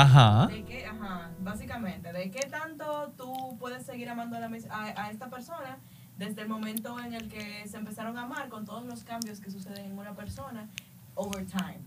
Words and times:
Ajá. 0.00 0.46
De 0.48 0.64
qué, 0.64 0.86
ajá, 0.86 1.30
básicamente, 1.40 2.12
de 2.12 2.30
qué 2.30 2.40
tanto 2.50 3.12
tú 3.16 3.56
puedes 3.58 3.84
seguir 3.86 4.08
amando 4.08 4.36
a, 4.36 4.40
la 4.40 4.50
a- 4.70 5.04
a 5.06 5.10
esta 5.10 5.28
persona 5.30 5.78
desde 6.18 6.42
el 6.42 6.48
momento 6.48 6.98
en 7.00 7.12
el 7.14 7.28
que 7.28 7.66
se 7.68 7.76
empezaron 7.76 8.16
a 8.18 8.22
amar 8.22 8.48
con 8.48 8.64
todos 8.64 8.84
los 8.86 9.04
cambios 9.04 9.40
que 9.40 9.50
suceden 9.50 9.86
en 9.86 9.98
una 9.98 10.14
persona 10.14 10.66
over 11.14 11.44
time. 11.46 11.78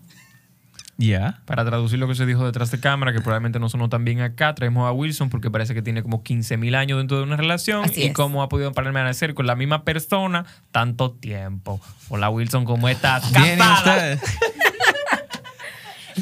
Ya. 0.98 1.40
Para 1.46 1.64
traducir 1.64 1.98
lo 1.98 2.10
que 2.10 2.16
se 2.16 2.26
dijo 2.26 2.46
detrás 2.46 2.72
de 2.72 2.80
cámara, 2.82 3.14
que 3.14 3.22
probablemente 3.22 3.58
no 3.58 3.70
sonó 3.70 3.88
tan 3.88 4.04
bien 4.04 4.20
acá, 4.20 4.54
traemos 4.54 4.86
a 4.86 4.92
Wilson 4.92 5.30
porque 5.30 5.50
parece 5.50 5.74
que 5.74 5.82
tiene 5.82 6.04
como 6.04 6.24
15.000 6.24 6.76
años 6.76 6.98
dentro 6.98 7.18
de 7.18 7.24
una 7.24 7.38
relación 7.38 7.86
Así 7.86 8.02
y 8.02 8.08
es. 8.08 8.14
cómo 8.14 8.44
ha 8.44 8.50
podido 8.50 8.74
permanecer 8.74 9.34
con 9.34 9.48
la 9.48 9.56
misma 9.56 9.86
persona 9.86 10.46
tanto 10.72 11.12
tiempo. 11.12 11.80
Hola 12.10 12.30
Wilson, 12.30 12.66
¿cómo 12.66 12.90
estás? 12.90 13.32
Bien, 13.32 13.56
¿y 13.56 13.60
Casada. 13.60 14.18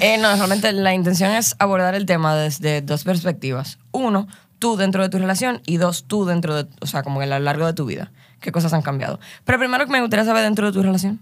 Eh, 0.02 0.18
no, 0.18 0.36
realmente 0.36 0.72
la 0.74 0.94
intención 0.94 1.32
es 1.32 1.56
abordar 1.60 1.96
el 1.96 2.06
tema 2.06 2.36
desde 2.36 2.82
dos 2.82 3.04
perspectivas. 3.04 3.80
Uno, 3.92 4.28
tú 4.60 4.78
dentro 4.78 5.04
de 5.04 5.10
tu 5.10 5.18
relación 5.18 5.62
y 5.66 5.78
dos, 5.78 6.06
tú 6.06 6.26
dentro 6.26 6.56
de, 6.56 6.68
o 6.82 6.88
sea, 6.88 7.04
como 7.04 7.22
a 7.22 7.26
lo 7.26 7.40
largo 7.40 7.66
de 7.66 7.73
tu 7.73 7.86
vida. 7.86 8.12
¿Qué 8.40 8.52
cosas 8.52 8.73
han 8.73 8.82
cambiado? 8.82 9.20
Pero 9.46 9.58
primero 9.58 9.86
que 9.86 9.92
me 9.92 10.02
gustaría 10.02 10.26
saber 10.26 10.44
dentro 10.44 10.68
de 10.68 10.73
tu 10.73 10.84
relación. 10.84 11.20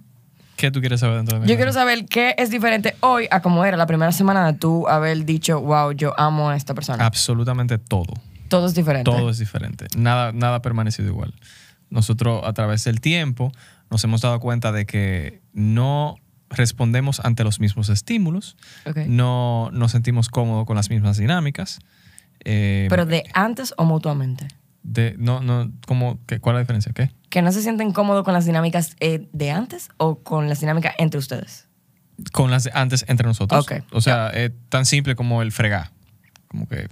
¿Qué 0.57 0.71
tú 0.71 0.79
quieres 0.79 1.01
saber 1.01 1.17
dentro 1.17 1.35
de 1.37 1.41
mi 1.45 1.49
Yo 1.49 1.55
quiero 1.57 1.73
saber 1.73 2.05
qué 2.05 2.33
es 2.37 2.49
diferente 2.49 2.95
hoy 3.01 3.27
a 3.29 3.41
como 3.41 3.65
era 3.65 3.75
la 3.77 3.87
primera 3.87 4.11
semana 4.11 4.51
de 4.51 4.57
tú 4.57 4.87
haber 4.87 5.25
dicho, 5.25 5.59
wow, 5.59 5.91
yo 5.91 6.17
amo 6.17 6.49
a 6.49 6.55
esta 6.55 6.73
persona. 6.73 7.05
Absolutamente 7.05 7.77
todo. 7.77 8.13
Todo 8.47 8.67
es 8.67 8.75
diferente. 8.75 9.09
Todo 9.09 9.29
es 9.29 9.37
diferente. 9.37 9.87
Nada, 9.97 10.31
nada 10.31 10.55
ha 10.55 10.61
permanecido 10.61 11.09
igual. 11.09 11.33
Nosotros, 11.89 12.41
a 12.45 12.53
través 12.53 12.83
del 12.83 13.01
tiempo, 13.01 13.51
nos 13.89 14.03
hemos 14.03 14.21
dado 14.21 14.39
cuenta 14.39 14.71
de 14.71 14.85
que 14.85 15.41
no 15.53 16.17
respondemos 16.49 17.19
ante 17.23 17.43
los 17.43 17.59
mismos 17.59 17.89
estímulos, 17.89 18.55
no 19.07 19.69
nos 19.73 19.91
sentimos 19.91 20.29
cómodos 20.29 20.65
con 20.65 20.75
las 20.75 20.89
mismas 20.89 21.17
dinámicas. 21.17 21.79
eh, 22.43 22.87
Pero 22.89 23.05
de 23.05 23.23
antes 23.33 23.73
o 23.77 23.85
mutuamente. 23.85 24.47
de, 24.83 25.15
no, 25.17 25.41
no, 25.41 25.71
¿cómo, 25.87 26.19
qué, 26.27 26.39
¿Cuál 26.39 26.55
es 26.55 26.57
la 26.57 26.61
diferencia? 26.61 26.91
¿Qué? 26.93 27.11
Que 27.29 27.41
no 27.41 27.51
se 27.51 27.61
sienten 27.61 27.91
cómodos 27.91 28.23
con 28.23 28.33
las 28.33 28.45
dinámicas 28.45 28.95
eh, 28.99 29.27
de 29.33 29.51
antes 29.51 29.89
o 29.97 30.19
con 30.19 30.47
las 30.47 30.59
dinámicas 30.59 30.93
entre 30.99 31.17
ustedes. 31.19 31.67
Con 32.31 32.51
las 32.51 32.63
de 32.63 32.71
antes 32.73 33.03
entre 33.07 33.27
nosotros. 33.27 33.65
O 33.91 33.99
sea, 34.01 34.29
es 34.29 34.51
tan 34.69 34.85
simple 34.85 35.15
como 35.15 35.41
el 35.41 35.51
fregar. 35.51 35.91
Como 36.47 36.67
que 36.67 36.87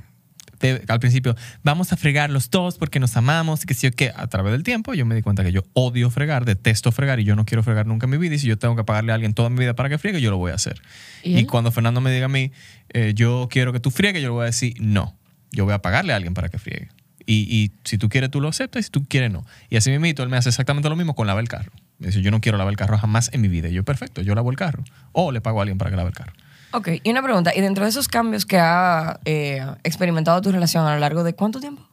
te- 0.63 0.81
al 0.87 0.99
principio, 0.99 1.35
vamos 1.61 1.91
a 1.91 1.97
fregar 1.97 2.29
los 2.29 2.49
dos 2.49 2.77
porque 2.77 2.99
nos 3.01 3.17
amamos 3.17 3.63
y 3.63 3.65
que 3.67 3.73
sí 3.73 3.85
o 3.87 3.91
qué. 3.91 4.13
A 4.15 4.27
través 4.27 4.53
del 4.53 4.63
tiempo 4.63 4.93
yo 4.93 5.05
me 5.05 5.13
di 5.13 5.21
cuenta 5.21 5.43
que 5.43 5.51
yo 5.51 5.63
odio 5.73 6.09
fregar, 6.09 6.45
detesto 6.45 6.91
fregar 6.93 7.19
y 7.19 7.25
yo 7.25 7.35
no 7.35 7.43
quiero 7.43 7.63
fregar 7.63 7.85
nunca 7.85 8.05
en 8.05 8.11
mi 8.11 8.17
vida. 8.17 8.35
Y 8.35 8.39
si 8.39 8.47
yo 8.47 8.57
tengo 8.57 8.75
que 8.77 8.83
pagarle 8.85 9.11
a 9.11 9.15
alguien 9.15 9.33
toda 9.33 9.49
mi 9.49 9.59
vida 9.59 9.73
para 9.75 9.89
que 9.89 9.97
friegue, 9.97 10.21
yo 10.21 10.31
lo 10.31 10.37
voy 10.37 10.51
a 10.51 10.55
hacer. 10.55 10.81
¿Y 11.23 11.45
cuando 11.45 11.71
Fernando 11.71 11.99
me 11.99 12.11
diga 12.13 12.25
a 12.27 12.29
mí, 12.29 12.51
eh, 12.93 13.11
yo 13.13 13.47
quiero 13.51 13.73
que 13.73 13.81
tú 13.81 13.91
friegues, 13.91 14.21
yo 14.21 14.29
le 14.29 14.33
voy 14.33 14.43
a 14.43 14.45
decir, 14.45 14.75
no. 14.79 15.17
Yo 15.51 15.65
voy 15.65 15.73
a 15.73 15.79
pagarle 15.79 16.13
a 16.13 16.15
alguien 16.15 16.33
para 16.33 16.47
que 16.49 16.57
friegue. 16.59 16.87
Y, 17.25 17.35
y 17.55 17.71
si 17.83 17.97
tú 17.97 18.07
quieres, 18.09 18.31
tú 18.31 18.39
lo 18.41 18.47
aceptas 18.47 18.79
y 18.79 18.83
si 18.83 18.89
tú 18.89 19.05
quieres, 19.07 19.31
no. 19.31 19.45
Y 19.69 19.75
así 19.77 19.89
mismo, 19.91 20.05
él 20.23 20.29
me 20.29 20.37
hace 20.37 20.49
exactamente 20.49 20.89
lo 20.89 20.95
mismo 20.95 21.13
con 21.15 21.27
lavar 21.27 21.41
el 21.43 21.49
carro. 21.49 21.71
Me 21.99 22.07
dice, 22.07 22.21
yo 22.21 22.31
no 22.31 22.41
quiero 22.41 22.57
lavar 22.57 22.71
el 22.71 22.77
carro 22.77 22.97
jamás 22.97 23.29
en 23.33 23.41
mi 23.41 23.47
vida. 23.49 23.69
Y 23.69 23.73
yo, 23.73 23.83
perfecto, 23.83 24.21
yo 24.21 24.33
lavo 24.35 24.49
el 24.49 24.57
carro. 24.57 24.83
O 25.11 25.31
le 25.31 25.39
pago 25.41 25.59
a 25.59 25.63
alguien 25.63 25.77
para 25.77 25.89
que 25.91 25.97
lave 25.97 26.09
el 26.09 26.15
carro. 26.15 26.33
Ok, 26.73 26.89
y 27.03 27.09
una 27.11 27.21
pregunta. 27.21 27.51
¿Y 27.55 27.61
dentro 27.61 27.83
de 27.83 27.89
esos 27.91 28.07
cambios 28.07 28.45
que 28.45 28.57
ha 28.59 29.19
eh, 29.25 29.65
experimentado 29.83 30.41
tu 30.41 30.51
relación 30.51 30.85
a 30.85 30.93
lo 30.93 30.99
largo 30.99 31.23
de 31.23 31.33
cuánto 31.35 31.59
tiempo? 31.59 31.87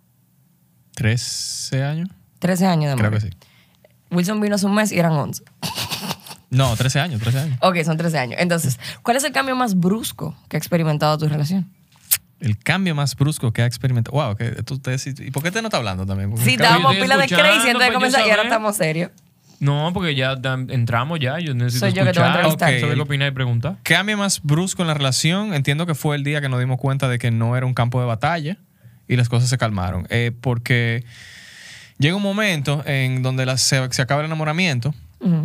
¿13 0.97 1.83
años? 1.83 2.09
13 2.39 2.67
años 2.67 2.91
de 2.93 2.97
Creo 2.99 3.11
que 3.11 3.21
sí. 3.21 3.31
Wilson 4.11 4.41
vino 4.41 4.55
hace 4.55 4.67
un 4.67 4.75
mes 4.75 4.91
y 4.93 4.99
eran 4.99 5.13
11. 5.13 5.45
No, 6.51 6.75
13 6.75 6.99
años, 7.01 7.21
13 7.21 7.39
años. 7.39 7.59
Ok, 7.63 7.77
son 7.85 7.97
13 7.97 8.19
años. 8.19 8.41
Entonces, 8.41 8.81
¿cuál 9.03 9.17
es 9.17 9.25
el 9.25 9.33
cambio 9.33 9.55
más 9.55 9.79
brusco 9.79 10.35
que 10.49 10.57
ha 10.57 10.59
experimentado 10.59 11.17
tu 11.17 11.29
relación? 11.29 11.71
El 12.41 12.59
cambio 12.59 12.95
más 12.95 13.15
brusco 13.15 13.53
que 13.53 13.63
ha 13.63 13.67
experimentado. 13.67 14.17
Wow, 14.17 14.35
que 14.35 14.51
tú 14.65 14.79
te 14.79 14.91
decís- 14.91 15.21
¿y 15.21 15.31
por 15.31 15.43
qué 15.43 15.51
te 15.53 15.61
no 15.63 15.69
está 15.69 15.77
hablando 15.77 16.07
también? 16.07 16.31
Porque 16.31 16.45
Sí, 16.45 16.53
estábamos 16.55 16.97
pila 16.97 17.17
de 17.19 17.29
crazy 17.29 17.69
antes 17.69 17.73
de 17.73 17.73
pues, 17.79 17.93
comenzar 17.93 18.27
y 18.27 18.31
ahora 18.31 18.43
estamos 18.45 18.77
serios. 18.77 19.11
No, 19.61 19.91
porque 19.93 20.15
ya 20.15 20.33
entramos 20.69 21.21
ya, 21.21 21.39
yo 21.39 21.55
necesito 21.55 21.87
Soy 21.87 21.93
yo 21.95 22.05
que 22.05 22.13
te 22.13 22.19
voy 22.19 22.29
a 22.29 22.33
escuchar, 22.33 22.51
entrevistar. 22.51 22.81
saber 22.81 22.95
Ok. 22.95 22.95
qué 22.97 23.03
opinar 23.03 23.29
y 23.29 23.31
preguntar. 23.35 23.77
cambio 23.83 24.17
más 24.17 24.43
brusco 24.43 24.83
en 24.83 24.89
la 24.89 24.95
relación, 24.95 25.55
entiendo 25.55 25.87
que 25.87 25.95
fue 25.95 26.17
el 26.17 26.25
día 26.25 26.41
que 26.41 26.49
nos 26.49 26.59
dimos 26.61 26.79
cuenta 26.79 27.09
de 27.09 27.19
que 27.19 27.31
no 27.31 27.57
era 27.57 27.67
un 27.67 27.75
campo 27.75 28.01
de 28.01 28.07
batalla 28.07 28.57
y 29.07 29.17
las 29.17 29.29
cosas 29.29 29.49
se 29.51 29.59
calmaron. 29.59 30.07
Eh, 30.11 30.33
porque 30.41 31.05
llega 31.99 32.17
un 32.17 32.23
momento 32.23 32.83
en 32.87 33.23
donde 33.23 33.45
la- 33.47 33.59
se, 33.59 33.93
se 33.93 34.01
acaba 34.03 34.21
el 34.23 34.27
enamoramiento 34.27 34.95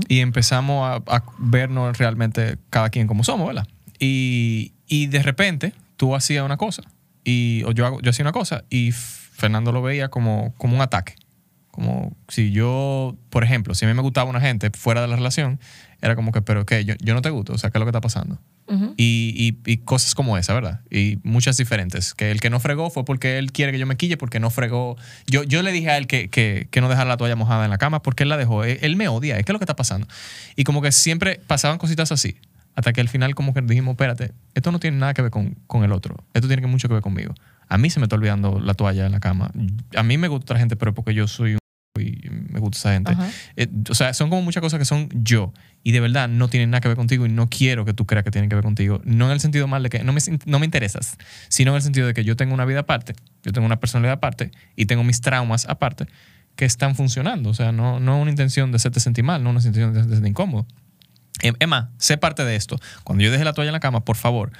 y 0.08 0.22
empezamos 0.22 0.88
a, 1.08 1.16
a 1.18 1.24
vernos 1.38 1.98
realmente 1.98 2.58
cada 2.70 2.90
quien 2.90 3.08
como 3.08 3.26
somos, 3.26 3.46
¿verdad? 3.48 3.68
Y, 4.00 4.72
y 4.88 5.08
de 5.08 5.22
repente 5.22 5.74
tú 5.98 6.16
hacías 6.16 6.46
una 6.46 6.56
cosa 6.56 6.84
y, 7.26 7.64
o 7.66 7.72
yo, 7.74 7.86
hago- 7.86 8.02
yo 8.02 8.12
hacía 8.12 8.24
una 8.24 8.32
cosa 8.32 8.64
y 8.70 8.94
Fernando 8.94 9.74
lo 9.74 9.82
veía 9.82 10.08
como, 10.08 10.54
como 10.58 10.76
un 10.78 10.82
ataque. 10.82 11.16
Como 11.76 12.16
si 12.30 12.52
yo, 12.52 13.16
por 13.30 13.44
ejemplo, 13.44 13.76
si 13.76 13.86
a 13.86 13.88
mí 13.88 13.94
me 13.94 14.02
gustaba 14.02 14.30
una 14.30 14.42
gente 14.42 14.72
fuera 14.72 15.02
de 15.02 15.08
la 15.08 15.16
relación, 15.16 15.60
era 16.02 16.16
como 16.16 16.32
que, 16.32 16.42
pero 16.42 16.66
¿qué? 16.66 16.86
Yo, 16.86 16.96
yo 17.00 17.14
no 17.14 17.22
te 17.22 17.30
gusto, 17.30 17.54
o 17.54 17.58
sea, 17.58 17.70
¿qué 17.70 17.78
es 17.78 17.80
lo 17.80 17.86
que 17.86 17.90
está 17.90 18.02
pasando? 18.02 18.40
Y, 18.98 19.34
y- 19.66 19.72
y 19.72 19.78
cosas 19.78 20.16
como 20.16 20.38
esa, 20.38 20.54
¿verdad? 20.54 20.82
Y 20.90 21.20
muchas 21.24 21.56
diferentes. 21.58 22.16
Que 22.16 22.32
el 22.32 22.42
que 22.42 22.50
no 22.50 22.60
fregó 22.60 22.90
fue 22.90 23.06
porque 23.06 23.38
él 23.38 23.52
quiere 23.52 23.72
que 23.72 23.78
yo 23.78 23.86
me 23.86 23.96
quille, 23.96 24.18
porque 24.18 24.40
no 24.40 24.50
fregó. 24.50 24.96
Yo, 25.28 25.44
yo 25.44 25.62
le 25.62 25.72
dije 25.72 25.92
a 25.92 25.98
él 25.98 26.08
que, 26.08 26.30
que, 26.30 26.68
que 26.72 26.82
no 26.82 26.90
dejara 26.90 27.08
la 27.08 27.18
toalla 27.18 27.36
mojada 27.36 27.66
en 27.66 27.70
la 27.70 27.78
cama 27.78 28.02
porque 28.02 28.24
él 28.24 28.30
la 28.30 28.38
dejó. 28.38 28.64
Él, 28.64 28.80
él 28.82 28.96
me 28.96 29.08
odia, 29.08 29.36
¿qué 29.36 29.52
es 29.52 29.54
lo 29.54 29.60
que 29.60 29.66
está 29.66 29.76
pasando? 29.76 30.08
Y 30.56 30.64
como 30.64 30.82
que 30.82 30.92
siempre 30.92 31.40
pasaban 31.46 31.78
cositas 31.78 32.12
así. 32.12 32.38
Hasta 32.76 32.92
que 32.92 33.02
al 33.02 33.08
final 33.08 33.36
como 33.36 33.54
que 33.54 33.62
dijimos, 33.62 33.92
espérate, 33.94 34.32
esto 34.56 34.72
no 34.72 34.80
tiene 34.80 34.98
nada 34.98 35.14
que 35.14 35.22
ver 35.22 35.32
con, 35.32 35.56
con 35.68 35.84
el 35.84 35.92
otro. 35.92 36.16
Esto 36.34 36.48
tiene 36.48 36.62
que 36.62 36.68
mucho 36.68 36.88
que 36.88 36.94
ver 36.96 37.04
conmigo. 37.04 37.36
A 37.70 37.78
mí 37.78 37.90
se 37.92 38.00
me 38.00 38.06
está 38.06 38.16
olvidando 38.16 38.60
la 38.60 38.74
toalla 38.74 39.06
en 39.06 39.12
la 39.12 39.20
cama. 39.20 39.52
A 39.96 40.04
mí 40.04 40.18
me 40.18 40.28
gusta 40.28 40.44
otra 40.46 40.60
gente, 40.60 40.76
pero 40.76 40.94
porque 40.94 41.14
yo 41.14 41.28
soy 41.28 41.54
un 41.54 41.60
y 42.02 42.30
me 42.30 42.60
gusta 42.60 42.78
esa 42.78 42.94
gente. 42.94 43.14
Eh, 43.56 43.68
o 43.90 43.96
sea, 43.96 44.14
son 44.14 44.30
como 44.30 44.42
muchas 44.42 44.62
cosas 44.62 44.80
que 44.80 44.86
son 44.86 45.10
yo 45.14 45.54
y 45.84 45.92
de 45.92 46.00
verdad 46.00 46.28
no 46.28 46.48
tienen 46.48 46.72
nada 46.72 46.82
que 46.82 46.88
ver 46.88 46.98
contigo 46.98 47.26
y 47.26 47.30
no 47.30 47.48
quiero 47.50 47.86
que 47.86 47.94
tú 47.94 48.06
creas 48.06 48.24
que 48.24 48.32
tienen 48.32 48.50
que 48.50 48.56
ver 48.56 48.64
contigo. 48.64 49.02
No 49.04 49.26
en 49.28 49.32
el 49.32 49.40
sentido 49.40 49.68
mal 49.68 49.84
de 49.84 49.90
que 49.90 50.04
no 50.04 50.14
me, 50.14 50.20
no 50.46 50.60
me 50.60 50.66
interesas, 50.66 51.18
sino 51.48 51.72
en 51.72 51.78
el 51.78 51.82
sentido 51.82 52.08
de 52.08 52.14
que 52.14 52.24
yo 52.24 52.36
tengo 52.36 52.54
una 52.54 52.66
vida 52.66 52.82
aparte, 52.82 53.16
yo 53.44 53.52
tengo 53.52 53.66
una 53.66 53.80
personalidad 53.80 54.14
aparte 54.14 54.52
y 54.76 54.86
tengo 54.86 55.04
mis 55.04 55.22
traumas 55.22 55.68
aparte 55.68 56.08
que 56.56 56.66
están 56.66 56.96
funcionando. 56.96 57.50
O 57.50 57.54
sea, 57.54 57.72
no, 57.72 58.00
no 58.00 58.20
una 58.20 58.32
intención 58.32 58.72
de 58.72 58.78
hacerte 58.78 59.00
sentir 59.00 59.24
mal, 59.24 59.44
no 59.44 59.50
una 59.50 59.60
intención 59.60 59.94
de 59.94 60.02
hacerte 60.02 60.28
incómodo. 60.28 60.66
Em- 61.42 61.56
Emma, 61.60 61.92
sé 61.98 62.18
parte 62.18 62.44
de 62.46 62.56
esto. 62.56 62.80
Cuando 63.04 63.24
yo 63.24 63.32
deje 63.32 63.44
la 63.44 63.54
toalla 63.54 63.70
en 63.70 63.74
la 63.74 63.80
cama, 63.80 64.06
por 64.06 64.16
favor, 64.16 64.52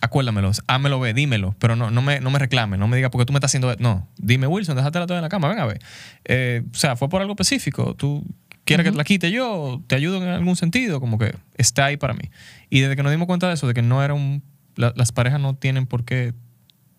acuérdamelo, 0.00 0.50
hámelo 0.66 0.98
ver, 1.00 1.14
dímelo, 1.14 1.54
pero 1.58 1.76
no, 1.76 1.90
no, 1.90 2.02
me, 2.02 2.20
no 2.20 2.30
me 2.30 2.38
reclame, 2.38 2.76
no 2.78 2.88
me 2.88 2.96
diga 2.96 3.10
porque 3.10 3.26
tú 3.26 3.32
me 3.32 3.38
estás 3.38 3.50
haciendo... 3.50 3.74
No, 3.78 4.08
dime 4.16 4.46
Wilson, 4.46 4.76
déjate 4.76 4.98
la 4.98 5.06
toalla 5.06 5.18
en 5.18 5.22
la 5.24 5.28
cama, 5.28 5.48
ven 5.48 5.58
a 5.58 5.66
ver. 5.66 5.80
Eh, 6.24 6.62
o 6.72 6.76
sea, 6.76 6.96
fue 6.96 7.08
por 7.08 7.20
algo 7.20 7.32
específico, 7.34 7.94
tú 7.94 8.24
quieres 8.64 8.84
que 8.84 8.92
te 8.92 8.96
la 8.96 9.04
quite 9.04 9.30
yo, 9.30 9.82
te 9.86 9.94
ayudo 9.96 10.16
en 10.22 10.28
algún 10.28 10.56
sentido, 10.56 11.00
como 11.00 11.18
que 11.18 11.34
está 11.56 11.86
ahí 11.86 11.96
para 11.96 12.14
mí. 12.14 12.30
Y 12.70 12.80
desde 12.80 12.96
que 12.96 13.02
nos 13.02 13.12
dimos 13.12 13.26
cuenta 13.26 13.48
de 13.48 13.54
eso, 13.54 13.66
de 13.66 13.74
que 13.74 13.82
no 13.82 14.02
era 14.02 14.14
un... 14.14 14.42
la- 14.76 14.92
las 14.96 15.12
parejas 15.12 15.40
no 15.40 15.54
tienen 15.54 15.86
por 15.86 16.04
qué 16.04 16.32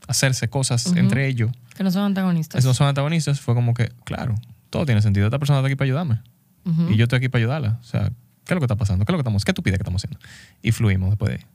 hacerse 0.07 0.49
cosas 0.49 0.85
entre 0.95 1.27
ellos, 1.27 1.51
Que 1.75 1.83
no 1.83 1.91
son 1.91 2.03
antagonistas. 2.03 2.65
no 2.65 2.73
son 2.73 2.87
antagonistas, 2.87 3.39
fue 3.39 3.53
como 3.55 3.73
que, 3.73 3.89
claro, 4.03 4.35
todo 4.69 4.85
tiene 4.85 5.01
sentido, 5.01 5.27
esta 5.27 5.39
persona 5.39 5.59
está 5.59 5.67
aquí 5.67 5.75
para 5.75 5.85
ayudarme. 5.85 6.19
Y 6.89 6.95
yo 6.97 7.03
estoy 7.05 7.17
aquí 7.17 7.29
para 7.29 7.39
ayudarla. 7.39 7.79
O 7.81 7.83
sea, 7.83 8.11
¿qué 8.45 8.53
es 8.53 8.55
lo 8.55 8.59
que 8.59 8.65
está 8.65 8.75
pasando? 8.75 9.03
¿Qué 9.05 9.11
es 9.11 9.13
lo 9.13 9.17
que 9.17 9.21
estamos, 9.21 9.43
qué 9.45 9.51
tú 9.53 9.63
pides 9.63 9.79
que 9.79 9.83
estamos 9.83 10.03
haciendo? 10.03 10.19
Y 10.61 10.71
fluimos 10.71 11.09
después 11.09 11.29
de 11.31 11.37
ahí. 11.37 11.45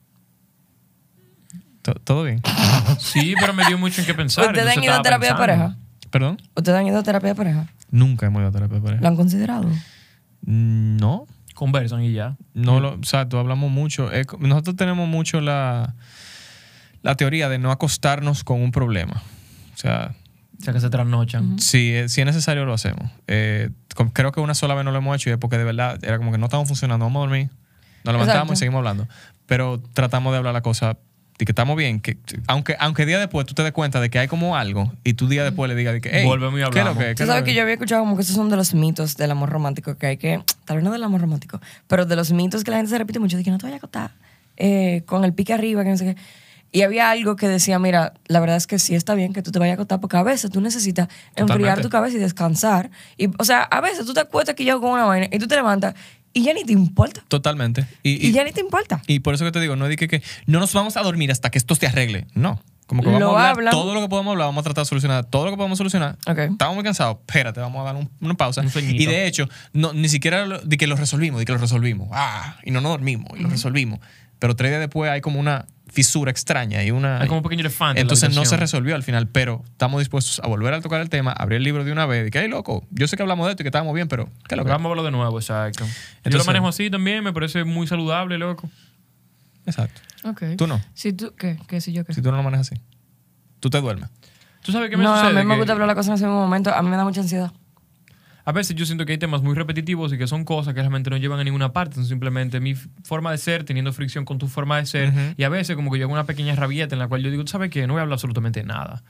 To- 1.87 1.95
¿Todo 1.95 2.25
bien? 2.25 2.43
Sí, 2.99 3.35
pero 3.39 3.53
me 3.55 3.65
dio 3.67 3.79
mucho 3.79 4.01
en 4.01 4.07
qué 4.07 4.15
pensar. 4.15 4.47
¿Ustedes 4.49 4.77
han 4.77 4.83
ido 4.83 4.95
a 4.95 5.03
terapia 5.03 5.29
de 5.31 5.35
pareja? 5.37 5.77
¿Perdón? 6.11 6.41
¿Ustedes 6.57 6.79
han 6.79 6.87
ido 6.87 6.99
a 6.99 7.03
terapia 7.03 7.29
de 7.31 7.35
pareja? 7.35 7.67
Nunca 7.91 8.27
hemos 8.27 8.41
ido 8.41 8.49
a 8.49 8.53
terapia 8.53 8.77
de 8.79 8.83
pareja. 8.83 9.03
¿Lo 9.03 9.09
han 9.09 9.17
considerado? 9.17 9.69
Mm, 10.43 10.97
No. 10.97 11.27
Conversan 11.55 12.03
y 12.03 12.13
ya. 12.13 12.37
No 12.53 12.81
lo, 12.81 12.95
exacto, 12.95 13.39
hablamos 13.39 13.71
mucho. 13.71 14.13
Eh, 14.13 14.27
nosotros 14.41 14.77
tenemos 14.77 15.09
mucho 15.09 15.41
la, 15.41 15.95
la 17.03 17.15
teoría 17.15 17.49
de 17.49 17.59
no 17.59 17.71
acostarnos 17.71 18.45
con 18.45 18.61
un 18.61 18.73
problema. 18.73 19.23
O 19.75 19.79
sea, 19.79 20.15
O 20.61 20.63
sea, 20.63 20.75
que 20.75 20.81
se 20.81 20.91
trasnochan. 20.91 21.59
si, 21.59 21.93
es- 21.93 22.13
si 22.13 22.21
es 22.21 22.27
necesario 22.27 22.67
lo 22.67 22.75
hacemos. 22.75 23.11
Eh, 23.27 23.71
creo 24.13 24.33
que 24.33 24.41
una 24.41 24.53
sola 24.55 24.75
vez 24.75 24.85
no 24.85 24.91
lo 24.93 24.99
hemos 24.99 25.17
hecho 25.17 25.31
y 25.31 25.33
es 25.33 25.39
porque 25.39 25.57
de 25.57 25.65
verdad 25.65 25.99
era 26.05 26.19
como 26.19 26.31
que 26.31 26.37
no 26.37 26.45
estamos 26.47 26.69
funcionando. 26.69 27.07
Vamos 27.07 27.21
a 27.21 27.29
dormir, 27.31 27.49
nos 28.05 28.13
levantamos 28.13 28.29
Exacto. 28.35 28.53
y 28.53 28.57
seguimos 28.57 28.79
hablando. 28.81 29.09
Pero 29.47 29.81
tratamos 29.95 30.33
de 30.35 30.39
hablar 30.39 30.53
la 30.53 30.61
cosa 30.63 30.99
y 31.39 31.45
que 31.45 31.53
estamos 31.53 31.77
bien. 31.77 32.01
Que, 32.01 32.17
aunque, 32.47 32.77
aunque 32.79 33.05
día 33.07 33.19
después 33.19 33.47
tú 33.47 33.55
te 33.55 33.63
des 33.63 33.73
cuenta 33.73 34.01
de 34.01 34.11
que 34.11 34.19
hay 34.19 34.29
como 34.29 34.57
algo 34.57 34.93
y 35.05 35.15
tú 35.15 35.29
día 35.29 35.45
después 35.45 35.69
le 35.69 35.75
digas 35.75 35.95
de 35.95 36.01
que, 36.01 36.11
hey, 36.13 36.25
Volvemos 36.25 36.59
y 36.59 36.63
¿qué 36.63 36.69
es 36.69 36.75
lo 36.75 36.81
hablamos. 36.81 36.99
que? 36.99 37.09
¿Qué 37.11 37.15
Tú 37.15 37.23
es 37.23 37.27
lo 37.29 37.33
sabes 37.35 37.45
que 37.45 37.55
yo 37.55 37.63
había 37.63 37.75
escuchado 37.75 38.03
como 38.03 38.17
que 38.17 38.23
esos 38.23 38.35
son 38.37 38.49
de 38.49 38.57
los 38.57 38.75
mitos 38.75 39.17
del 39.17 39.31
amor 39.31 39.51
romántico 39.51 39.97
que 39.97 40.07
hay 40.07 40.17
que, 40.17 40.43
tal 40.65 40.77
vez 40.77 40.85
no 40.85 40.93
del 40.93 41.05
amor 41.05 41.21
romántico, 41.21 41.61
pero 41.87 42.07
de 42.07 42.17
los 42.17 42.33
mitos 42.33 42.65
que 42.65 42.71
la 42.71 42.79
gente 42.79 42.91
se 42.91 42.99
repite 42.99 43.19
mucho, 43.19 43.37
de 43.37 43.45
que 43.45 43.51
no 43.51 43.59
te 43.59 43.67
vayas 43.67 43.77
a 43.77 43.79
acostar 43.79 44.11
eh, 44.57 45.03
con 45.07 45.25
el 45.25 45.33
pique 45.35 45.53
arriba, 45.53 45.85
que 45.85 45.91
no 45.91 45.97
sé 45.97 46.15
qué. 46.15 46.21
Y 46.73 46.83
había 46.83 47.11
algo 47.11 47.37
que 47.37 47.49
decía, 47.49 47.79
mira, 47.79 48.13
la 48.27 48.41
verdad 48.41 48.57
es 48.57 48.67
que 48.67 48.79
sí 48.79 48.95
está 48.95 49.15
bien 49.15 49.33
que 49.33 49.41
tú 49.41 49.51
te 49.51 49.59
vayas 49.59 49.75
a 49.75 49.77
acostar 49.77 50.01
porque 50.01 50.17
a 50.17 50.23
veces 50.23 50.51
tú 50.51 50.61
necesitas 50.61 51.09
enfriar 51.35 51.47
Totalmente. 51.47 51.83
tu 51.83 51.89
cabeza 51.89 52.17
y 52.17 52.21
descansar. 52.21 52.91
Y, 53.17 53.29
o 53.39 53.45
sea, 53.45 53.63
a 53.63 53.81
veces 53.81 54.05
tú 54.05 54.13
te 54.13 54.21
acuestas 54.21 54.55
aquí 54.55 54.65
yo 54.65 54.79
con 54.81 54.91
una 54.91 55.05
vaina 55.05 55.29
y 55.31 55.39
tú 55.39 55.47
te 55.47 55.55
levantas 55.55 55.95
y 56.39 56.43
ya 56.45 56.53
ni 56.55 56.65
te 56.65 56.73
importa. 56.73 57.23
Totalmente. 57.29 57.87
Y, 58.03 58.11
Y, 58.27 58.29
y- 58.29 58.33
ya 58.33 58.45
ni 58.45 58.53
te 58.53 58.61
importa. 58.61 59.03
y 59.07 59.21
por 59.21 59.35
eso 59.35 59.45
que 59.45 59.53
te 59.53 59.61
digo, 59.61 59.75
no 59.77 59.87
dije 59.89 59.97
que, 60.09 60.21
que 60.21 60.23
no 60.47 60.61
nos 60.61 60.73
vamos 60.73 60.97
a 60.97 61.03
dormir 61.03 61.33
hasta 61.33 61.51
que 61.51 61.59
esto 61.59 61.75
se 61.75 61.87
arregle. 61.87 62.27
No. 62.35 62.61
Como 62.87 63.03
que 63.03 63.09
Lo 63.09 63.15
vamos 63.15 63.27
a 63.29 63.31
hablar 63.31 63.51
hablan. 63.57 63.71
todo 63.73 63.95
lo 63.95 64.01
que 64.01 64.09
podamos 64.09 64.31
hablar, 64.33 64.47
vamos 64.47 64.61
a 64.61 64.65
tratar 64.65 64.85
de 64.85 64.89
solucionar 64.89 65.25
todo 65.25 65.45
lo 65.47 65.51
que 65.51 65.57
podamos 65.57 65.77
solucionar. 65.77 66.17
Ok. 66.27 66.39
Estamos 66.39 66.75
muy 66.77 66.85
cansados, 66.85 67.17
espérate, 67.27 67.59
vamos 67.59 67.81
a 67.81 67.85
dar 67.85 67.97
un- 67.97 68.09
una 68.21 68.35
pausa. 68.35 68.61
Un 68.61 68.71
sueñito. 68.71 69.03
y 69.03 69.07
de 69.07 69.27
hecho, 69.27 69.49
no, 69.73 69.93
ni 69.93 70.09
siquiera 70.09 70.47
lo- 70.47 70.61
de 70.61 70.77
que 70.77 70.87
lo 70.87 70.95
resolvimos, 70.95 71.41
de 71.41 71.47
que 71.47 71.53
lo 71.53 71.59
resolvimos. 71.59 72.09
Ah, 72.13 72.59
y 72.65 72.71
no 72.71 72.81
nos 72.81 72.93
dormimos, 72.93 73.31
y 73.37 73.43
lo 73.43 73.49
resolvimos. 73.49 73.99
Pero 74.39 74.55
tres 74.55 74.71
días 74.71 74.81
después 74.81 75.11
hay 75.11 75.21
como 75.21 75.41
una 75.41 75.67
fisura 75.97 76.31
extraña 76.31 76.85
y 76.85 76.91
una... 76.91 77.23
Hay 77.23 77.27
como 77.27 77.39
un 77.39 77.43
pequeño 77.43 77.61
elefante. 77.63 77.99
en 77.99 78.07
la 78.07 78.13
Entonces 78.13 78.37
no 78.37 78.45
se 78.45 78.59
resolvió 78.59 78.95
al 78.95 79.03
final, 79.03 79.29
pero 79.29 79.63
estamos 79.67 79.99
dispuestos 80.01 80.41
a 80.45 80.47
volver 80.47 80.75
a 80.75 80.83
tocar 80.83 81.01
el 81.01 81.09
tema, 81.09 81.33
abrir 81.33 81.57
el 81.57 81.63
libro 81.63 81.85
de 81.85 81.91
una 81.93 82.05
vez 82.05 82.29
y 82.29 82.31
que, 82.31 82.39
hey, 82.41 82.49
loco, 82.49 82.85
yo 82.91 83.09
sé 83.09 83.17
que 83.17 83.23
hablamos 83.23 83.47
de 83.47 83.53
esto 83.53 83.63
y 83.63 83.65
que 83.65 83.69
estábamos 83.69 83.95
bien, 83.95 84.07
pero 84.07 84.27
¿qué 84.47 84.55
es 84.55 84.59
lo 84.59 84.65
que? 84.67 84.71
Vamos 84.71 84.85
a 84.85 84.89
verlo 84.91 85.05
de 85.05 85.11
nuevo, 85.11 85.39
exacto. 85.41 85.87
Yo 86.27 86.37
lo 86.37 86.45
manejo 86.45 86.69
así 86.69 86.91
también, 86.91 87.25
me 87.25 87.33
parece 87.33 87.65
muy 87.65 87.87
saludable, 87.87 88.37
loco. 88.37 88.69
Exacto. 89.65 90.03
Ok. 90.25 90.43
Tú 90.59 90.67
no. 90.67 90.79
Si 90.93 91.15
tú, 91.15 91.33
¿qué? 91.35 91.59
¿Qué 91.67 91.81
si 91.81 91.95
yo 91.95 92.05
qué? 92.05 92.13
Si 92.13 92.21
tú 92.21 92.31
no 92.31 92.37
lo 92.37 92.43
manejas 92.43 92.71
así. 92.71 92.81
Tú 93.59 93.71
te 93.71 93.81
duermes. 93.81 94.11
¿Tú 94.63 94.73
sabes 94.73 94.91
qué 94.91 94.99
me 94.99 95.05
No, 95.05 95.15
a 95.15 95.21
sucede? 95.23 95.41
mí 95.41 95.47
me 95.47 95.55
Que 95.55 95.59
gusta 95.61 95.73
hablar 95.73 95.89
la 95.89 95.95
cosa 95.95 96.11
en 96.11 96.17
ese 96.17 96.25
mismo 96.27 96.41
momento. 96.41 96.75
A 96.75 96.83
mí 96.83 96.91
me 96.91 96.97
da 96.97 97.05
mucha 97.05 97.23
ansiedad. 97.23 97.53
A 98.47 98.53
veces 98.53 98.77
yo 98.77 98.87
siento 98.87 99.05
que 99.05 99.13
hay 99.13 99.19
temas 99.19 99.43
muy 99.43 99.57
repetitivos 99.57 100.13
y 100.13 100.19
que 100.19 100.29
son 100.29 100.45
cosas 100.45 100.73
que 100.73 100.79
realmente 100.79 101.11
no 101.11 101.17
llevan 101.17 101.41
a 101.41 101.45
ninguna 101.45 101.73
parte. 101.73 101.97
Son 101.97 102.07
simplemente 102.07 102.61
mi 102.61 102.77
forma 102.77 103.33
de 103.33 103.39
ser 103.39 103.65
teniendo 103.65 103.93
fricción 103.93 104.25
con 104.25 104.39
tu 104.39 104.47
forma 104.47 104.79
de 104.79 104.87
ser. 104.87 105.35
Y 105.37 105.43
a 105.43 105.49
veces 105.49 105.75
como 105.75 105.91
que 105.91 105.99
yo 105.99 106.05
hago 106.05 106.13
una 106.13 106.27
pequeña 106.27 106.55
rabieta 106.55 106.95
en 106.95 107.01
la 107.01 107.09
cual 107.09 107.25
yo 107.25 107.31
digo, 107.33 107.43
¿tú 107.43 107.51
sabes 107.51 107.71
qué? 107.71 107.89
No 107.89 107.95
voy 107.95 107.99
a 107.99 108.03
hablar 108.03 108.15
absolutamente 108.15 108.63
nada. 108.63 109.03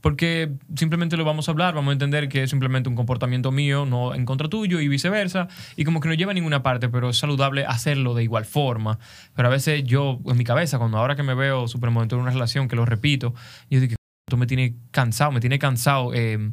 Porque 0.00 0.52
simplemente 0.76 1.18
lo 1.18 1.26
vamos 1.26 1.46
a 1.46 1.52
hablar, 1.52 1.74
vamos 1.74 1.90
a 1.90 1.92
entender 1.92 2.30
que 2.30 2.44
es 2.44 2.48
simplemente 2.48 2.88
un 2.88 2.96
comportamiento 2.96 3.52
mío, 3.52 3.84
no 3.84 4.14
en 4.14 4.24
contra 4.24 4.48
tuyo 4.48 4.80
y 4.80 4.88
viceversa. 4.88 5.48
Y 5.76 5.84
como 5.84 6.00
que 6.00 6.08
no 6.08 6.14
lleva 6.14 6.30
a 6.30 6.34
ninguna 6.34 6.62
parte, 6.62 6.88
pero 6.88 7.10
es 7.10 7.18
saludable 7.18 7.66
hacerlo 7.66 8.14
de 8.14 8.22
igual 8.22 8.46
forma. 8.46 8.98
Pero 9.34 9.48
a 9.48 9.50
veces 9.50 9.84
yo, 9.84 10.20
en 10.24 10.38
mi 10.38 10.44
cabeza, 10.44 10.78
cuando 10.78 10.96
ahora 10.96 11.16
que 11.16 11.22
me 11.22 11.34
veo 11.34 11.68
súper 11.68 11.90
momento 11.90 12.16
en 12.16 12.22
una 12.22 12.30
relación, 12.30 12.66
que 12.66 12.76
lo 12.76 12.86
repito, 12.86 13.34
yo 13.68 13.78
digo, 13.78 13.96
esto 14.26 14.38
me 14.38 14.46
tiene 14.46 14.76
cansado, 14.90 15.32
me 15.32 15.40
tiene 15.40 15.58
cansado. 15.58 16.14
eh, 16.14 16.50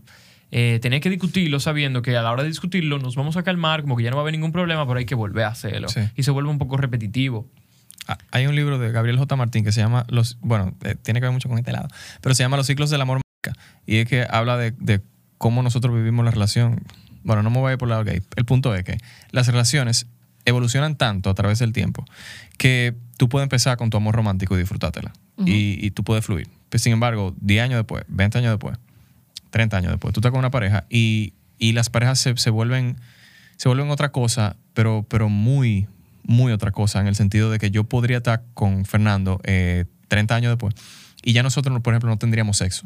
eh, 0.51 0.79
tener 0.81 1.01
que 1.01 1.09
discutirlo 1.09 1.59
sabiendo 1.59 2.01
que 2.01 2.15
a 2.15 2.21
la 2.21 2.31
hora 2.31 2.43
de 2.43 2.49
discutirlo 2.49 2.99
nos 2.99 3.15
vamos 3.15 3.35
a 3.37 3.43
calmar, 3.43 3.81
como 3.81 3.97
que 3.97 4.03
ya 4.03 4.09
no 4.11 4.15
va 4.17 4.21
a 4.21 4.23
haber 4.23 4.33
ningún 4.33 4.51
problema, 4.51 4.85
pero 4.87 4.99
hay 4.99 5.05
que 5.05 5.15
volver 5.15 5.45
a 5.45 5.49
hacerlo. 5.49 5.89
Sí. 5.89 6.01
Y 6.15 6.23
se 6.23 6.31
vuelve 6.31 6.49
un 6.49 6.57
poco 6.57 6.77
repetitivo. 6.77 7.47
Ah, 8.07 8.17
Hay 8.31 8.47
un 8.47 8.55
libro 8.55 8.79
de 8.79 8.91
Gabriel 8.91 9.17
J. 9.17 9.35
Martín 9.35 9.63
que 9.65 9.71
se 9.73 9.81
llama 9.81 10.05
Los. 10.07 10.37
Bueno, 10.41 10.73
eh, 10.83 10.95
tiene 11.01 11.19
que 11.19 11.25
ver 11.25 11.33
mucho 11.33 11.49
con 11.49 11.57
este 11.57 11.71
lado, 11.73 11.87
pero 12.21 12.33
se 12.35 12.43
llama 12.43 12.55
Los 12.57 12.67
ciclos 12.67 12.89
del 12.89 13.01
amor. 13.01 13.19
Y 13.85 13.97
es 13.97 14.07
que 14.07 14.25
habla 14.29 14.57
de, 14.57 14.71
de 14.71 15.01
cómo 15.37 15.61
nosotros 15.63 15.93
vivimos 15.95 16.23
la 16.25 16.31
relación. 16.31 16.81
Bueno, 17.23 17.43
no 17.43 17.49
me 17.49 17.59
voy 17.59 17.69
a 17.69 17.73
ir 17.73 17.77
por 17.77 17.87
el 17.87 17.91
lado 17.91 18.03
gay. 18.05 18.21
El 18.37 18.45
punto 18.45 18.73
es 18.73 18.83
que 18.85 18.97
las 19.31 19.47
relaciones 19.47 20.07
evolucionan 20.45 20.95
tanto 20.95 21.29
a 21.29 21.33
través 21.33 21.59
del 21.59 21.73
tiempo 21.73 22.05
que 22.57 22.95
tú 23.17 23.27
puedes 23.27 23.43
empezar 23.43 23.75
con 23.77 23.89
tu 23.89 23.97
amor 23.97 24.15
romántico 24.15 24.55
y 24.55 24.59
disfrutártela. 24.59 25.11
y, 25.45 25.85
y 25.85 25.91
tú 25.91 26.03
puedes 26.05 26.25
fluir. 26.25 26.47
Pues, 26.69 26.81
sin 26.81 26.93
embargo, 26.93 27.35
10 27.41 27.63
años 27.65 27.77
después, 27.77 28.03
20 28.07 28.37
años 28.37 28.51
después, 28.51 28.77
30 29.57 29.77
años 29.77 29.91
después, 29.91 30.13
tú 30.13 30.19
estás 30.19 30.31
con 30.31 30.39
una 30.39 30.51
pareja 30.51 30.85
y, 30.87 31.33
y 31.57 31.71
las 31.71 31.89
parejas 31.89 32.19
se, 32.19 32.37
se 32.37 32.51
vuelven 32.51 32.97
se 33.55 33.69
vuelven 33.69 33.89
otra 33.89 34.11
cosa, 34.11 34.55
pero, 34.75 35.03
pero 35.09 35.29
muy, 35.29 35.87
muy 36.23 36.51
otra 36.51 36.71
cosa, 36.71 36.99
en 37.01 37.07
el 37.07 37.15
sentido 37.15 37.49
de 37.49 37.57
que 37.57 37.71
yo 37.71 37.85
podría 37.85 38.17
estar 38.17 38.43
con 38.53 38.85
Fernando 38.85 39.41
eh, 39.45 39.85
30 40.09 40.35
años 40.35 40.51
después 40.51 40.75
y 41.23 41.33
ya 41.33 41.41
nosotros, 41.41 41.81
por 41.81 41.93
ejemplo, 41.93 42.09
no 42.09 42.17
tendríamos 42.17 42.57
sexo. 42.57 42.85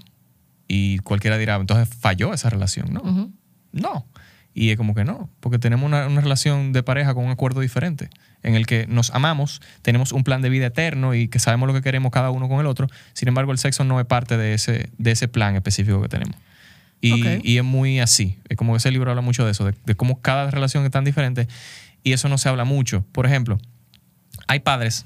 Y 0.68 1.00
cualquiera 1.00 1.38
dirá, 1.38 1.57
entonces 1.57 1.94
falló 1.94 2.33
esa 2.33 2.50
relación. 2.50 2.94
No, 2.94 3.29
no. 3.73 4.06
Y 4.53 4.69
es 4.69 4.77
como 4.77 4.95
que 4.95 5.03
no, 5.03 5.29
porque 5.41 5.59
tenemos 5.59 5.85
una, 5.85 6.07
una 6.07 6.21
relación 6.21 6.71
de 6.71 6.83
pareja 6.83 7.13
con 7.13 7.25
un 7.25 7.31
acuerdo 7.31 7.59
diferente, 7.59 8.09
en 8.41 8.56
el 8.56 8.65
que 8.65 8.88
nos 8.88 9.12
amamos, 9.12 9.62
tenemos 9.81 10.12
un 10.13 10.23
plan 10.23 10.41
de 10.41 10.50
vida 10.50 10.68
eterno 10.68 11.13
y 11.13 11.27
que 11.27 11.39
sabemos 11.39 11.68
lo 11.68 11.73
que 11.73 11.81
queremos 11.81 12.12
cada 12.12 12.31
uno 12.31 12.47
con 12.47 12.59
el 12.59 12.65
otro. 12.65 12.88
Sin 13.13 13.27
embargo, 13.27 13.51
el 13.51 13.57
sexo 13.57 13.83
no 13.83 14.00
es 14.00 14.06
parte 14.06 14.38
de 14.38 14.53
ese, 14.53 14.89
de 14.97 15.12
ese 15.12 15.27
plan 15.27 15.56
específico 15.56 16.01
que 16.01 16.09
tenemos. 16.09 16.35
Y, 17.01 17.51
y 17.51 17.57
es 17.57 17.63
muy 17.63 18.00
así. 18.00 18.38
Es 18.48 18.57
como 18.57 18.75
ese 18.75 18.92
libro 18.92 19.09
habla 19.09 19.21
mucho 19.21 19.44
de 19.44 19.51
eso, 19.51 19.65
de, 19.65 19.74
de 19.86 19.95
cómo 19.95 20.21
cada 20.21 20.51
relación 20.51 20.86
es 20.86 20.92
tan 20.92 21.03
diferente 21.03 21.48
y 22.03 22.13
eso 22.13 22.30
no 22.30 22.38
se 22.38 22.50
habla 22.50 22.63
mucho. 22.63 23.03
Por 23.12 23.25
ejemplo, 23.25 23.57
hay 24.48 24.59
padres 24.59 25.06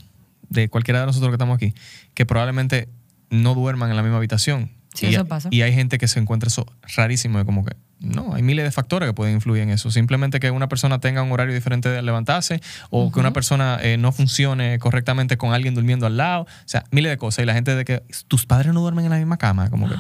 de 0.50 0.70
cualquiera 0.70 1.00
de 1.00 1.06
nosotros 1.06 1.30
que 1.30 1.36
estamos 1.36 1.56
aquí 1.56 1.74
que 2.14 2.26
probablemente 2.26 2.90
no 3.30 3.54
duerman 3.54 3.90
en 3.90 3.96
la 3.96 4.04
misma 4.04 4.18
habitación. 4.18 4.72
Sí, 4.94 5.08
y, 5.08 5.16
eso 5.16 5.26
pasa. 5.26 5.50
Y 5.52 5.62
hay 5.62 5.74
gente 5.74 5.98
que 5.98 6.08
se 6.08 6.20
encuentra 6.20 6.48
eso 6.48 6.66
rarísimo, 6.96 7.38
de 7.38 7.46
como 7.46 7.66
que 7.66 7.76
no, 8.00 8.34
hay 8.34 8.44
miles 8.44 8.64
de 8.64 8.72
factores 8.72 9.10
que 9.10 9.14
pueden 9.14 9.36
influir 9.36 9.64
en 9.64 9.70
eso. 9.70 9.92
Simplemente 9.92 10.40
que 10.40 10.52
una 10.52 10.70
persona 10.70 11.00
tenga 11.00 11.22
un 11.22 11.32
horario 11.32 11.54
diferente 11.54 11.90
de 11.90 12.02
levantarse 12.02 12.62
o 12.90 13.12
que 13.12 13.20
una 13.20 13.34
persona 13.34 13.78
eh, 13.82 13.98
no 13.98 14.12
funcione 14.12 14.80
correctamente 14.80 15.38
con 15.38 15.54
alguien 15.54 15.76
durmiendo 15.76 16.06
al 16.06 16.18
lado. 16.18 16.44
O 16.44 16.48
sea, 16.68 16.86
miles 16.92 17.12
de 17.12 17.18
cosas. 17.18 17.44
Y 17.44 17.46
la 17.46 17.54
gente 17.54 17.76
de 17.76 17.84
que 17.84 18.04
tus 18.28 18.46
padres 18.46 18.74
no 18.74 18.82
duermen 18.82 19.06
en 19.06 19.12
la 19.12 19.18
misma 19.18 19.38
cama, 19.38 19.70
como 19.70 19.90
que 19.90 19.96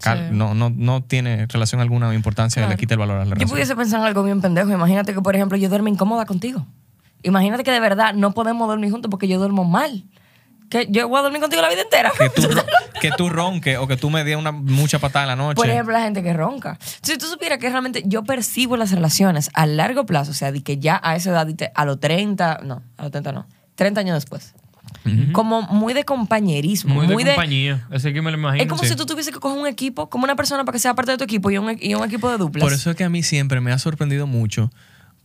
cal- 0.00 0.28
Sí. 0.30 0.34
no, 0.36 0.54
no, 0.54 0.70
no 0.70 1.02
tiene 1.02 1.46
relación 1.46 1.80
alguna 1.80 2.08
o 2.08 2.12
importancia 2.12 2.64
y 2.64 2.68
le 2.68 2.76
quita 2.76 2.94
el 2.94 3.00
valor 3.00 3.16
a 3.16 3.18
la 3.20 3.24
Yo 3.24 3.30
relación. 3.34 3.50
pudiese 3.50 3.76
pensar 3.76 4.00
en 4.00 4.06
algo 4.06 4.22
bien 4.22 4.40
pendejo. 4.40 4.70
Imagínate 4.70 5.14
que, 5.14 5.20
por 5.20 5.34
ejemplo, 5.36 5.56
yo 5.58 5.68
duermo 5.68 5.88
incómoda 5.88 6.24
contigo. 6.26 6.66
Imagínate 7.22 7.64
que 7.64 7.70
de 7.70 7.80
verdad 7.80 8.14
no 8.14 8.32
podemos 8.32 8.68
dormir 8.68 8.90
juntos 8.90 9.10
porque 9.10 9.28
yo 9.28 9.38
duermo 9.38 9.64
mal. 9.64 10.04
Que 10.70 10.86
yo 10.90 11.08
voy 11.08 11.18
a 11.18 11.22
dormir 11.22 11.40
contigo 11.40 11.62
la 11.62 11.68
vida 11.68 11.82
entera. 11.82 12.10
que 12.18 12.30
tú, 12.30 12.42
ro- 12.50 12.64
que 13.00 13.10
tú 13.12 13.28
ronques 13.28 13.78
o 13.78 13.86
que 13.86 13.96
tú 13.96 14.10
me 14.10 14.24
des 14.24 14.36
una 14.36 14.50
mucha 14.50 14.98
patada 14.98 15.24
en 15.24 15.28
la 15.28 15.36
noche. 15.36 15.56
Por 15.56 15.68
ejemplo, 15.68 15.92
la 15.92 16.00
gente 16.02 16.22
que 16.22 16.32
ronca. 16.32 16.78
Si 17.02 17.16
tú 17.18 17.26
supieras 17.26 17.58
que 17.58 17.68
realmente 17.70 18.02
yo 18.06 18.24
percibo 18.24 18.76
las 18.76 18.90
relaciones 18.90 19.50
a 19.54 19.66
largo 19.66 20.04
plazo, 20.06 20.30
o 20.32 20.34
sea, 20.34 20.52
de 20.52 20.62
que 20.62 20.78
ya 20.78 21.00
a 21.02 21.14
esa 21.16 21.30
edad, 21.30 21.46
a 21.74 21.84
los 21.84 22.00
30, 22.00 22.60
no, 22.64 22.82
a 22.96 23.02
los 23.02 23.10
30 23.12 23.32
no, 23.32 23.46
30 23.76 24.00
años 24.00 24.14
después, 24.16 24.54
como 25.32 25.62
muy 25.62 25.92
de 25.94 26.04
compañerismo, 26.04 26.94
Muy, 26.94 27.06
muy, 27.06 27.24
de 27.24 27.30
de... 27.30 27.34
compañía. 27.36 27.86
Así 27.90 28.12
que 28.12 28.22
me 28.22 28.30
lo 28.30 28.38
imagino. 28.38 28.62
es 28.62 28.68
como 28.68 28.82
sí. 28.82 28.88
si 28.88 28.96
tú 28.96 29.04
tuviese 29.06 29.32
que 29.32 29.38
coger 29.38 29.58
un 29.60 29.66
equipo, 29.66 30.08
como 30.08 30.24
una 30.24 30.34
persona 30.36 30.64
para 30.64 30.74
que 30.74 30.78
sea 30.78 30.94
parte 30.94 31.12
de 31.12 31.18
tu 31.18 31.24
equipo 31.24 31.50
y 31.50 31.58
un, 31.58 31.76
y 31.80 31.94
un 31.94 32.04
equipo 32.04 32.30
de 32.30 32.38
duplas. 32.38 32.62
Por 32.64 32.72
eso 32.72 32.90
es 32.90 32.96
que 32.96 33.04
a 33.04 33.10
mí 33.10 33.22
siempre 33.22 33.60
me 33.60 33.70
ha 33.72 33.78
sorprendido 33.78 34.26
mucho 34.26 34.70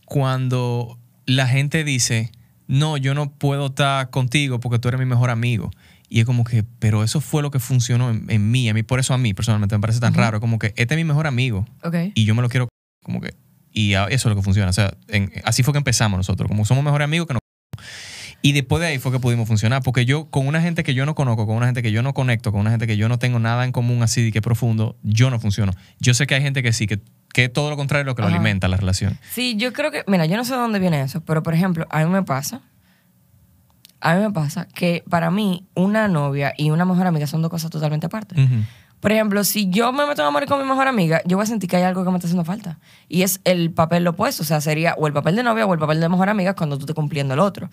cuando 0.04 0.98
la 1.26 1.46
gente 1.46 1.84
dice, 1.84 2.32
no, 2.66 2.96
yo 2.96 3.14
no 3.14 3.30
puedo 3.32 3.66
estar 3.66 4.10
contigo 4.10 4.60
porque 4.60 4.78
tú 4.78 4.88
eres 4.88 4.98
mi 5.00 5.06
mejor 5.06 5.30
amigo. 5.30 5.70
Y 6.08 6.18
es 6.20 6.26
como 6.26 6.42
que, 6.44 6.64
pero 6.80 7.04
eso 7.04 7.20
fue 7.20 7.40
lo 7.42 7.50
que 7.52 7.60
funcionó 7.60 8.10
en, 8.10 8.26
en 8.28 8.50
mí. 8.50 8.68
A 8.68 8.74
mí, 8.74 8.82
por 8.82 8.98
eso 8.98 9.14
a 9.14 9.18
mí 9.18 9.32
personalmente 9.32 9.76
me 9.76 9.80
parece 9.80 10.00
tan 10.00 10.12
raro. 10.14 10.40
Como 10.40 10.58
que 10.58 10.74
este 10.76 10.94
es 10.94 10.96
mi 10.96 11.04
mejor 11.04 11.26
amigo 11.28 11.66
Ok. 11.84 11.94
y 12.14 12.24
yo 12.24 12.34
me 12.34 12.42
lo 12.42 12.48
quiero 12.48 12.68
como 13.04 13.20
que... 13.20 13.34
Y 13.72 13.94
a- 13.94 14.06
eso 14.06 14.28
es 14.28 14.34
lo 14.34 14.34
que 14.34 14.42
funciona. 14.42 14.68
O 14.70 14.72
sea, 14.72 14.92
en- 15.06 15.30
así 15.44 15.62
fue 15.62 15.72
que 15.72 15.78
empezamos 15.78 16.16
nosotros. 16.16 16.48
Como 16.48 16.64
somos 16.64 16.82
mejores 16.82 17.04
amigos 17.04 17.28
que 17.28 17.34
nos... 17.34 17.39
Y 18.42 18.52
después 18.52 18.80
de 18.80 18.88
ahí 18.88 18.98
fue 18.98 19.12
que 19.12 19.18
pudimos 19.18 19.46
funcionar. 19.46 19.82
Porque 19.82 20.04
yo, 20.04 20.30
con 20.30 20.46
una 20.46 20.60
gente 20.60 20.82
que 20.82 20.94
yo 20.94 21.04
no 21.06 21.14
conozco, 21.14 21.46
con 21.46 21.56
una 21.56 21.66
gente 21.66 21.82
que 21.82 21.92
yo 21.92 22.02
no 22.02 22.14
conecto, 22.14 22.52
con 22.52 22.60
una 22.62 22.70
gente 22.70 22.86
que 22.86 22.96
yo 22.96 23.08
no 23.08 23.18
tengo 23.18 23.38
nada 23.38 23.64
en 23.64 23.72
común 23.72 24.02
así 24.02 24.24
de 24.24 24.32
que 24.32 24.40
profundo, 24.40 24.96
yo 25.02 25.30
no 25.30 25.38
funciono. 25.38 25.72
Yo 25.98 26.14
sé 26.14 26.26
que 26.26 26.34
hay 26.34 26.42
gente 26.42 26.62
que 26.62 26.72
sí, 26.72 26.86
que, 26.86 27.00
que 27.32 27.44
es 27.44 27.52
todo 27.52 27.70
lo 27.70 27.76
contrario 27.76 28.04
lo 28.04 28.14
que 28.14 28.22
lo 28.22 28.28
alimenta 28.28 28.68
la 28.68 28.76
relación. 28.76 29.18
Sí, 29.30 29.56
yo 29.56 29.72
creo 29.72 29.90
que, 29.90 30.04
mira, 30.06 30.26
yo 30.26 30.36
no 30.36 30.44
sé 30.44 30.54
de 30.54 30.58
dónde 30.58 30.78
viene 30.78 31.02
eso, 31.02 31.20
pero 31.22 31.42
por 31.42 31.54
ejemplo, 31.54 31.86
a 31.90 32.04
mí 32.04 32.10
me 32.10 32.22
pasa, 32.22 32.62
a 34.00 34.14
mí 34.14 34.22
me 34.22 34.30
pasa 34.30 34.66
que 34.66 35.04
para 35.08 35.30
mí 35.30 35.66
una 35.74 36.08
novia 36.08 36.54
y 36.56 36.70
una 36.70 36.84
mejor 36.86 37.06
amiga 37.06 37.26
son 37.26 37.42
dos 37.42 37.50
cosas 37.50 37.70
totalmente 37.70 38.06
aparte. 38.06 38.36
Por 39.00 39.12
ejemplo, 39.12 39.44
si 39.44 39.70
yo 39.70 39.92
me 39.92 40.06
meto 40.06 40.20
en 40.20 40.28
amor 40.28 40.44
con 40.46 40.60
mi 40.60 40.68
mejor 40.68 40.86
amiga, 40.86 41.22
yo 41.24 41.38
voy 41.38 41.44
a 41.44 41.46
sentir 41.46 41.70
que 41.70 41.76
hay 41.76 41.84
algo 41.84 42.04
que 42.04 42.10
me 42.10 42.16
está 42.18 42.26
haciendo 42.26 42.44
falta. 42.44 42.78
Y 43.08 43.22
es 43.22 43.40
el 43.44 43.70
papel 43.70 44.06
opuesto. 44.06 44.42
O 44.42 44.46
sea, 44.46 44.60
sería 44.60 44.94
o 44.98 45.06
el 45.06 45.14
papel 45.14 45.36
de 45.36 45.42
novia 45.42 45.64
o 45.64 45.72
el 45.72 45.80
papel 45.80 46.00
de 46.00 46.08
mejor 46.10 46.28
amiga 46.28 46.54
cuando 46.54 46.76
tú 46.76 46.82
estés 46.82 46.94
cumpliendo 46.94 47.32
el 47.32 47.40
otro. 47.40 47.70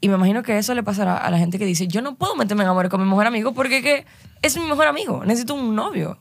Y 0.00 0.08
me 0.08 0.14
imagino 0.14 0.42
que 0.42 0.58
eso 0.58 0.74
le 0.74 0.82
pasará 0.82 1.16
a 1.16 1.30
la 1.30 1.38
gente 1.38 1.58
que 1.58 1.66
dice, 1.66 1.88
yo 1.88 2.02
no 2.02 2.16
puedo 2.16 2.36
meterme 2.36 2.62
en 2.62 2.70
amor 2.70 2.88
con 2.88 3.00
mi 3.00 3.08
mejor 3.08 3.26
amigo 3.26 3.52
porque 3.52 3.82
que 3.82 4.06
es 4.42 4.56
mi 4.56 4.64
mejor 4.64 4.86
amigo. 4.86 5.24
Necesito 5.24 5.54
un 5.54 5.74
novio. 5.74 6.20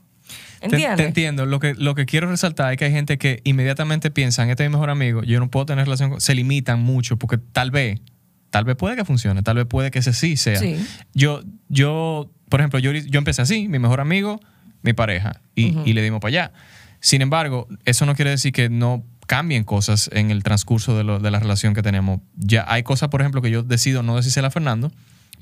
¿Entiendes? 0.61 0.97
te 0.97 1.05
entiendo. 1.05 1.45
Lo 1.45 1.59
que, 1.59 1.75
lo 1.75 1.93
que 1.93 2.05
quiero 2.05 2.27
resaltar 2.27 2.71
es 2.71 2.77
que 2.77 2.85
hay 2.85 2.91
gente 2.91 3.19
que 3.19 3.41
inmediatamente 3.43 4.09
piensan, 4.09 4.49
este 4.49 4.63
es 4.63 4.69
mi 4.69 4.73
mejor 4.73 4.89
amigo, 4.89 5.23
yo 5.23 5.39
no 5.39 5.49
puedo 5.49 5.67
tener 5.67 5.85
relación 5.85 6.09
con... 6.09 6.21
Se 6.21 6.33
limitan 6.33 6.81
mucho 6.81 7.17
porque 7.17 7.37
tal 7.37 7.69
vez, 7.69 7.99
tal 8.49 8.65
vez 8.65 8.75
puede 8.75 8.95
que 8.95 9.05
funcione, 9.05 9.43
tal 9.43 9.57
vez 9.57 9.65
puede 9.67 9.91
que 9.91 9.99
ese 9.99 10.13
sí 10.13 10.35
sea. 10.37 10.57
Sí. 10.57 10.83
Yo, 11.13 11.41
yo, 11.69 12.31
por 12.49 12.59
ejemplo, 12.59 12.79
yo, 12.79 12.91
yo 12.91 13.19
empecé 13.19 13.43
así, 13.43 13.67
mi 13.67 13.77
mejor 13.77 14.01
amigo, 14.01 14.39
mi 14.81 14.93
pareja, 14.93 15.41
y, 15.53 15.77
y 15.87 15.93
le 15.93 16.01
dimos 16.01 16.19
para 16.19 16.29
allá. 16.29 16.53
Sin 16.99 17.21
embargo, 17.21 17.67
eso 17.85 18.07
no 18.07 18.15
quiere 18.15 18.31
decir 18.31 18.51
que 18.51 18.69
no 18.69 19.05
cambien 19.27 19.63
cosas 19.63 20.09
en 20.13 20.31
el 20.31 20.41
transcurso 20.41 20.97
de, 20.97 21.03
lo- 21.03 21.19
de 21.19 21.29
la 21.31 21.39
relación 21.39 21.73
que 21.73 21.83
tenemos. 21.83 22.21
Ya 22.35 22.65
hay 22.67 22.81
cosas, 22.83 23.09
por 23.09 23.21
ejemplo, 23.21 23.41
que 23.41 23.51
yo 23.51 23.61
decido 23.63 24.01
no 24.03 24.15
decírsela 24.15 24.47
a 24.47 24.51
Fernando, 24.51 24.91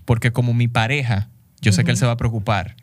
porque 0.06 0.32
como 0.32 0.54
mi 0.54 0.68
pareja, 0.68 1.30
yo 1.62 1.72
sé 1.72 1.84
que 1.86 1.92
él 1.92 1.98
se 1.98 2.06
va 2.06 2.12
a 2.14 2.18
preocupar. 2.18 2.76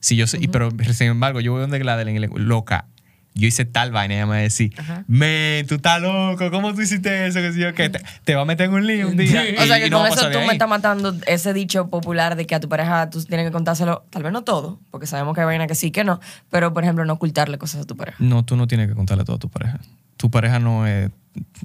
Si 0.00 0.14
yo 0.16 0.26
sé, 0.26 0.38
y, 0.40 0.48
pero 0.48 0.70
sin 0.92 1.08
embargo, 1.08 1.40
yo 1.40 1.52
voy 1.52 1.60
donde 1.60 1.78
Gladys 1.78 2.06
y 2.08 2.18
le 2.18 2.26
digo, 2.28 2.38
loca, 2.38 2.86
yo 3.34 3.46
hice 3.46 3.64
tal 3.64 3.92
vaina, 3.92 4.14
y 4.14 4.16
ella 4.16 4.26
me 4.26 4.30
va 4.30 4.36
a 4.38 4.40
decir, 4.42 4.72
men, 5.06 5.64
tú 5.66 5.76
estás 5.76 6.00
loco, 6.02 6.50
¿cómo 6.50 6.74
tú 6.74 6.80
hiciste 6.82 7.26
eso? 7.26 7.38
Que 7.40 7.52
si 7.52 7.60
yo, 7.60 7.72
que 7.74 7.88
te, 7.88 8.00
te 8.24 8.34
va 8.34 8.42
a 8.42 8.44
meter 8.44 8.66
en 8.66 8.74
un 8.74 8.86
lío 8.86 9.08
un 9.08 9.16
día. 9.16 9.44
O 9.58 9.66
sea 9.66 9.78
y- 9.78 9.82
que 9.82 9.90
no 9.90 9.98
con 9.98 10.06
eso 10.08 10.30
tú 10.30 10.38
me 10.38 10.52
estás 10.52 10.68
matando 10.68 11.14
ese 11.26 11.52
dicho 11.52 11.88
popular 11.88 12.34
de 12.36 12.46
que 12.46 12.54
a 12.56 12.60
tu 12.60 12.68
pareja 12.68 13.10
tú 13.10 13.22
tienes 13.24 13.46
que 13.46 13.52
contárselo, 13.52 14.04
tal 14.10 14.22
vez 14.24 14.32
no 14.32 14.42
todo, 14.42 14.80
porque 14.90 15.06
sabemos 15.06 15.34
que 15.34 15.40
hay 15.40 15.46
vaina 15.46 15.66
que 15.68 15.74
sí, 15.76 15.90
que 15.92 16.02
no, 16.04 16.20
pero 16.50 16.72
por 16.74 16.82
ejemplo 16.82 17.04
no 17.04 17.12
ocultarle 17.12 17.58
cosas 17.58 17.82
a 17.82 17.84
tu 17.86 17.96
pareja. 17.96 18.16
No, 18.20 18.44
tú 18.44 18.56
no 18.56 18.66
tienes 18.66 18.88
que 18.88 18.94
contarle 18.94 19.24
todo 19.24 19.36
a 19.36 19.40
tu 19.40 19.48
pareja. 19.48 19.78
Tu 20.18 20.30
pareja 20.30 20.58
no 20.58 20.86
es 20.86 21.10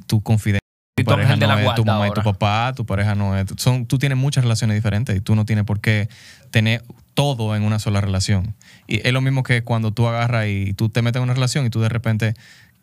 tu 0.08 0.22
confidente. 0.22 0.60
Tu 0.96 1.10
la 1.10 1.18
no 1.18 1.58
es 1.72 1.76
tu 1.76 1.84
mamá 1.84 2.08
y 2.08 2.12
tu 2.12 2.22
papá, 2.22 2.72
tu 2.76 2.86
pareja 2.86 3.16
no 3.16 3.36
es... 3.36 3.48
Son, 3.58 3.88
tú 3.88 3.98
tienes 3.98 4.18
muchas 4.18 4.44
relaciones 4.44 4.76
diferentes 4.76 5.18
y 5.18 5.22
tú 5.22 5.36
no 5.36 5.44
tienes 5.46 5.66
por 5.66 5.82
qué 5.82 6.08
tener 6.52 6.84
todo 7.16 7.56
en 7.56 7.64
una 7.64 7.80
sola 7.80 8.00
relación. 8.00 8.56
Y 8.88 9.06
es 9.06 9.12
lo 9.12 9.20
mismo 9.20 9.42
que 9.44 9.64
cuando 9.64 9.92
tú 9.92 10.08
agarras 10.08 10.46
y 10.48 10.74
tú 10.74 10.90
te 10.90 11.02
metes 11.02 11.18
en 11.20 11.24
una 11.24 11.34
relación 11.34 11.66
y 11.66 11.70
tú 11.72 11.82
de 11.82 11.90
repente 11.90 12.36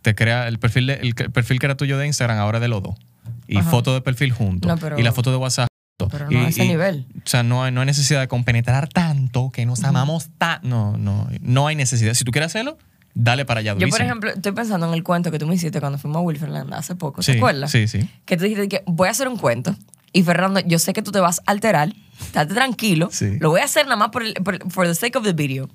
te 0.03 0.15
creas 0.17 0.49
el 0.49 0.59
perfil, 0.59 0.89
de- 0.89 0.95
el, 0.95 1.15
el 1.17 1.31
perfil 1.31 1.61
que 1.61 1.67
era 1.67 1.77
tuyo 1.77 1.97
de 1.99 2.07
Instagram 2.09 2.39
ahora 2.39 2.59
es 2.59 2.63
de 2.63 2.69
los 2.69 2.83
dos. 2.83 2.97
Y 3.47 3.59
Ajá. 3.59 3.71
foto 3.71 3.95
de 3.95 4.01
perfil 4.01 4.33
juntos. 4.33 4.69
No, 4.69 4.77
pero- 4.77 4.99
y 4.99 5.03
la 5.05 5.13
foto 5.13 5.31
de 5.31 5.37
WhatsApp. 5.37 5.69
Pero 6.11 6.27
no 6.31 6.33
Y- 6.33 6.45
a 6.45 6.49
ese 6.49 6.65
y- 6.65 6.69
nivel. 6.69 7.07
O 7.25 7.29
sea, 7.29 7.43
no 7.45 7.63
hay, 7.63 7.71
no 7.73 7.81
hay 7.81 7.87
necesidad 7.87 8.21
de 8.21 8.27
compenetrar 8.29 8.89
tanto, 8.89 9.51
que 9.53 9.67
nos 9.67 9.85
amamos 9.85 10.31
tan... 10.37 10.59
No, 10.63 10.97
no, 10.99 11.29
no 11.41 11.67
hay 11.69 11.77
necesidad. 11.77 12.15
Si 12.15 12.25
tú 12.25 12.33
quieres 12.33 12.47
hacerlo, 12.49 12.77
dale 13.15 13.45
para 13.45 13.61
allá. 13.61 13.73
Yo, 13.73 13.79
por 13.79 13.81
durísimo. 13.81 14.05
ejemplo, 14.05 14.31
estoy 14.31 14.53
pensando 14.53 14.87
en 14.87 14.95
el 14.95 15.03
cuento 15.03 15.31
que 15.31 15.39
tú 15.39 15.47
me 15.47 15.55
hiciste 15.55 15.81
cuando 15.81 15.99
fuimos 15.99 16.19
a 16.19 16.21
Wilferland 16.21 16.73
hace 16.75 16.95
poco. 16.95 17.23
Sí, 17.23 17.33
¿Te 17.33 17.39
acuerdas? 17.39 17.71
sí, 17.71 17.87
sí. 17.89 18.09
Que 18.25 18.37
tú 18.37 18.45
dijiste 18.45 18.69
que 18.69 18.83
voy 18.87 19.09
a 19.09 19.11
hacer 19.11 19.29
un 19.29 19.37
cuento. 19.37 19.75
Y 20.13 20.23
Fernando, 20.25 20.61
yo 20.61 20.79
sé 20.79 20.93
que 20.93 21.03
tú 21.03 21.13
te 21.13 21.21
vas 21.21 21.41
a 21.47 21.53
alterar. 21.53 21.93
Estate 22.21 22.53
tranquilo. 22.55 23.09
Sí. 23.13 23.39
Lo 23.39 23.51
voy 23.51 23.61
a 23.61 23.65
hacer 23.65 23.85
nada 23.85 23.97
más 23.97 24.09
por, 24.11 24.23
el, 24.25 24.35
por 24.35 24.71
for 24.71 24.87
the 24.87 24.95
sake 24.95 25.17
of 25.17 25.25
the 25.25 25.33
video. 25.33 25.69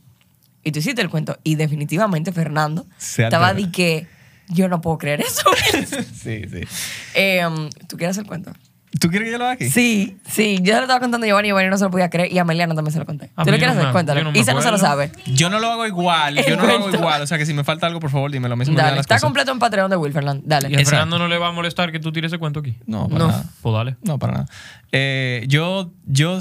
Y 0.63 0.71
tú 0.71 0.79
hiciste 0.79 1.01
el 1.01 1.09
cuento. 1.09 1.37
Y 1.43 1.55
definitivamente 1.55 2.31
Fernando 2.31 2.85
Se 2.97 3.23
estaba 3.23 3.53
de 3.53 3.71
que 3.71 4.07
yo 4.49 4.67
no 4.67 4.81
puedo 4.81 4.97
creer 4.97 5.21
eso. 5.21 5.43
sí, 6.13 6.41
sí. 6.49 6.61
Eh, 7.13 7.43
¿Tú 7.87 7.97
quieres 7.97 8.15
hacer 8.17 8.23
el 8.23 8.27
cuento? 8.27 8.51
¿Tú 8.99 9.09
quieres 9.09 9.27
que 9.27 9.31
yo 9.33 9.37
lo 9.37 9.43
haga 9.45 9.53
aquí? 9.55 9.69
Sí, 9.69 10.17
sí. 10.25 10.57
Yo 10.61 10.73
se 10.73 10.77
lo 10.77 10.81
estaba 10.83 11.01
contando 11.01 11.25
a 11.25 11.27
Giovanni 11.27 11.49
y 11.49 11.51
Giovanni 11.51 11.69
no 11.69 11.77
se 11.77 11.83
lo 11.83 11.91
podía 11.91 12.09
creer. 12.09 12.31
Y 12.31 12.37
a 12.39 12.45
Meliana 12.45 12.75
también 12.75 12.93
se 12.93 12.99
lo 12.99 13.05
conté. 13.05 13.27
¿Tú 13.27 13.51
lo 13.51 13.57
quieres 13.57 13.75
no 13.75 13.81
hacer? 13.81 13.91
Cuéntalo. 13.91 14.21
yo 14.21 14.31
no 14.31 14.39
Isa 14.39 14.53
no 14.53 14.61
se 14.61 14.71
lo 14.71 14.77
sabe. 14.77 15.11
Yo 15.25 15.49
no 15.49 15.59
lo 15.59 15.69
hago 15.69 15.85
igual, 15.85 16.35
yo 16.47 16.55
no 16.55 16.65
lo 16.65 16.73
hago 16.73 16.89
igual. 16.89 17.21
O 17.21 17.27
sea, 17.27 17.37
que 17.37 17.45
si 17.45 17.53
me 17.53 17.63
falta 17.65 17.87
algo, 17.87 17.99
por 17.99 18.09
favor, 18.09 18.31
dímelo. 18.31 18.55
Olvidan 18.55 18.75
Dale, 18.75 19.01
está 19.01 19.15
cosas. 19.15 19.23
completo 19.23 19.51
en 19.51 19.59
Patreon 19.59 19.89
de 19.91 19.97
Wilferland. 19.97 20.43
Dale. 20.45 20.69
Y 20.71 20.75
a. 20.75 20.85
Fernando 20.85 21.19
no 21.19 21.27
le 21.27 21.37
va 21.37 21.49
a 21.49 21.51
molestar 21.51 21.91
que 21.91 21.99
tú 21.99 22.11
tires 22.13 22.31
ese 22.31 22.39
cuento 22.39 22.61
aquí. 22.61 22.77
No, 22.85 23.07
para 23.09 23.19
No. 23.19 23.27
nada. 23.27 23.45
Pues 23.61 23.73
dale. 23.75 23.97
No, 24.01 24.17
para 24.17 24.33
nada. 24.33 24.45
Eh, 24.93 25.43
yo, 25.49 25.91
yo 26.05 26.39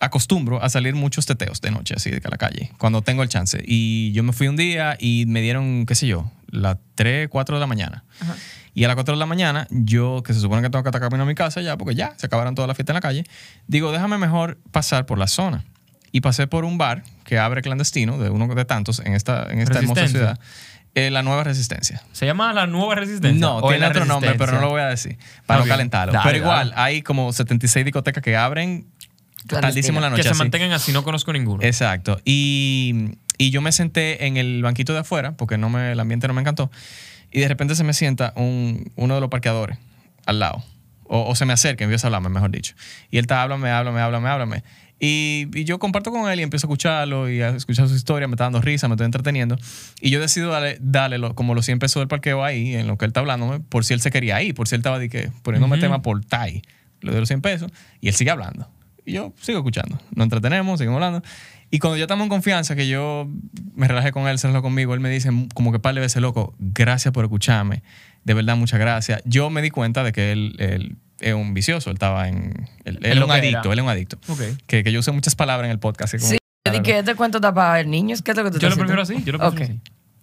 acostumbro 0.00 0.62
a 0.62 0.68
salir 0.68 0.94
muchos 0.94 1.26
teteos 1.26 1.60
de 1.60 1.70
noche, 1.70 1.94
así 1.96 2.10
de 2.10 2.20
que 2.20 2.26
a 2.26 2.30
la 2.30 2.36
calle, 2.36 2.72
cuando 2.78 3.02
tengo 3.02 3.22
el 3.22 3.28
chance. 3.28 3.62
Y 3.64 4.12
yo 4.12 4.22
me 4.22 4.32
fui 4.32 4.48
un 4.48 4.56
día 4.56 4.96
y 4.98 5.24
me 5.26 5.40
dieron, 5.40 5.86
qué 5.86 5.94
sé 5.94 6.06
yo, 6.08 6.30
las 6.48 6.76
3, 6.96 7.28
4 7.28 7.56
de 7.56 7.60
la 7.60 7.66
mañana. 7.66 8.04
Y 8.74 8.84
a 8.84 8.88
las 8.88 8.94
4 8.96 9.14
de 9.14 9.18
la 9.18 9.26
mañana, 9.26 9.66
yo, 9.70 10.22
que 10.22 10.32
se 10.32 10.40
supone 10.40 10.62
que 10.62 10.70
tengo 10.70 10.82
que 10.82 10.88
estar 10.88 11.00
camino 11.00 11.24
a 11.24 11.26
mi 11.26 11.34
casa 11.34 11.60
ya, 11.60 11.76
porque 11.76 11.94
ya 11.94 12.14
se 12.16 12.26
acabaron 12.26 12.54
todas 12.54 12.68
las 12.68 12.76
fiestas 12.76 12.92
en 12.94 12.96
la 12.96 13.00
calle, 13.02 13.24
digo, 13.66 13.92
déjame 13.92 14.16
mejor 14.18 14.58
pasar 14.70 15.04
por 15.06 15.18
la 15.18 15.26
zona. 15.26 15.64
Y 16.10 16.20
pasé 16.20 16.46
por 16.46 16.64
un 16.64 16.78
bar 16.78 17.02
que 17.24 17.38
abre 17.38 17.62
clandestino, 17.62 18.18
de 18.18 18.30
uno 18.30 18.54
de 18.54 18.64
tantos, 18.64 19.00
en 19.00 19.14
esta, 19.14 19.46
en 19.50 19.60
esta 19.60 19.78
hermosa 19.78 20.08
ciudad. 20.08 20.38
Eh, 20.94 21.10
la 21.10 21.22
Nueva 21.22 21.42
Resistencia. 21.42 22.02
¿Se 22.12 22.26
llama 22.26 22.52
la 22.52 22.66
nueva 22.66 22.94
resistencia? 22.94 23.40
No, 23.40 23.56
¿O 23.58 23.70
es 23.70 23.78
tiene 23.78 23.86
otro 23.90 24.04
nombre, 24.04 24.34
pero 24.36 24.52
no 24.52 24.60
lo 24.60 24.68
voy 24.68 24.82
a 24.82 24.88
decir. 24.88 25.16
Para 25.46 25.60
Ah, 25.62 25.64
no 25.64 25.68
calentarlo. 25.70 26.12
Dale, 26.12 26.24
pero 26.24 26.36
igual, 26.36 26.68
dale. 26.70 26.82
hay 26.82 27.00
como 27.02 27.32
76 27.32 27.82
discotecas 27.86 28.22
que 28.22 28.36
abren 28.36 28.86
tardísimo 29.46 29.98
en 29.98 30.02
la 30.02 30.10
noche. 30.10 30.20
Que 30.20 30.28
se 30.28 30.32
así. 30.32 30.38
mantengan 30.38 30.72
así, 30.72 30.92
no 30.92 31.02
conozco 31.02 31.32
ninguno. 31.32 31.62
Exacto. 31.62 32.20
Y, 32.26 33.16
y 33.38 33.50
yo 33.50 33.62
me 33.62 33.72
senté 33.72 34.26
en 34.26 34.36
el 34.36 34.62
banquito 34.62 34.92
de 34.92 34.98
afuera, 34.98 35.32
porque 35.32 35.56
no 35.56 35.70
me, 35.70 35.92
el 35.92 36.00
ambiente 36.00 36.28
no 36.28 36.34
me 36.34 36.42
encantó. 36.42 36.70
Y 37.32 37.40
de 37.40 37.48
repente 37.48 37.74
se 37.74 37.84
me 37.84 37.92
sienta 37.94 38.32
un, 38.36 38.92
uno 38.96 39.14
de 39.14 39.20
los 39.20 39.30
parqueadores 39.30 39.78
al 40.26 40.38
lado. 40.38 40.62
O, 41.04 41.28
o 41.30 41.34
se 41.34 41.44
me 41.44 41.52
acerca, 41.52 41.84
empieza 41.84 42.06
a 42.06 42.08
hablarme, 42.08 42.28
mejor 42.28 42.50
dicho. 42.50 42.74
Y 43.10 43.18
él 43.18 43.24
está, 43.24 43.42
háblame, 43.42 43.70
háblame, 43.70 44.00
háblame, 44.00 44.28
háblame. 44.28 44.62
Y, 44.98 45.48
y 45.52 45.64
yo 45.64 45.78
comparto 45.80 46.12
con 46.12 46.30
él 46.30 46.38
y 46.38 46.42
empiezo 46.44 46.66
a 46.66 46.68
escucharlo 46.68 47.28
y 47.28 47.42
a 47.42 47.48
escuchar 47.50 47.88
su 47.88 47.94
historia, 47.96 48.28
me 48.28 48.34
está 48.34 48.44
dando 48.44 48.60
risa, 48.60 48.86
me 48.88 48.94
estoy 48.94 49.06
entreteniendo. 49.06 49.58
Y 50.00 50.10
yo 50.10 50.20
decido 50.20 50.50
darle, 50.50 50.78
darle 50.80 51.18
lo- 51.18 51.34
como 51.34 51.54
los 51.56 51.64
100 51.66 51.80
pesos 51.80 52.00
del 52.00 52.08
parqueo 52.08 52.44
ahí, 52.44 52.74
en 52.76 52.86
lo 52.86 52.96
que 52.96 53.04
él 53.06 53.08
está 53.10 53.20
hablándome, 53.20 53.58
por 53.60 53.84
si 53.84 53.94
él 53.94 54.00
se 54.00 54.10
quería 54.12 54.40
ir, 54.42 54.54
por 54.54 54.68
si 54.68 54.76
él 54.76 54.80
estaba 54.80 54.98
de 55.00 55.08
que, 55.08 55.30
poniéndome 55.42 55.74
Ujú. 55.74 55.80
tema 55.80 56.02
por 56.02 56.24
Tai. 56.24 56.62
Le 57.00 57.10
doy 57.10 57.18
los 57.20 57.28
100 57.28 57.42
pesos 57.42 57.72
y 58.00 58.08
él 58.08 58.14
sigue 58.14 58.30
hablando. 58.30 58.70
Y 59.04 59.14
yo 59.14 59.32
sigo 59.40 59.58
escuchando. 59.58 59.98
Nos 60.14 60.24
entretenemos, 60.26 60.78
seguimos 60.78 61.02
hablando. 61.02 61.26
Y 61.74 61.78
cuando 61.78 61.96
ya 61.96 62.04
estamos 62.04 62.24
en 62.24 62.28
confianza, 62.28 62.76
que 62.76 62.86
yo 62.86 63.26
me 63.74 63.88
relajé 63.88 64.12
con 64.12 64.28
él, 64.28 64.38
se 64.38 64.46
relajó 64.46 64.62
conmigo, 64.64 64.92
él 64.92 65.00
me 65.00 65.08
dice 65.08 65.30
como 65.54 65.72
que 65.72 65.78
par 65.78 65.94
de 65.94 66.02
veces, 66.02 66.20
loco, 66.20 66.54
gracias 66.58 67.12
por 67.14 67.24
escucharme. 67.24 67.82
De 68.24 68.34
verdad, 68.34 68.56
muchas 68.56 68.78
gracias. 68.78 69.22
Yo 69.24 69.48
me 69.48 69.62
di 69.62 69.70
cuenta 69.70 70.04
de 70.04 70.12
que 70.12 70.32
él, 70.32 70.54
él 70.58 70.96
es 71.20 71.32
un 71.34 71.54
vicioso, 71.54 71.88
él 71.90 71.94
estaba 71.96 72.28
en... 72.28 72.68
Él, 72.84 72.98
él 73.02 73.16
es 73.18 73.24
un 73.24 73.30
adicto, 73.30 73.58
era. 73.60 73.72
él 73.72 73.78
es 73.78 73.82
un 73.84 73.88
adicto. 73.90 74.18
Que, 74.66 74.84
que 74.84 74.92
yo 74.92 75.00
usé 75.00 75.12
muchas 75.12 75.34
palabras 75.34 75.64
en 75.64 75.70
el 75.72 75.78
podcast. 75.78 76.14
como- 76.14 76.28
Sí, 76.28 76.36
yo 76.66 76.72
dije 76.72 76.82
que 76.84 76.98
este 76.98 77.14
cuento 77.14 77.38
está 77.38 77.54
para 77.54 77.82
niños. 77.84 78.20
¿Qué 78.20 78.32
es 78.32 78.36
lo 78.36 78.44
que 78.44 78.50
tú 78.50 78.58
Yo 78.58 78.68
lo 78.68 78.76
prefiero 78.76 79.00
así, 79.02 79.14
yo 79.24 79.32
lo 79.32 79.38
prefiero 79.38 79.64
Ok. 79.64 79.80
así. 79.80 79.80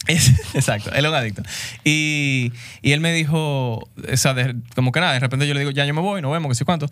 Exacto, 0.53 0.91
él 0.93 1.03
es 1.03 1.09
un 1.11 1.17
adicto. 1.17 1.41
Y, 1.83 2.53
y 2.81 2.91
él 2.93 2.99
me 3.01 3.11
dijo, 3.11 3.77
o 3.79 3.89
sea, 4.17 4.33
de- 4.35 4.55
como 4.75 4.91
que 4.91 4.99
nada, 4.99 5.13
de 5.13 5.19
repente 5.19 5.47
yo 5.47 5.53
le 5.55 5.59
digo, 5.61 5.71
ya 5.71 5.85
yo 5.85 5.93
me 5.95 6.01
voy, 6.01 6.21
nos 6.21 6.31
vemos, 6.31 6.49
que 6.49 6.55
sé 6.55 6.63
cuánto. 6.65 6.87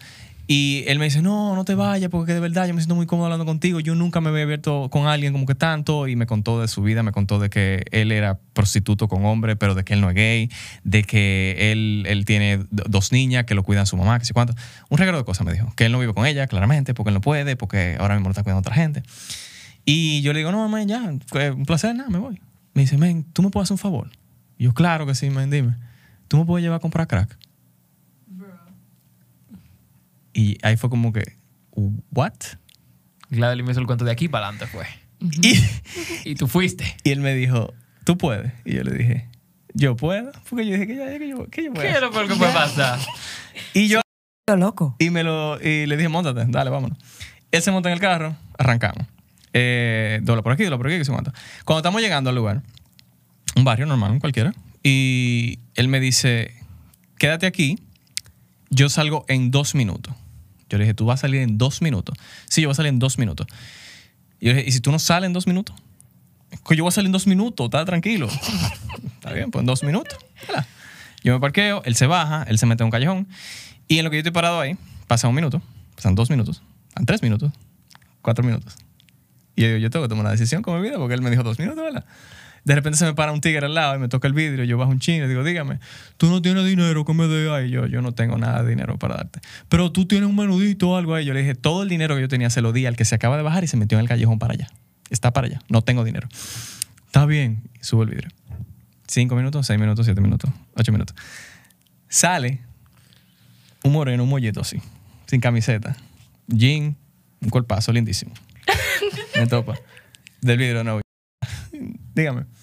Y 0.50 0.86
él 0.88 0.98
me 0.98 1.06
dice, 1.06 1.22
no, 1.22 1.56
no 1.56 1.66
te 1.66 1.76
vayas, 1.76 2.10
porque 2.10 2.34
de 2.34 2.40
verdad 2.40 2.68
yo 2.68 2.74
me 2.74 2.80
siento 2.80 2.96
muy 2.96 3.06
cómodo 3.06 3.26
hablando 3.26 3.46
contigo. 3.46 3.82
Yo 3.82 3.96
nunca 3.96 4.22
me 4.22 4.30
había 4.30 4.44
abierto 4.44 4.88
con 4.90 5.06
alguien 5.06 5.34
como 5.34 5.46
que 5.46 5.56
tanto. 5.56 6.08
Y 6.08 6.16
me 6.16 6.26
contó 6.26 6.62
de 6.62 6.70
su 6.70 6.82
vida, 6.82 7.04
me 7.04 7.12
contó 7.12 7.38
de 7.38 7.50
que 7.50 7.84
él 7.92 8.14
era 8.14 8.40
prostituto 8.54 9.10
con 9.10 9.26
hombre, 9.26 9.58
pero 9.58 9.76
de 9.76 9.84
que 9.84 9.94
él 9.94 10.00
no 10.00 10.10
es 10.10 10.16
gay, 10.16 10.50
de 10.86 11.04
que 11.04 11.72
él, 11.74 12.06
él 12.08 12.24
tiene 12.24 12.60
do- 12.72 12.86
dos 12.88 13.12
niñas 13.12 13.44
que 13.44 13.56
lo 13.56 13.64
cuidan 13.64 13.86
su 13.86 13.98
mamá, 13.98 14.18
que 14.20 14.26
sé 14.26 14.34
cuánto. 14.34 14.54
Un 14.90 14.98
regalo 14.98 15.18
de 15.18 15.26
cosas 15.26 15.46
me 15.46 15.52
dijo. 15.52 15.74
Que 15.76 15.88
él 15.88 15.92
no 15.92 16.00
vive 16.00 16.14
con 16.14 16.26
ella, 16.26 16.48
claramente, 16.48 16.94
porque 16.94 17.10
él 17.10 17.16
no 17.16 17.22
puede, 17.22 17.58
porque 17.58 17.98
ahora 18.00 18.16
mismo 18.16 18.30
lo 18.30 18.32
está 18.32 18.44
cuidando 18.44 18.60
otra 18.62 18.76
gente. 18.76 19.04
Y 19.84 20.22
yo 20.22 20.32
le 20.32 20.40
digo, 20.40 20.52
no, 20.54 20.60
mamá, 20.60 20.82
ya, 20.84 21.02
un 21.02 21.66
placer, 21.66 21.94
nada, 21.94 22.10
me 22.10 22.20
voy. 22.20 22.40
Me 22.74 22.84
dice, 22.84 22.98
men, 22.98 23.26
¿tú 23.34 23.42
me 23.44 23.50
puedes 23.50 23.68
hacer 23.68 23.74
un 23.74 23.80
favor? 23.80 24.10
Y 24.58 24.64
yo, 24.66 24.74
claro 24.74 25.06
que 25.06 25.14
sí, 25.16 25.30
men, 25.30 25.50
dime. 25.50 25.76
¿Tú 26.30 26.38
me 26.38 26.46
puedes 26.46 26.64
llevar 26.64 26.78
a 26.78 26.80
comprar 26.80 27.08
crack? 27.08 27.38
Y 30.38 30.58
ahí 30.62 30.78
fue 30.78 30.90
como 30.92 31.12
que, 31.12 31.24
¿what? 32.12 32.34
Gladys 33.32 33.66
me 33.66 33.72
hizo 33.72 33.80
el 33.82 33.88
cuento 33.88 34.06
de 34.06 34.12
aquí 34.12 34.28
para 34.28 34.48
adelante, 34.50 34.68
fue. 34.72 34.86
Y, 35.42 35.60
Y 36.30 36.36
tú 36.36 36.48
fuiste. 36.48 36.96
y 37.04 37.10
él 37.10 37.22
me 37.22 37.34
dijo, 37.34 37.74
¿tú 38.04 38.20
puedes? 38.20 38.54
Y 38.64 38.76
yo 38.76 38.84
le 38.84 38.92
dije, 38.94 39.28
¿yo 39.74 39.96
puedo? 39.96 40.32
Porque 40.48 40.68
yo 40.68 40.74
dije 40.74 40.86
que, 40.86 40.96
ya, 40.96 41.18
que 41.18 41.28
yo, 41.28 41.48
que 41.50 41.64
yo 41.64 41.74
puedo. 41.74 41.88
¿Qué 41.88 41.94
es 41.96 42.02
lo 42.02 42.12
peor 42.12 42.28
que 42.28 42.36
puede 42.36 42.54
pasar? 42.54 43.00
Y 43.74 43.88
yo, 43.88 44.02
Lo 44.48 44.58
loco. 44.58 44.96
y 45.00 45.10
me 45.10 45.24
lo, 45.24 45.60
y 45.60 45.88
le 45.88 45.98
dije, 45.98 46.08
montate, 46.08 46.46
dale, 46.48 46.70
vámonos. 46.70 47.00
Él 47.52 47.62
se 47.64 47.72
monta 47.72 47.90
en 47.90 47.94
el 47.94 48.00
carro, 48.00 48.36
arrancamos. 48.60 49.08
Eh, 49.54 50.20
dobla 50.22 50.44
por 50.44 50.52
aquí, 50.52 50.64
dobla 50.66 50.78
por 50.78 50.86
aquí, 50.88 51.00
que 51.00 51.06
se 51.06 51.12
cuánto. 51.12 51.32
Cuando 51.66 51.80
estamos 51.80 52.00
llegando 52.00 52.30
al 52.30 52.36
lugar, 52.36 52.62
un 53.56 53.64
barrio 53.64 53.88
normal, 53.88 54.12
un 54.12 54.20
cualquiera, 54.20 54.54
y 54.84 55.58
él 55.74 55.88
me 55.88 56.00
dice, 56.00 56.54
quédate 57.18 57.48
aquí, 57.48 57.80
yo 58.70 58.90
salgo 58.90 59.26
en 59.30 59.50
dos 59.50 59.74
minutos. 59.74 60.14
Yo 60.70 60.78
le 60.78 60.84
dije, 60.84 60.94
¿tú 60.94 61.06
vas 61.06 61.20
a 61.20 61.22
salir 61.22 61.42
en 61.42 61.58
dos 61.58 61.82
minutos? 61.82 62.18
Sí, 62.48 62.62
yo 62.62 62.68
voy 62.68 62.74
a 62.74 62.76
salir 62.76 62.90
en 62.90 63.00
dos 63.00 63.18
minutos. 63.18 63.48
Y 64.40 64.48
yo 64.48 64.52
le 64.54 64.60
dije, 64.60 64.70
¿y 64.70 64.72
si 64.72 64.82
tú 64.82 64.92
no 64.92 65.00
sales 65.00 65.28
en 65.28 65.34
dos 65.34 65.48
minutos? 65.48 65.76
Que 66.68 66.76
yo 66.76 66.84
voy 66.84 66.90
a 66.90 66.92
salir 66.92 67.08
en 67.08 67.14
dos 67.14 67.28
minutos, 67.28 67.66
está 67.66 67.86
tranquilo. 67.86 68.28
está 69.16 69.34
bien, 69.34 69.52
pues 69.52 69.62
en 69.62 69.66
dos 69.66 69.84
minutos. 69.84 70.18
Hola. 70.50 70.66
Yo 71.24 71.34
me 71.34 71.40
parqueo, 71.40 71.82
él 71.84 71.96
se 71.96 72.08
baja, 72.08 72.44
él 72.48 72.58
se 72.58 72.66
mete 72.66 72.84
en 72.84 72.86
un 72.86 72.92
callejón. 72.92 73.28
Y 73.88 73.98
en 73.98 74.06
lo 74.06 74.10
que 74.10 74.18
yo 74.18 74.20
estoy 74.20 74.32
parado 74.32 74.60
ahí, 74.60 74.78
pasa 75.08 75.28
un 75.28 75.36
minuto, 75.36 75.62
pasan 75.96 76.16
dos 76.16 76.30
minutos, 76.30 76.62
pasan 76.94 77.06
tres 77.06 77.22
minutos, 77.22 77.52
cuatro 78.22 78.44
minutos. 78.44 78.76
Y 79.56 79.64
yo 79.64 79.78
yo 79.78 79.90
tengo 79.90 80.06
que 80.06 80.10
tomar 80.10 80.26
una 80.26 80.32
decisión 80.32 80.62
con 80.62 80.80
mi 80.80 80.88
vida 80.88 80.98
porque 80.98 81.16
él 81.16 81.22
me 81.22 81.30
dijo 81.30 81.44
dos 81.44 81.58
minutos, 81.58 81.84
¿verdad? 81.84 82.06
De 82.68 82.76
repente 82.76 82.98
se 82.98 83.06
me 83.06 83.14
para 83.14 83.32
un 83.32 83.40
tigre 83.40 83.66
al 83.66 83.74
lado 83.74 83.96
y 83.96 84.00
me 84.00 84.10
toca 84.10 84.28
el 84.28 84.34
vidrio. 84.34 84.66
Yo 84.66 84.78
bajo 84.78 84.92
un 84.92 85.00
chino 85.00 85.24
y 85.24 85.30
digo, 85.30 85.42
dígame, 85.42 85.80
tú 86.18 86.28
no 86.28 86.42
tienes 86.42 86.66
dinero 86.66 87.06
que 87.06 87.14
me 87.14 87.26
dé 87.26 87.50
ahí. 87.50 87.70
Yo, 87.70 87.86
yo 87.86 88.02
no 88.02 88.12
tengo 88.12 88.38
nada 88.38 88.62
de 88.62 88.72
dinero 88.72 89.00
para 89.00 89.16
darte. 89.16 89.40
Pero 89.70 89.94
tú 89.94 90.06
tienes 90.06 90.28
un 90.28 90.36
menudito 90.36 90.90
o 90.90 90.98
algo 90.98 91.16
ahí. 91.16 91.24
Yo 91.24 91.34
le 91.34 91.40
dije, 91.40 91.56
todo 91.56 91.84
el 91.84 91.88
dinero 91.88 92.16
que 92.16 92.22
yo 92.22 92.28
tenía 92.28 92.50
se 92.50 92.60
lo 92.60 92.74
di 92.74 92.86
al 92.86 92.98
que 92.98 93.06
se 93.06 93.16
acaba 93.16 93.38
de 93.38 93.44
bajar 93.44 93.64
y 93.64 93.68
se 93.68 93.78
metió 93.78 93.98
en 93.98 94.02
el 94.02 94.10
callejón 94.10 94.38
para 94.38 94.56
allá. 94.56 94.68
Está 95.10 95.32
para 95.32 95.48
allá. 95.48 95.62
No 95.70 95.82
tengo 95.82 96.04
dinero. 96.04 96.28
Está 97.06 97.26
bien. 97.26 97.64
Subo 97.80 98.04
el 98.04 98.10
vidrio. 98.10 98.30
Cinco 99.08 99.38
minutos, 99.38 99.66
seis 99.66 99.80
minutos, 99.80 100.06
siete 100.06 100.20
minutos, 100.20 100.52
ocho 100.76 100.92
minutos. 100.92 101.16
Sale 102.10 102.60
un 103.82 103.94
moreno, 103.94 104.24
un 104.24 104.30
mollito 104.30 104.60
así, 104.60 104.82
sin 105.26 105.40
camiseta, 105.40 105.96
jean, 106.48 106.98
un 107.42 107.50
cuerpazo 107.50 107.94
lindísimo. 107.94 108.34
Me 109.38 109.48
topa. 109.48 109.76
Del 110.42 110.58
vidrio, 110.58 110.84
no. 110.84 111.00
Dígame. 112.14 112.57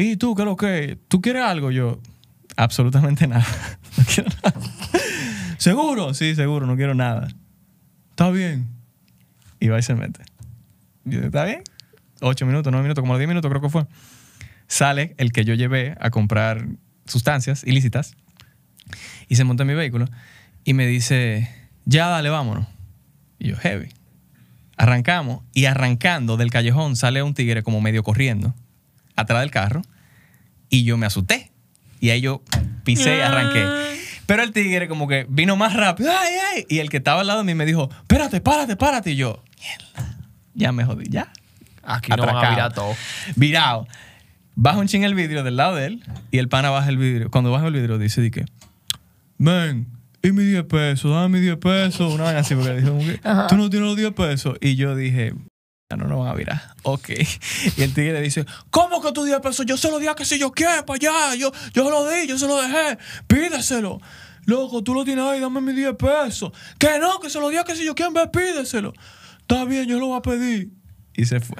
¿Y 0.00 0.16
tú 0.16 0.36
qué 0.36 0.42
es 0.42 0.46
lo 0.46 0.56
que? 0.56 0.96
¿Tú 1.08 1.20
quieres 1.20 1.42
algo? 1.42 1.72
Yo, 1.72 2.00
absolutamente 2.56 3.26
nada. 3.26 3.44
No 3.98 4.04
quiero 4.04 4.30
nada. 4.44 4.60
¿Seguro? 5.58 6.14
Sí, 6.14 6.36
seguro, 6.36 6.66
no 6.66 6.76
quiero 6.76 6.94
nada. 6.94 7.26
Está 8.10 8.30
bien. 8.30 8.68
Y 9.58 9.66
va 9.66 9.80
y 9.80 9.82
se 9.82 9.96
mete. 9.96 10.22
Yo, 11.04 11.18
¿Está 11.22 11.44
bien? 11.44 11.64
Ocho 12.20 12.46
minutos, 12.46 12.70
nueve 12.70 12.84
minutos, 12.84 13.02
como 13.02 13.14
los 13.14 13.18
diez 13.18 13.28
minutos 13.28 13.50
creo 13.50 13.60
que 13.60 13.68
fue. 13.68 13.86
Sale 14.68 15.16
el 15.18 15.32
que 15.32 15.44
yo 15.44 15.54
llevé 15.54 15.96
a 16.00 16.10
comprar 16.10 16.68
sustancias 17.06 17.64
ilícitas 17.66 18.14
y 19.26 19.34
se 19.34 19.42
monta 19.42 19.64
en 19.64 19.68
mi 19.68 19.74
vehículo 19.74 20.04
y 20.62 20.74
me 20.74 20.86
dice, 20.86 21.48
ya 21.86 22.06
dale, 22.06 22.30
vámonos. 22.30 22.68
Y 23.40 23.48
yo, 23.48 23.56
heavy. 23.56 23.88
Arrancamos 24.76 25.42
y 25.54 25.64
arrancando 25.64 26.36
del 26.36 26.52
callejón 26.52 26.94
sale 26.94 27.20
un 27.24 27.34
tigre 27.34 27.64
como 27.64 27.80
medio 27.80 28.04
corriendo 28.04 28.54
atrás 29.20 29.40
del 29.40 29.50
carro 29.50 29.82
y 30.70 30.84
yo 30.84 30.96
me 30.96 31.06
asusté. 31.06 31.50
Y 32.00 32.10
ahí 32.10 32.20
yo 32.20 32.42
pisé 32.84 33.18
y 33.18 33.20
arranqué. 33.20 33.66
Pero 34.26 34.42
el 34.42 34.52
tigre 34.52 34.88
como 34.88 35.08
que 35.08 35.26
vino 35.28 35.56
más 35.56 35.74
rápido. 35.74 36.10
¡Ay, 36.12 36.34
ay! 36.54 36.66
Y 36.68 36.78
el 36.78 36.90
que 36.90 36.98
estaba 36.98 37.22
al 37.22 37.26
lado 37.26 37.40
de 37.40 37.44
mí 37.44 37.54
me 37.54 37.64
dijo, 37.66 37.90
espérate, 38.02 38.40
párate, 38.40 38.76
párate. 38.76 39.12
Y 39.12 39.16
yo, 39.16 39.42
mierda, 39.58 40.16
ya 40.54 40.70
me 40.72 40.84
jodí, 40.84 41.06
ya. 41.08 41.32
Aquí 41.82 42.10
no 42.10 42.18
van 42.18 42.28
a 42.28 42.32
Atracado. 42.38 42.54
virar 42.54 42.72
todo. 42.74 42.94
Virado. 43.36 43.86
Baja 44.54 44.78
un 44.78 44.86
ching 44.86 45.04
el 45.04 45.14
vidrio 45.14 45.42
del 45.44 45.56
lado 45.56 45.76
de 45.76 45.86
él 45.86 46.04
y 46.30 46.38
el 46.38 46.48
pana 46.48 46.70
baja 46.70 46.88
el 46.88 46.98
vidrio. 46.98 47.30
Cuando 47.30 47.50
baja 47.50 47.66
el 47.68 47.72
vidrio 47.72 47.96
dice, 47.96 48.20
di 48.20 48.30
que, 48.30 48.44
men, 49.38 49.86
y 50.22 50.32
mi 50.32 50.42
10 50.44 50.64
pesos, 50.64 51.12
dame 51.12 51.38
mi 51.38 51.40
10 51.40 51.56
pesos. 51.58 52.12
Una 52.12 52.24
vaina 52.24 52.40
así 52.40 52.54
porque 52.54 52.74
dijo, 52.74 52.98
tú 53.48 53.56
no 53.56 53.70
tienes 53.70 53.88
los 53.88 53.96
10 53.96 54.12
pesos. 54.12 54.58
Y 54.60 54.74
yo 54.76 54.94
dije, 54.96 55.32
no 55.96 56.06
nos 56.06 56.18
van 56.18 56.28
a 56.28 56.34
virar. 56.34 56.60
Ok. 56.82 57.10
Y 57.76 57.82
el 57.82 57.94
tigre 57.94 58.20
dice, 58.20 58.44
¿cómo 58.70 59.00
que 59.00 59.10
tú 59.12 59.24
10 59.24 59.40
pesos? 59.40 59.64
Yo 59.64 59.78
se 59.78 59.90
lo 59.90 59.98
di 59.98 60.06
a 60.06 60.14
que 60.14 60.26
si 60.26 60.38
yo 60.38 60.52
quiero 60.52 60.84
para 60.84 60.96
allá. 60.96 61.34
Yo, 61.34 61.50
yo 61.72 61.84
se 61.84 61.90
lo 61.90 62.08
di, 62.10 62.26
yo 62.26 62.38
se 62.38 62.46
lo 62.46 62.60
dejé. 62.60 62.98
Pídeselo. 63.26 63.98
Loco, 64.44 64.82
tú 64.82 64.92
lo 64.94 65.04
tienes 65.04 65.24
ahí, 65.24 65.40
dame 65.40 65.60
mis 65.62 65.76
10 65.76 65.94
pesos. 65.96 66.52
Que 66.78 66.98
no, 66.98 67.20
que 67.20 67.30
se 67.30 67.40
lo 67.40 67.48
di 67.48 67.56
a 67.56 67.64
que 67.64 67.74
si 67.74 67.86
yo 67.86 67.94
quiero, 67.94 68.12
ve, 68.12 68.28
pídeselo. 68.28 68.92
Está 69.40 69.64
bien, 69.64 69.86
yo 69.86 69.98
lo 69.98 70.08
voy 70.08 70.18
a 70.18 70.22
pedir. 70.22 70.70
Y 71.14 71.24
se 71.24 71.40
fue. 71.40 71.56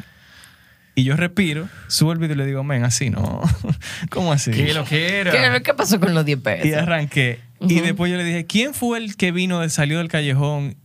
Y 0.95 1.05
yo 1.05 1.17
respiro, 1.17 1.69
subo 1.87 2.13
el 2.13 2.19
video 2.19 2.35
y 2.35 2.39
le 2.39 2.47
digo, 2.47 2.63
men, 2.65 2.85
así 2.85 3.09
no. 3.09 3.41
¿Cómo 4.11 4.33
así? 4.33 4.51
¿Qué 4.51 4.75
lo 4.75 4.85
que 4.85 5.21
era? 5.21 5.31
¿Qué, 5.31 5.63
qué 5.63 5.73
pasó 5.75 5.99
con 6.01 6.13
los 6.13 6.25
10 6.27 6.39
Y 6.39 6.43
pesos? 6.43 6.73
arranqué. 6.83 7.41
Y 7.61 7.81
después 7.81 8.11
yo 8.11 8.19
le 8.19 8.25
dije, 8.25 8.45
¿quién 8.47 8.75
fue 8.75 8.99
el 8.99 9.17
que 9.17 9.33
vino, 9.33 9.61
de, 9.61 9.71
salió 9.71 9.99
del 9.99 10.09
callejón 10.09 10.77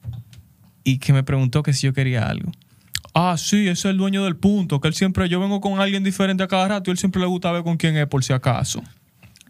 y 0.85 0.99
que 0.99 1.11
me 1.13 1.23
preguntó 1.23 1.61
que 1.63 1.73
si 1.73 1.87
yo 1.87 1.93
quería 1.93 2.27
algo? 2.27 2.51
Ah, 3.15 3.35
sí, 3.37 3.63
ese 3.67 3.71
es 3.71 3.85
el 3.85 3.97
dueño 3.97 4.23
del 4.23 4.35
punto, 4.35 4.81
que 4.81 4.87
él 4.87 4.93
siempre, 4.95 5.29
yo 5.29 5.39
vengo 5.39 5.61
con 5.61 5.79
alguien 5.79 6.03
diferente 6.03 6.43
a 6.43 6.47
cada 6.47 6.67
rato 6.67 6.89
y 6.89 6.93
él 6.93 6.97
siempre 6.97 7.19
le 7.21 7.27
gusta 7.27 7.51
ver 7.51 7.63
con 7.63 7.77
quién 7.77 7.95
es 7.97 8.07
por 8.07 8.23
si 8.23 8.33
acaso. 8.33 8.81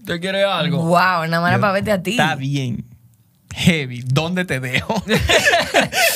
¿Te 0.05 0.19
quiere 0.19 0.43
algo? 0.43 0.79
Wow, 0.79 1.27
nada 1.29 1.39
más 1.39 1.57
para 1.59 1.71
verte 1.71 1.91
a 1.91 2.03
ti. 2.03 2.11
Está 2.11 2.35
bien. 2.35 2.83
Heavy. 3.55 4.01
¿Dónde 4.05 4.45
te 4.45 4.59
dejo? 4.59 5.01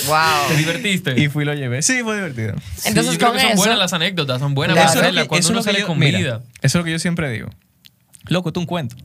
Wow. 0.08 0.48
¿Te 0.50 0.56
divertiste? 0.58 1.20
y 1.22 1.28
fui 1.28 1.44
y 1.44 1.46
lo 1.46 1.54
llevé. 1.54 1.82
Sí, 1.82 2.00
fue 2.04 2.16
divertido. 2.16 2.56
Sí, 2.78 2.90
Entonces, 2.90 3.14
yo 3.14 3.18
creo 3.20 3.30
con 3.32 3.38
que 3.38 3.42
son 3.44 3.52
eso- 3.52 3.58
buenas 3.62 3.78
las 3.78 3.94
anécdotas, 3.94 4.40
son 4.40 4.54
buenas 4.54 4.76
Claro. 4.76 4.88
para 4.88 4.92
Eso 4.92 5.00
es 5.00 5.02
lo 5.02 5.08
hacerlas 5.08 5.24
que- 5.24 5.28
cuando 5.30 5.48
uno 5.50 5.56
lo 5.56 5.62
que 5.62 5.66
sale 5.66 5.80
yo- 5.82 5.88
con 5.88 6.00
mira, 6.00 6.18
vida. 6.20 6.42
Eso 6.62 6.62
es 6.62 6.76
lo 6.76 6.84
que 6.84 6.92
yo 6.92 7.00
siempre 7.00 7.30
digo. 7.30 7.50
Loco, 8.28 8.50
esto 8.50 8.60
es 8.60 8.64
un 8.64 8.68
cuento. 8.68 8.96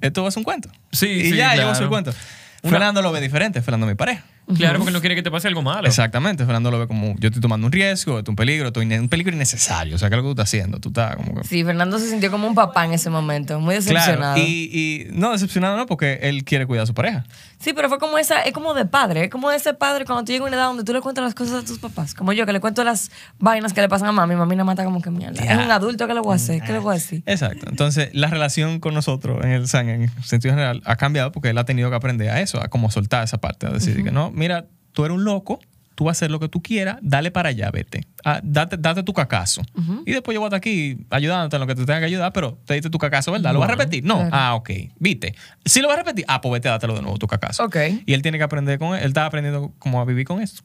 Esto 0.00 0.26
es 0.26 0.36
un 0.36 0.44
cuento. 0.44 0.70
Sí, 0.92 1.06
y 1.08 1.20
sí, 1.30 1.36
ya, 1.36 1.48
yo 1.50 1.54
claro. 1.54 1.60
voy 1.62 1.68
a 1.68 1.72
hacer 1.72 1.82
el 1.84 1.88
cuento. 1.90 2.14
Una- 2.62 2.70
Fernando 2.70 3.02
lo 3.02 3.12
ve 3.12 3.20
diferente, 3.20 3.60
Fernando 3.60 3.86
es 3.86 3.90
mi 3.92 3.96
pareja. 3.96 4.24
Claro, 4.54 4.78
porque 4.78 4.92
no 4.92 5.00
quiere 5.00 5.14
que 5.16 5.22
te 5.22 5.30
pase 5.30 5.48
algo 5.48 5.62
malo. 5.62 5.88
Exactamente, 5.88 6.44
Fernando 6.44 6.70
lo 6.70 6.78
ve 6.78 6.86
como 6.86 7.14
yo 7.18 7.28
estoy 7.28 7.40
tomando 7.40 7.66
un 7.66 7.72
riesgo, 7.72 8.18
esto 8.18 8.30
es 8.30 8.32
un 8.32 8.36
peligro, 8.36 8.68
esto 8.68 8.80
es 8.80 9.00
un 9.00 9.08
peligro 9.08 9.34
innecesario, 9.34 9.96
o 9.96 9.98
sea, 9.98 10.08
que 10.08 10.14
es 10.14 10.16
lo 10.18 10.22
que 10.22 10.26
tú 10.28 10.30
estás 10.40 10.48
haciendo, 10.48 10.78
tú 10.78 10.88
estás 10.90 11.16
como 11.16 11.34
que... 11.34 11.44
Sí, 11.48 11.64
Fernando 11.64 11.98
se 11.98 12.08
sintió 12.08 12.30
como 12.30 12.46
un 12.46 12.54
papá 12.54 12.84
en 12.84 12.92
ese 12.92 13.10
momento, 13.10 13.58
muy 13.58 13.74
Claro, 13.78 13.94
decepcionado. 13.94 14.36
y, 14.38 14.70
y 14.72 15.06
no 15.12 15.32
decepcionado 15.32 15.76
no, 15.76 15.86
porque 15.86 16.20
él 16.22 16.44
quiere 16.44 16.66
cuidar 16.66 16.84
a 16.84 16.86
su 16.86 16.94
pareja. 16.94 17.24
Sí, 17.58 17.72
pero 17.74 17.88
fue 17.88 17.98
como 17.98 18.18
esa, 18.18 18.42
es 18.42 18.52
como 18.52 18.74
de 18.74 18.84
padre, 18.84 19.24
es 19.24 19.30
como 19.30 19.50
ese 19.50 19.74
padre 19.74 20.04
cuando 20.04 20.24
tú 20.24 20.32
llegas 20.32 20.44
a 20.44 20.48
una 20.48 20.56
edad 20.56 20.66
donde 20.66 20.84
tú 20.84 20.92
le 20.92 21.00
cuentas 21.00 21.24
las 21.24 21.34
cosas 21.34 21.64
a 21.64 21.66
tus 21.66 21.78
papás, 21.78 22.14
como 22.14 22.32
yo 22.32 22.46
que 22.46 22.52
le 22.52 22.60
cuento 22.60 22.84
las 22.84 23.10
vainas 23.38 23.72
que 23.72 23.80
le 23.80 23.88
pasan 23.88 24.08
a 24.08 24.12
mami, 24.12 24.36
mami 24.36 24.54
nada 24.54 24.64
mata 24.64 24.84
como 24.84 25.02
que 25.02 25.10
mierda. 25.10 25.42
Es 25.42 25.56
un 25.64 25.70
adulto 25.70 26.06
que 26.06 26.14
le 26.14 26.20
voy 26.20 26.32
a 26.34 26.36
hacer, 26.36 26.62
¿qué 26.62 26.72
le 26.72 26.78
voy 26.78 26.92
a 26.92 26.94
decir? 26.94 27.22
Exacto. 27.26 27.66
Entonces, 27.68 28.10
la 28.12 28.28
relación 28.28 28.78
con 28.78 28.94
nosotros, 28.94 29.42
en 29.44 29.50
el, 29.50 29.64
en 29.74 30.02
el 30.02 30.10
sentido 30.24 30.54
general, 30.54 30.82
ha 30.84 30.96
cambiado 30.96 31.32
porque 31.32 31.50
él 31.50 31.58
ha 31.58 31.64
tenido 31.64 31.90
que 31.90 31.96
aprender 31.96 32.30
a 32.30 32.40
eso, 32.40 32.62
a 32.62 32.68
como 32.68 32.90
soltar 32.90 33.24
esa 33.24 33.38
parte, 33.38 33.66
a 33.66 33.70
decir 33.70 34.04
que 34.04 34.10
no, 34.12 34.30
mira, 34.36 34.66
tú 34.92 35.04
eres 35.04 35.16
un 35.16 35.24
loco, 35.24 35.58
tú 35.94 36.04
vas 36.04 36.16
a 36.16 36.18
hacer 36.18 36.30
lo 36.30 36.38
que 36.38 36.48
tú 36.48 36.62
quieras, 36.62 36.98
dale 37.00 37.30
para 37.30 37.48
allá, 37.48 37.70
vete. 37.70 38.06
Ah, 38.24 38.40
date, 38.42 38.76
date 38.76 39.02
tu 39.02 39.12
cacazo. 39.12 39.62
Y 40.04 40.12
después 40.12 40.34
yo 40.34 40.40
voy 40.40 40.46
a 40.46 40.48
estar 40.48 40.58
aquí 40.58 40.98
ayudándote 41.10 41.56
en 41.56 41.60
lo 41.60 41.66
que 41.66 41.74
te 41.74 41.84
tenga 41.86 42.00
que 42.00 42.04
ayudar, 42.06 42.32
pero 42.32 42.58
te 42.66 42.74
diste 42.74 42.90
tu 42.90 42.98
cacazo, 42.98 43.32
¿verdad? 43.32 43.52
¿Lo 43.54 43.60
vas 43.60 43.68
a 43.70 43.72
repetir? 43.72 44.04
No. 44.04 44.16
claro. 44.16 44.30
Ah, 44.32 44.54
ok. 44.54 44.70
¿Viste? 44.98 45.34
Si 45.64 45.80
lo 45.80 45.88
vas 45.88 45.96
a 45.96 46.00
repetir, 46.00 46.24
ah, 46.28 46.40
pues 46.40 46.52
vete, 46.52 46.68
dátelo 46.68 46.94
de 46.94 47.02
nuevo, 47.02 47.16
tu 47.18 47.26
cacazo. 47.26 47.64
Ok. 47.64 47.76
Y 48.04 48.12
él 48.12 48.22
tiene 48.22 48.36
que 48.38 48.44
aprender 48.44 48.78
con 48.78 48.94
él. 48.94 49.00
Él 49.02 49.08
está 49.08 49.24
aprendiendo 49.26 49.72
cómo 49.78 50.00
a 50.00 50.04
vivir 50.04 50.26
con 50.26 50.42
eso. 50.42 50.62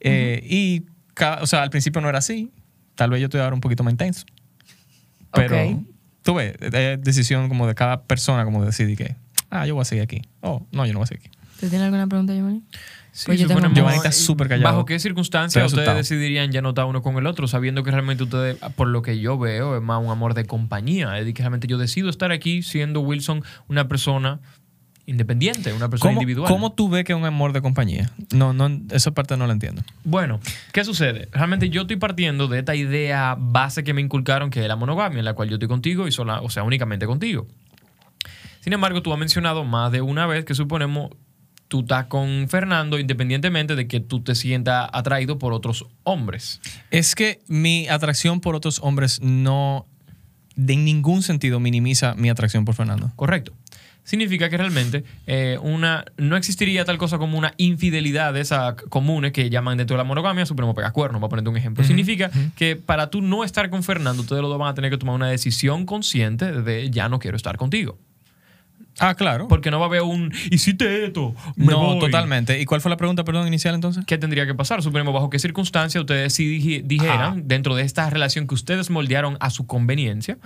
Eh, 0.00 0.42
y, 0.48 0.84
o 1.40 1.46
sea, 1.46 1.62
al 1.62 1.70
principio 1.70 2.00
no 2.00 2.08
era 2.08 2.18
así. 2.18 2.50
Tal 2.94 3.10
vez 3.10 3.20
yo 3.20 3.26
estoy 3.26 3.40
ahora 3.40 3.54
un 3.54 3.60
poquito 3.60 3.84
más 3.84 3.92
intenso. 3.92 4.24
Pero 5.32 5.56
Ok. 5.56 5.80
tú 6.22 6.34
ves, 6.34 6.54
es 6.60 7.02
decisión 7.02 7.48
como 7.48 7.66
de 7.66 7.74
cada 7.74 8.02
persona, 8.04 8.44
como 8.44 8.60
de 8.60 8.66
decidir 8.66 8.96
que, 8.96 9.16
ah, 9.50 9.66
yo 9.66 9.74
voy 9.74 9.82
a 9.82 9.84
seguir 9.84 10.02
aquí. 10.02 10.22
Oh, 10.40 10.66
no, 10.72 10.86
yo 10.86 10.92
no 10.92 10.98
voy 11.00 11.04
a 11.04 11.06
seguir 11.08 11.26
aquí. 11.26 11.38
¿Tú 11.62 11.68
tienes 11.68 11.84
alguna 11.84 12.08
pregunta, 12.08 12.34
Giovanni? 12.34 12.64
Sí, 13.12 13.26
Pues 13.26 13.38
yo 13.38 13.46
tengo 13.46 13.60
Giovanni 13.60 13.98
está 13.98 14.10
súper 14.10 14.48
callado. 14.48 14.74
¿Bajo 14.74 14.84
qué 14.84 14.98
circunstancias 14.98 15.64
ustedes 15.64 15.86
asustado. 15.86 15.96
decidirían 15.96 16.50
ya 16.50 16.60
no 16.60 16.70
estar 16.70 16.86
uno 16.86 17.02
con 17.02 17.16
el 17.18 17.26
otro, 17.28 17.46
sabiendo 17.46 17.84
que 17.84 17.92
realmente 17.92 18.24
ustedes, 18.24 18.56
por 18.74 18.88
lo 18.88 19.00
que 19.02 19.20
yo 19.20 19.38
veo, 19.38 19.76
es 19.76 19.82
más 19.82 20.02
un 20.02 20.10
amor 20.10 20.34
de 20.34 20.44
compañía? 20.44 21.16
Es 21.16 21.20
decir, 21.20 21.34
que 21.34 21.42
realmente 21.44 21.68
yo 21.68 21.78
decido 21.78 22.10
estar 22.10 22.32
aquí 22.32 22.64
siendo 22.64 22.98
Wilson 22.98 23.44
una 23.68 23.86
persona 23.86 24.40
independiente, 25.06 25.72
una 25.72 25.88
persona 25.88 26.10
¿Cómo, 26.10 26.20
individual. 26.20 26.50
¿Cómo 26.50 26.72
tú 26.72 26.88
ves 26.88 27.04
que 27.04 27.12
es 27.12 27.16
un 27.16 27.26
amor 27.26 27.52
de 27.52 27.62
compañía? 27.62 28.10
No, 28.34 28.52
no, 28.52 28.68
esa 28.90 29.12
parte 29.12 29.36
no 29.36 29.46
la 29.46 29.52
entiendo. 29.52 29.82
Bueno, 30.02 30.40
¿qué 30.72 30.84
sucede? 30.84 31.28
Realmente 31.30 31.70
yo 31.70 31.82
estoy 31.82 31.98
partiendo 31.98 32.48
de 32.48 32.58
esta 32.58 32.74
idea 32.74 33.36
base 33.38 33.84
que 33.84 33.94
me 33.94 34.00
inculcaron, 34.00 34.50
que 34.50 34.62
es 34.62 34.66
la 34.66 34.74
monogamia, 34.74 35.20
en 35.20 35.24
la 35.24 35.34
cual 35.34 35.48
yo 35.48 35.54
estoy 35.54 35.68
contigo 35.68 36.08
y 36.08 36.12
sola, 36.12 36.40
o 36.40 36.50
sea, 36.50 36.64
únicamente 36.64 37.06
contigo. 37.06 37.46
Sin 38.58 38.72
embargo, 38.72 39.00
tú 39.00 39.12
has 39.12 39.18
mencionado 39.20 39.62
más 39.62 39.92
de 39.92 40.00
una 40.00 40.26
vez 40.26 40.44
que 40.44 40.56
suponemos 40.56 41.10
tú 41.72 41.80
estás 41.80 42.04
con 42.04 42.50
Fernando 42.50 42.98
independientemente 42.98 43.74
de 43.74 43.88
que 43.88 43.98
tú 43.98 44.20
te 44.20 44.34
sientas 44.34 44.90
atraído 44.92 45.38
por 45.38 45.54
otros 45.54 45.86
hombres. 46.02 46.60
Es 46.90 47.14
que 47.14 47.40
mi 47.46 47.88
atracción 47.88 48.42
por 48.42 48.54
otros 48.54 48.78
hombres 48.82 49.22
no, 49.22 49.86
de 50.54 50.74
en 50.74 50.84
ningún 50.84 51.22
sentido 51.22 51.60
minimiza 51.60 52.14
mi 52.14 52.28
atracción 52.28 52.66
por 52.66 52.74
Fernando. 52.74 53.10
Correcto. 53.16 53.54
Significa 54.04 54.50
que 54.50 54.58
realmente 54.58 55.04
eh, 55.26 55.56
una, 55.62 56.04
no 56.18 56.36
existiría 56.36 56.84
tal 56.84 56.98
cosa 56.98 57.16
como 57.16 57.38
una 57.38 57.54
infidelidad 57.56 58.34
de 58.34 58.42
esas 58.42 58.74
comunes 58.74 59.32
que 59.32 59.48
llaman 59.48 59.78
dentro 59.78 59.96
de 59.96 60.02
la 60.02 60.04
monogamia, 60.04 60.44
supremo 60.44 60.74
pega 60.74 60.90
cuerno, 60.90 61.20
para 61.20 61.30
ponerte 61.30 61.48
un 61.48 61.56
ejemplo. 61.56 61.84
Significa 61.84 62.30
que 62.54 62.76
para 62.76 63.08
tú 63.08 63.22
no 63.22 63.44
estar 63.44 63.70
con 63.70 63.82
Fernando, 63.82 64.20
ustedes 64.20 64.42
los 64.42 64.50
dos 64.50 64.58
van 64.58 64.68
a 64.68 64.74
tener 64.74 64.90
que 64.90 64.98
tomar 64.98 65.14
una 65.14 65.28
decisión 65.28 65.86
consciente 65.86 66.52
de 66.52 66.90
ya 66.90 67.08
no 67.08 67.18
quiero 67.18 67.38
estar 67.38 67.56
contigo. 67.56 67.96
Ah, 68.98 69.14
claro. 69.14 69.48
Porque 69.48 69.70
no 69.70 69.78
va 69.80 69.86
a 69.86 69.88
haber 69.88 70.02
un 70.02 70.32
hiciste 70.50 71.06
esto. 71.06 71.34
me 71.56 71.66
no, 71.72 71.78
voy". 71.80 71.98
totalmente. 72.00 72.60
¿Y 72.60 72.66
cuál 72.66 72.80
fue 72.80 72.90
la 72.90 72.96
pregunta, 72.96 73.24
perdón, 73.24 73.46
inicial 73.48 73.74
entonces? 73.74 74.04
¿Qué 74.06 74.18
tendría 74.18 74.46
que 74.46 74.54
pasar? 74.54 74.82
Suponemos 74.82 75.14
bajo 75.14 75.30
qué 75.30 75.38
circunstancias 75.38 76.00
ustedes 76.00 76.34
sí 76.34 76.46
dije- 76.46 76.82
dijeran, 76.84 77.20
Ajá. 77.20 77.34
dentro 77.42 77.74
de 77.74 77.82
esta 77.84 78.08
relación 78.10 78.46
que 78.46 78.54
ustedes 78.54 78.90
moldearon 78.90 79.36
a 79.40 79.50
su 79.50 79.66
conveniencia, 79.66 80.38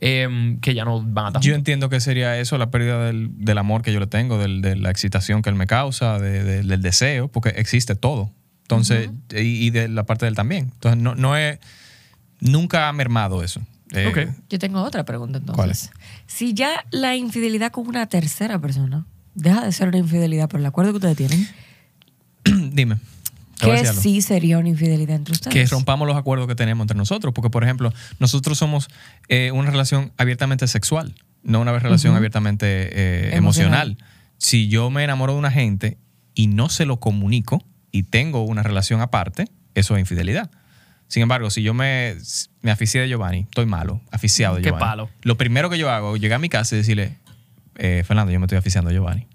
em, 0.00 0.58
que 0.60 0.74
ya 0.74 0.84
no 0.84 1.00
van 1.02 1.26
a 1.26 1.28
estar 1.28 1.42
Yo 1.42 1.50
juntos. 1.52 1.58
entiendo 1.58 1.88
que 1.88 2.00
sería 2.00 2.38
eso, 2.38 2.58
la 2.58 2.70
pérdida 2.70 3.04
del, 3.06 3.30
del 3.36 3.58
amor 3.58 3.82
que 3.82 3.92
yo 3.92 4.00
le 4.00 4.06
tengo, 4.08 4.36
del- 4.38 4.62
de 4.62 4.76
la 4.76 4.90
excitación 4.90 5.40
que 5.42 5.50
él 5.50 5.56
me 5.56 5.66
causa, 5.66 6.18
de- 6.18 6.42
de- 6.44 6.62
del 6.62 6.82
deseo, 6.82 7.28
porque 7.28 7.50
existe 7.50 7.94
todo. 7.94 8.30
Entonces, 8.62 9.10
y, 9.30 9.66
y 9.66 9.70
de 9.70 9.88
la 9.88 10.04
parte 10.04 10.24
de 10.24 10.30
él 10.30 10.34
también. 10.34 10.70
Entonces, 10.74 11.00
no, 11.00 11.14
no 11.14 11.36
es. 11.36 11.58
Nunca 12.40 12.88
ha 12.88 12.92
mermado 12.92 13.42
eso. 13.42 13.60
Eh, 13.92 14.06
Ok. 14.08 14.34
Yo 14.48 14.58
tengo 14.58 14.82
otra 14.82 15.04
pregunta 15.04 15.36
entonces. 15.38 15.56
¿Cuál 15.56 15.70
es? 15.70 15.90
Si 16.34 16.54
ya 16.54 16.86
la 16.90 17.14
infidelidad 17.14 17.72
con 17.72 17.86
una 17.86 18.06
tercera 18.06 18.58
persona 18.58 19.04
deja 19.34 19.64
de 19.64 19.72
ser 19.72 19.88
una 19.88 19.98
infidelidad 19.98 20.48
por 20.48 20.60
el 20.60 20.66
acuerdo 20.66 20.92
que 20.92 20.96
ustedes 20.96 21.16
tienen, 21.16 21.46
Dime. 22.72 22.96
Te 23.58 23.66
voy 23.66 23.76
a 23.76 23.78
¿qué 23.78 23.82
decir 23.82 23.88
algo. 23.90 24.02
sí 24.02 24.22
sería 24.22 24.58
una 24.58 24.68
infidelidad 24.70 25.14
entre 25.14 25.32
ustedes? 25.34 25.52
que 25.54 25.66
rompamos 25.66 26.08
los 26.08 26.16
acuerdos 26.16 26.48
que 26.48 26.54
tenemos 26.54 26.84
entre 26.84 26.96
nosotros. 26.96 27.32
Porque, 27.34 27.50
por 27.50 27.62
ejemplo, 27.62 27.92
nosotros 28.18 28.58
somos 28.58 28.88
eh, 29.28 29.52
una 29.52 29.70
relación 29.70 30.12
abiertamente 30.16 30.66
sexual, 30.66 31.14
no 31.42 31.60
una 31.60 31.78
relación 31.78 32.16
abiertamente 32.16 32.66
eh, 32.66 33.36
Emocional. 33.36 33.90
emocional. 33.90 33.98
Si 34.38 34.68
yo 34.68 34.90
me 34.90 35.04
enamoro 35.04 35.34
de 35.34 35.38
una 35.38 35.50
gente 35.50 35.98
y 36.34 36.48
no 36.48 36.68
se 36.70 36.86
lo 36.86 36.98
comunico 36.98 37.62
y 37.92 38.04
tengo 38.04 38.42
una 38.42 38.62
relación 38.62 39.00
aparte, 39.00 39.44
eso 39.74 39.94
es 39.96 40.00
infidelidad. 40.00 40.50
Sin 41.12 41.22
embargo, 41.22 41.50
si 41.50 41.62
yo 41.62 41.74
me, 41.74 42.16
me 42.62 42.70
aficié 42.70 43.02
de 43.02 43.08
Giovanni, 43.08 43.40
estoy 43.40 43.66
malo, 43.66 44.00
aficiado 44.10 44.54
de 44.56 44.62
Qué 44.62 44.70
Giovanni. 44.70 44.84
palo. 44.86 45.10
Lo 45.20 45.36
primero 45.36 45.68
que 45.68 45.76
yo 45.76 45.90
hago 45.90 46.16
es 46.16 46.22
llegar 46.22 46.36
a 46.36 46.38
mi 46.38 46.48
casa 46.48 46.74
y 46.74 46.78
decirle, 46.78 47.18
eh, 47.76 48.02
Fernando, 48.06 48.32
yo 48.32 48.40
me 48.40 48.46
estoy 48.46 48.56
aficiando 48.56 48.88
de 48.88 48.94
Giovanni. 48.96 49.26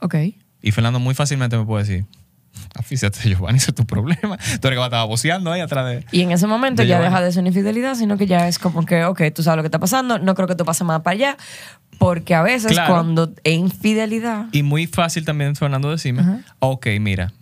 Ok. 0.00 0.16
Y 0.60 0.72
Fernando 0.72 0.98
muy 0.98 1.14
fácilmente 1.14 1.56
me 1.56 1.64
puede 1.64 1.84
decir, 1.84 2.04
aficiate 2.74 3.20
de 3.20 3.30
Giovanni, 3.36 3.58
ese 3.58 3.70
es 3.70 3.76
tu 3.76 3.86
problema. 3.86 4.36
Tú 4.60 4.66
eres 4.66 4.70
que 4.70 4.76
va 4.78 4.84
a 4.86 4.88
estar 4.88 5.06
boceando 5.06 5.52
ahí 5.52 5.60
atrás 5.60 5.86
de... 5.86 6.04
Y 6.10 6.22
en 6.22 6.32
ese 6.32 6.48
momento 6.48 6.82
De 6.82 6.88
ya 6.88 6.96
Giovanni. 6.96 7.14
deja 7.14 7.24
de 7.24 7.30
ser 7.32 7.40
una 7.42 7.48
infidelidad, 7.50 7.94
sino 7.94 8.16
que 8.18 8.26
ya 8.26 8.48
es 8.48 8.58
como 8.58 8.84
que, 8.84 9.04
ok, 9.04 9.22
tú 9.32 9.44
sabes 9.44 9.58
lo 9.58 9.62
que 9.62 9.68
está 9.68 9.78
pasando, 9.78 10.18
no 10.18 10.34
creo 10.34 10.48
que 10.48 10.56
tú 10.56 10.64
pases 10.64 10.84
más 10.84 11.02
para 11.02 11.14
allá, 11.14 11.36
porque 11.98 12.34
a 12.34 12.42
veces 12.42 12.72
Claro. 12.72 12.92
cuando 12.92 13.32
es 13.44 13.54
infidelidad, 13.54 14.46
Y 14.50 14.64
muy 14.64 14.88
fácil 14.88 15.24
también, 15.24 15.54
Fernando, 15.54 15.90
decirme, 15.92 16.22
Ajá. 16.22 16.40
ok, 16.58 16.86
mira, 17.00 17.32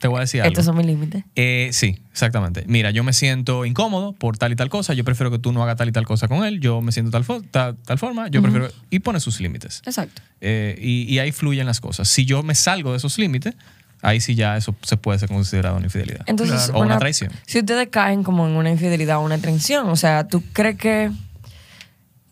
te 0.00 0.08
voy 0.08 0.16
a 0.16 0.20
decir 0.22 0.40
algo. 0.40 0.48
estos 0.50 0.64
son 0.64 0.76
mis 0.76 0.86
límites. 0.86 1.22
Eh, 1.36 1.68
sí, 1.72 1.98
exactamente. 2.10 2.64
Mira, 2.66 2.90
yo 2.90 3.04
me 3.04 3.12
siento 3.12 3.64
incómodo 3.64 4.12
por 4.14 4.36
tal 4.38 4.50
y 4.50 4.56
tal 4.56 4.68
cosa, 4.70 4.94
yo 4.94 5.04
prefiero 5.04 5.30
que 5.30 5.38
tú 5.38 5.52
no 5.52 5.62
hagas 5.62 5.76
tal 5.76 5.88
y 5.88 5.92
tal 5.92 6.06
cosa 6.06 6.26
con 6.26 6.44
él, 6.44 6.58
yo 6.60 6.80
me 6.80 6.90
siento 6.90 7.12
tal, 7.12 7.24
fo- 7.24 7.44
tal, 7.50 7.76
tal 7.76 7.98
forma, 7.98 8.26
yo 8.28 8.42
prefiero... 8.42 8.68
Y 8.90 8.98
pone 9.00 9.20
sus 9.20 9.40
límites. 9.40 9.82
Exacto. 9.86 10.22
Eh, 10.40 10.76
y, 10.80 11.02
y 11.04 11.18
ahí 11.20 11.30
fluyen 11.30 11.66
las 11.66 11.80
cosas. 11.80 12.08
Si 12.08 12.24
yo 12.24 12.42
me 12.42 12.54
salgo 12.54 12.90
de 12.92 12.96
esos 12.96 13.18
límites, 13.18 13.54
ahí 14.02 14.20
sí 14.20 14.34
ya 14.34 14.56
eso 14.56 14.74
se 14.82 14.96
puede 14.96 15.18
ser 15.18 15.28
considerado 15.28 15.76
una 15.76 15.84
infidelidad. 15.86 16.22
Entonces, 16.26 16.64
Claro. 16.64 16.78
O 16.78 16.82
una 16.82 16.98
traición. 16.98 17.30
Si 17.46 17.58
ustedes 17.58 17.88
caen 17.90 18.22
como 18.22 18.48
en 18.48 18.54
una 18.56 18.70
infidelidad 18.70 19.18
o 19.18 19.20
una 19.20 19.36
traición, 19.38 19.88
o 19.90 19.96
sea, 19.96 20.26
¿tú 20.26 20.42
crees 20.54 20.76
que 20.78 21.10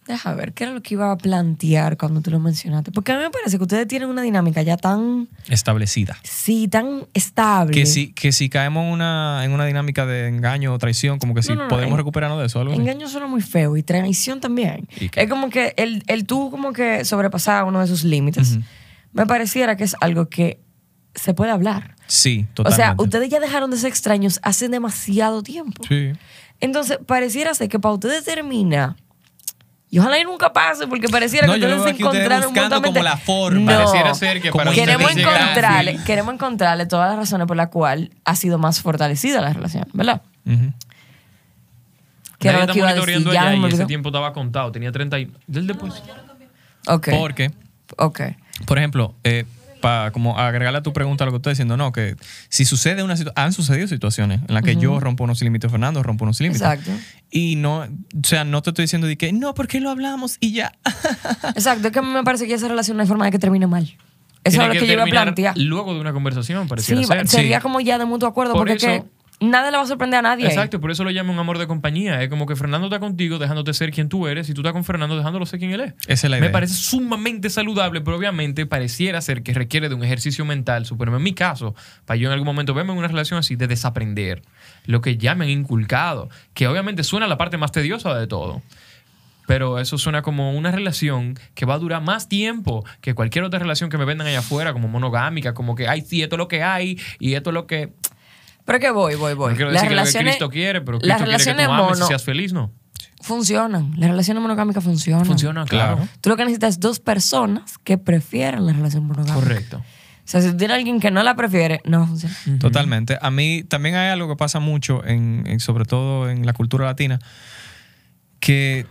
Deja 0.09 0.35
ver, 0.35 0.55
¿qué 0.55 0.65
era 0.65 0.73
lo 0.73 0.83
que 0.83 0.95
iba 0.95 1.13
a 1.13 1.17
plantear 1.19 1.97
cuando 1.99 2.21
tú 2.23 2.31
lo 2.31 2.41
mencionaste? 2.41 2.91
Porque 2.93 3.13
a 3.13 3.17
mí 3.19 3.23
me 3.23 3.31
parece 3.31 3.59
que 3.59 3.63
ustedes 3.63 3.87
tienen 3.87 4.09
una 4.09 4.23
dinámica 4.23 4.63
ya 4.63 4.77
tan, 4.79 5.29
Establecida. 5.49 6.17
sí, 6.23 6.67
tan 6.67 7.07
estable. 7.15 7.73
Que 7.75 7.85
si, 7.87 8.13
que 8.15 8.33
si 8.33 8.49
caemos 8.49 8.87
en 8.87 8.93
una, 8.93 9.45
en 9.45 9.53
una 9.53 9.67
dinámica 9.67 10.07
de 10.07 10.29
engaño 10.29 10.73
o 10.73 10.79
traición, 10.79 11.19
como 11.19 11.35
que 11.35 11.43
si 11.43 11.51
No, 11.51 11.57
no, 11.57 11.63
no, 11.65 11.69
podemos 11.69 11.93
en- 11.93 11.99
recuperarnos 11.99 12.41
de 12.41 12.47
eso. 12.47 12.59
Algo 12.61 12.73
así. 12.73 12.81
Engaño 12.81 13.07
suena 13.09 13.27
muy 13.27 13.43
feo 13.43 13.77
y 13.77 13.83
traición 13.83 14.41
también. 14.41 14.89
Es 15.15 15.29
como 15.29 15.51
que 15.51 15.75
el, 15.77 16.03
el 16.07 16.25
tú 16.27 16.51
como 16.51 16.73
que 16.73 17.05
sobrepasar 17.05 17.65
uno 17.65 17.81
de 17.81 17.87
sus 17.87 18.03
límites. 18.03 18.59
Me 19.13 19.27
pareciera 19.27 19.77
que 19.77 19.85
es 19.85 19.95
algo 20.01 20.29
que 20.31 20.61
se 21.15 21.35
puede 21.35 21.51
hablar. 21.51 21.97
Sí, 22.07 22.47
O 22.53 22.55
totalmente. 22.55 22.83
sea, 22.83 22.95
ustedes 22.99 23.29
ya 23.29 23.41
dejaron 23.41 23.71
de 23.71 23.77
ser 23.77 23.89
extraños 23.91 24.41
hace 24.43 24.69
demasiado 24.71 25.43
tiempo. 25.43 25.85
Sí. 25.87 26.13
Entonces, 26.61 26.99
pareciera 27.07 27.53
ser 27.55 27.69
que 27.69 27.79
para 27.79 27.93
ustedes 27.95 28.25
termina. 28.25 28.97
Y 29.91 29.99
ojalá 30.01 30.19
y 30.19 30.25
nunca 30.25 30.53
pase, 30.53 30.87
porque 30.87 31.09
pareciera 31.09 31.47
No, 31.47 31.55
que 31.55 31.61
ustedes 31.61 31.79
lo 31.79 31.85
se 31.85 31.91
encontraron 31.91 32.43
buscando 32.53 32.77
mutuamente. 32.77 33.01
como 33.01 33.03
la 33.05 33.17
forma. 33.17 33.73
No. 33.73 33.79
Pareciera 33.79 34.15
ser 34.15 34.43
que 34.43 34.51
Como 34.51 34.65
para 34.65 34.75
queremos 34.75 35.17
encontrarle, 35.17 35.99
queremos 36.05 36.35
encontrarle 36.35 36.85
todas 36.87 37.09
las 37.09 37.19
razones 37.19 37.47
por 37.47 37.57
las 37.57 37.69
cuales 37.69 38.11
ha 38.25 38.37
sido 38.37 38.59
más 38.59 38.83
fortalecida 38.83 39.41
la 39.41 39.53
relación, 39.53 39.87
¿verdad? 39.95 40.21
Ujú. 40.45 40.73
Que 42.39 42.49
era 42.49 42.59
lo 42.59 42.63
está 42.65 42.73
que 42.75 42.79
iba 42.81 42.89
a 42.89 42.95
decir, 42.95 43.07
monitoreando 43.15 43.33
ya 43.33 43.43
allá 43.49 43.69
y 43.69 43.73
ese 43.73 43.87
tiempo 43.87 44.11
estaba 44.11 44.33
contado. 44.33 44.71
Tenía 44.73 44.93
30 44.93 45.19
y... 45.21 45.33
Del 45.47 45.67
después. 45.67 45.95
Ok. 46.87 47.09
Porque, 47.19 47.51
Ok. 47.97 48.21
por 48.67 48.79
ejemplo, 48.79 49.15
eh, 49.25 49.45
para 49.81 50.11
como 50.13 50.39
agregarle 50.39 50.79
a 50.79 50.83
tu 50.83 50.93
pregunta 50.93 51.25
lo 51.25 51.31
que 51.33 51.37
estoy 51.37 51.53
diciendo, 51.53 51.77
no, 51.77 51.93
que 51.93 52.17
si 52.49 52.65
sucede 52.65 53.03
una 53.03 53.17
situación, 53.17 53.45
han 53.45 53.53
sucedido 53.53 53.87
situaciones 53.89 54.41
en 54.49 54.55
las 54.55 54.63
que 54.63 54.77
yo 54.77 54.99
rompo 55.01 55.25
unos 55.25 55.41
límites, 55.43 55.71
Fernando 55.71 56.03
rompo 56.03 56.25
unos 56.25 56.41
límites. 56.41 56.63
Exacto. 56.63 56.91
Y 57.31 57.57
no, 57.57 57.81
o 57.81 57.89
sea, 58.23 58.45
no 58.45 58.63
te 58.63 58.71
estoy 58.71 58.85
diciendo 58.85 59.07
de 59.07 59.17
que, 59.17 59.33
no, 59.33 59.55
porque 59.55 59.81
lo 59.81 59.91
hablamos 59.91 60.37
y 60.41 60.53
ya. 60.53 60.73
Exacto, 61.55 61.89
es 61.89 61.93
que 61.93 61.99
a 61.99 62.03
mí 62.03 62.09
me 62.13 62.23
parece 62.25 62.47
que 62.47 62.55
esa 62.55 62.69
relación 62.69 62.97
no 62.97 63.03
hay 63.03 63.09
forma 63.09 63.25
de 63.27 63.31
que 63.31 63.39
termine 63.39 63.67
mal. 63.67 63.85
Eso 64.45 64.63
es 64.63 64.69
lo 64.69 64.73
que, 64.73 64.87
yo 64.87 64.93
iba 64.93 65.03
a 65.03 65.07
plantear. 65.07 65.59
Luego 65.59 65.93
de 65.95 66.01
una 66.01 66.13
conversación, 66.13 66.69
pareciera 66.69 67.01
Sí, 67.03 67.07
ser. 67.07 67.29
sería 67.29 67.59
Sí. 67.59 67.63
como 67.63 67.81
ya 67.81 67.99
de 67.99 68.05
mutuo 68.05 68.29
acuerdo, 68.29 68.53
Por 68.55 68.61
porque 68.69 68.75
eso- 68.75 68.89
es 68.89 69.03
que 69.03 69.09
nada 69.41 69.71
le 69.71 69.77
va 69.77 69.83
a 69.83 69.87
sorprender 69.87 70.19
a 70.19 70.23
nadie. 70.23 70.47
ahí. 70.47 70.51
Exacto, 70.51 70.81
por 70.81 70.91
eso 70.91 71.05
lo 71.05 71.11
llamo 71.11 71.33
un 71.33 71.39
amor 71.39 71.59
de 71.59 71.67
compañía. 71.67 72.23
Es 72.23 72.29
como 72.29 72.47
que 72.47 72.57
Fernando 72.57 72.87
está 72.89 72.99
contigo 73.01 73.39
dejándote 73.39 73.73
ser 73.75 73.91
quien 73.93 74.09
tú 74.09 74.27
eres 74.27 74.49
y 74.49 74.55
tú 74.55 74.63
estás 74.63 74.73
con 74.73 74.85
Fernando 74.85 75.17
dejándolo 75.17 75.47
ser 75.47 75.59
quien 75.59 75.71
él 75.73 75.81
es. 75.81 75.95
Esa 76.07 76.27
es 76.27 76.31
la 76.31 76.37
Me 76.37 76.47
idea. 76.47 76.53
parece 76.53 76.75
sumamente 76.75 77.51
saludable, 77.51 78.01
pero 78.01 78.17
obviamente 78.17 78.67
pareciera 78.67 79.21
ser 79.21 79.43
que 79.43 79.55
requiere 79.55 79.89
de 79.89 79.95
un 79.95 80.05
ejercicio 80.05 80.45
mental, 80.45 80.87
supremo 80.87 81.17
en 81.17 81.23
mi 81.23 81.35
caso, 81.35 81.75
para 82.05 82.17
yo 82.17 82.29
en 82.29 82.33
algún 82.33 82.47
momento 82.47 82.75
verme 82.75 82.93
en 82.93 82.99
una 82.99 83.09
relación 83.09 83.39
así, 83.39 83.57
de 83.57 83.67
desaprender 83.67 84.43
lo 84.87 85.01
que 85.01 85.17
ya 85.17 85.35
me 85.35 85.45
han 85.45 85.51
inculcado, 85.51 86.29
que 86.55 86.67
obviamente 86.67 87.05
suena 87.05 87.27
la 87.27 87.37
parte 87.39 87.59
más 87.59 87.73
tediosa 87.73 88.15
de 88.15 88.27
todo. 88.27 88.63
Pero 89.47 89.79
eso 89.79 89.97
suena 89.97 90.21
como 90.21 90.53
una 90.53 90.71
relación 90.71 91.39
que 91.55 91.65
va 91.65 91.75
a 91.75 91.79
durar 91.79 92.03
más 92.03 92.29
tiempo 92.29 92.85
que 93.01 93.15
cualquier 93.15 93.45
otra 93.45 93.59
relación 93.59 93.89
que 93.89 93.97
me 93.97 94.05
vendan 94.05 94.27
allá 94.27 94.41
afuera, 94.41 94.75
como 94.75 94.89
monogámica, 94.89 95.55
como 95.55 95.75
que, 95.75 95.89
ay, 95.89 96.03
sí, 96.03 96.23
esto 96.23 96.37
es 96.37 96.39
lo 96.39 96.49
que 96.49 96.63
hay 96.63 96.99
y 97.19 97.33
esto 97.35 97.51
es 97.51 97.55
lo 97.55 97.67
que... 97.67 97.93
Pero 98.69 98.79
que 98.81 98.91
voy, 98.91 99.15
voy, 99.15 99.33
voy. 99.35 99.51
No 99.53 99.57
quiero 99.57 99.71
las 99.73 99.81
decir 99.83 99.89
que 99.89 99.95
lo 99.97 100.03
que 100.03 100.05
relaciones, 100.11 100.33
Cristo 100.37 100.51
quiere, 100.51 100.81
pero 100.83 100.99
las 101.01 101.01
Cristo 101.01 101.17
quiere 101.17 101.25
que 101.25 101.25
relaciones 101.33 101.67
tú 101.67 101.73
ames 101.73 101.87
y 101.87 101.93
mono 101.95 102.07
seas 102.07 102.23
feliz, 102.23 102.53
¿no? 102.53 102.71
funcionan. 103.21 103.95
Las 103.97 104.11
relaciones 104.11 104.41
monogámicas 104.43 104.85
funcionan. 104.85 105.25
Funciona, 105.27 105.65
claro. 105.65 105.97
Claro. 105.97 106.09
Tú 106.21 106.29
lo 106.31 106.37
que 106.37 106.45
necesitas 106.45 106.75
es 106.75 106.81
dos 106.81 107.01
personas 107.01 107.77
que 107.83 107.99
prefieran 107.99 108.65
la 108.67 108.73
relación 108.75 109.05
monogámica. 109.07 109.35
Correcto. 109.35 109.79
O 109.79 109.83
sea, 110.31 110.41
si 110.43 110.51
tú 110.51 110.57
tienes 110.59 110.75
a 110.75 110.77
alguien 110.77 111.01
que 111.01 111.11
no 111.11 111.23
la 111.23 111.35
prefiere, 111.35 111.81
no 111.85 112.01
va 112.01 112.05
a 112.05 112.09
funcionar. 112.09 112.37
Totalmente. 112.61 113.19
A 113.21 113.31
mí 113.31 113.65
también 113.67 113.97
hay 113.97 114.11
algo 114.11 114.29
que 114.29 114.37
pasa 114.37 114.61
mucho, 114.61 115.03
en, 115.05 115.45
en- 115.47 115.61
sobre 115.61 115.85
todo 115.87 116.29
en 116.31 116.45
la 116.47 116.53
cultura 116.53 116.85
latina, 116.85 117.19
que 118.41 118.87